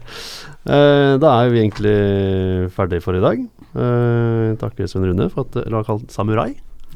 Eh, 0.64 1.14
da 1.20 1.32
er 1.42 1.50
vi 1.52 1.60
egentlig 1.60 1.96
ferdig 2.72 3.02
for 3.04 3.16
i 3.16 3.22
dag. 3.22 3.42
Uh, 3.74 4.54
takker 4.60 4.88
Svein 4.88 5.04
Rune 5.10 5.26
for 5.32 5.44
at 5.44 5.66
du 5.66 5.74
har 5.76 5.84
kalt 5.84 6.08
Samurai. 6.14 6.54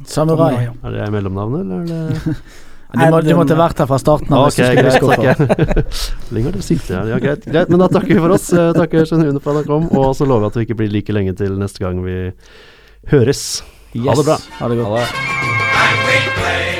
Samurai. 0.08 0.68
Er 0.70 0.94
det 0.94 1.10
mellomnavnet, 1.12 1.66
eller 1.66 1.82
er 1.82 1.86
det 1.90 2.34
Du, 2.88 3.02
må, 3.12 3.18
du 3.20 3.34
måtte 3.36 3.56
vært 3.58 3.82
her 3.82 3.88
fra 3.90 3.98
starten 4.00 4.32
av. 4.32 4.46
Ok, 4.48 4.62
hvis 4.62 4.96
du 4.96 4.96
skulle 4.96 5.18
greit. 5.20 5.98
Lenger 6.32 6.56
til 6.56 6.64
sikte, 6.64 6.94
ja. 6.94 7.02
Ja, 7.10 7.18
greit, 7.20 7.44
greit. 7.44 7.68
Men 7.68 7.82
da 7.84 7.90
takker 7.92 8.14
vi 8.14 8.22
for 8.22 8.32
oss. 8.38 8.48
Eh, 8.54 8.70
takker 8.78 9.04
Svein 9.10 9.26
Rune 9.28 9.44
for 9.44 9.52
at 9.52 9.66
han 9.66 9.68
kom. 9.68 9.90
Og 9.92 10.16
så 10.16 10.24
lover 10.28 10.46
vi 10.46 10.52
at 10.54 10.58
vi 10.62 10.66
ikke 10.70 10.78
blir 10.80 10.94
like 10.96 11.18
lenge 11.18 11.36
til 11.36 11.60
neste 11.60 11.84
gang 11.84 12.00
vi 12.06 12.16
høres. 13.12 13.44
Ha 13.92 14.16
det 14.16 14.28
bra. 14.30 14.40
Ha 14.62 14.72
det 14.72 14.80
godt. 14.80 14.96
Ha 14.96 15.04
det. 15.04 16.77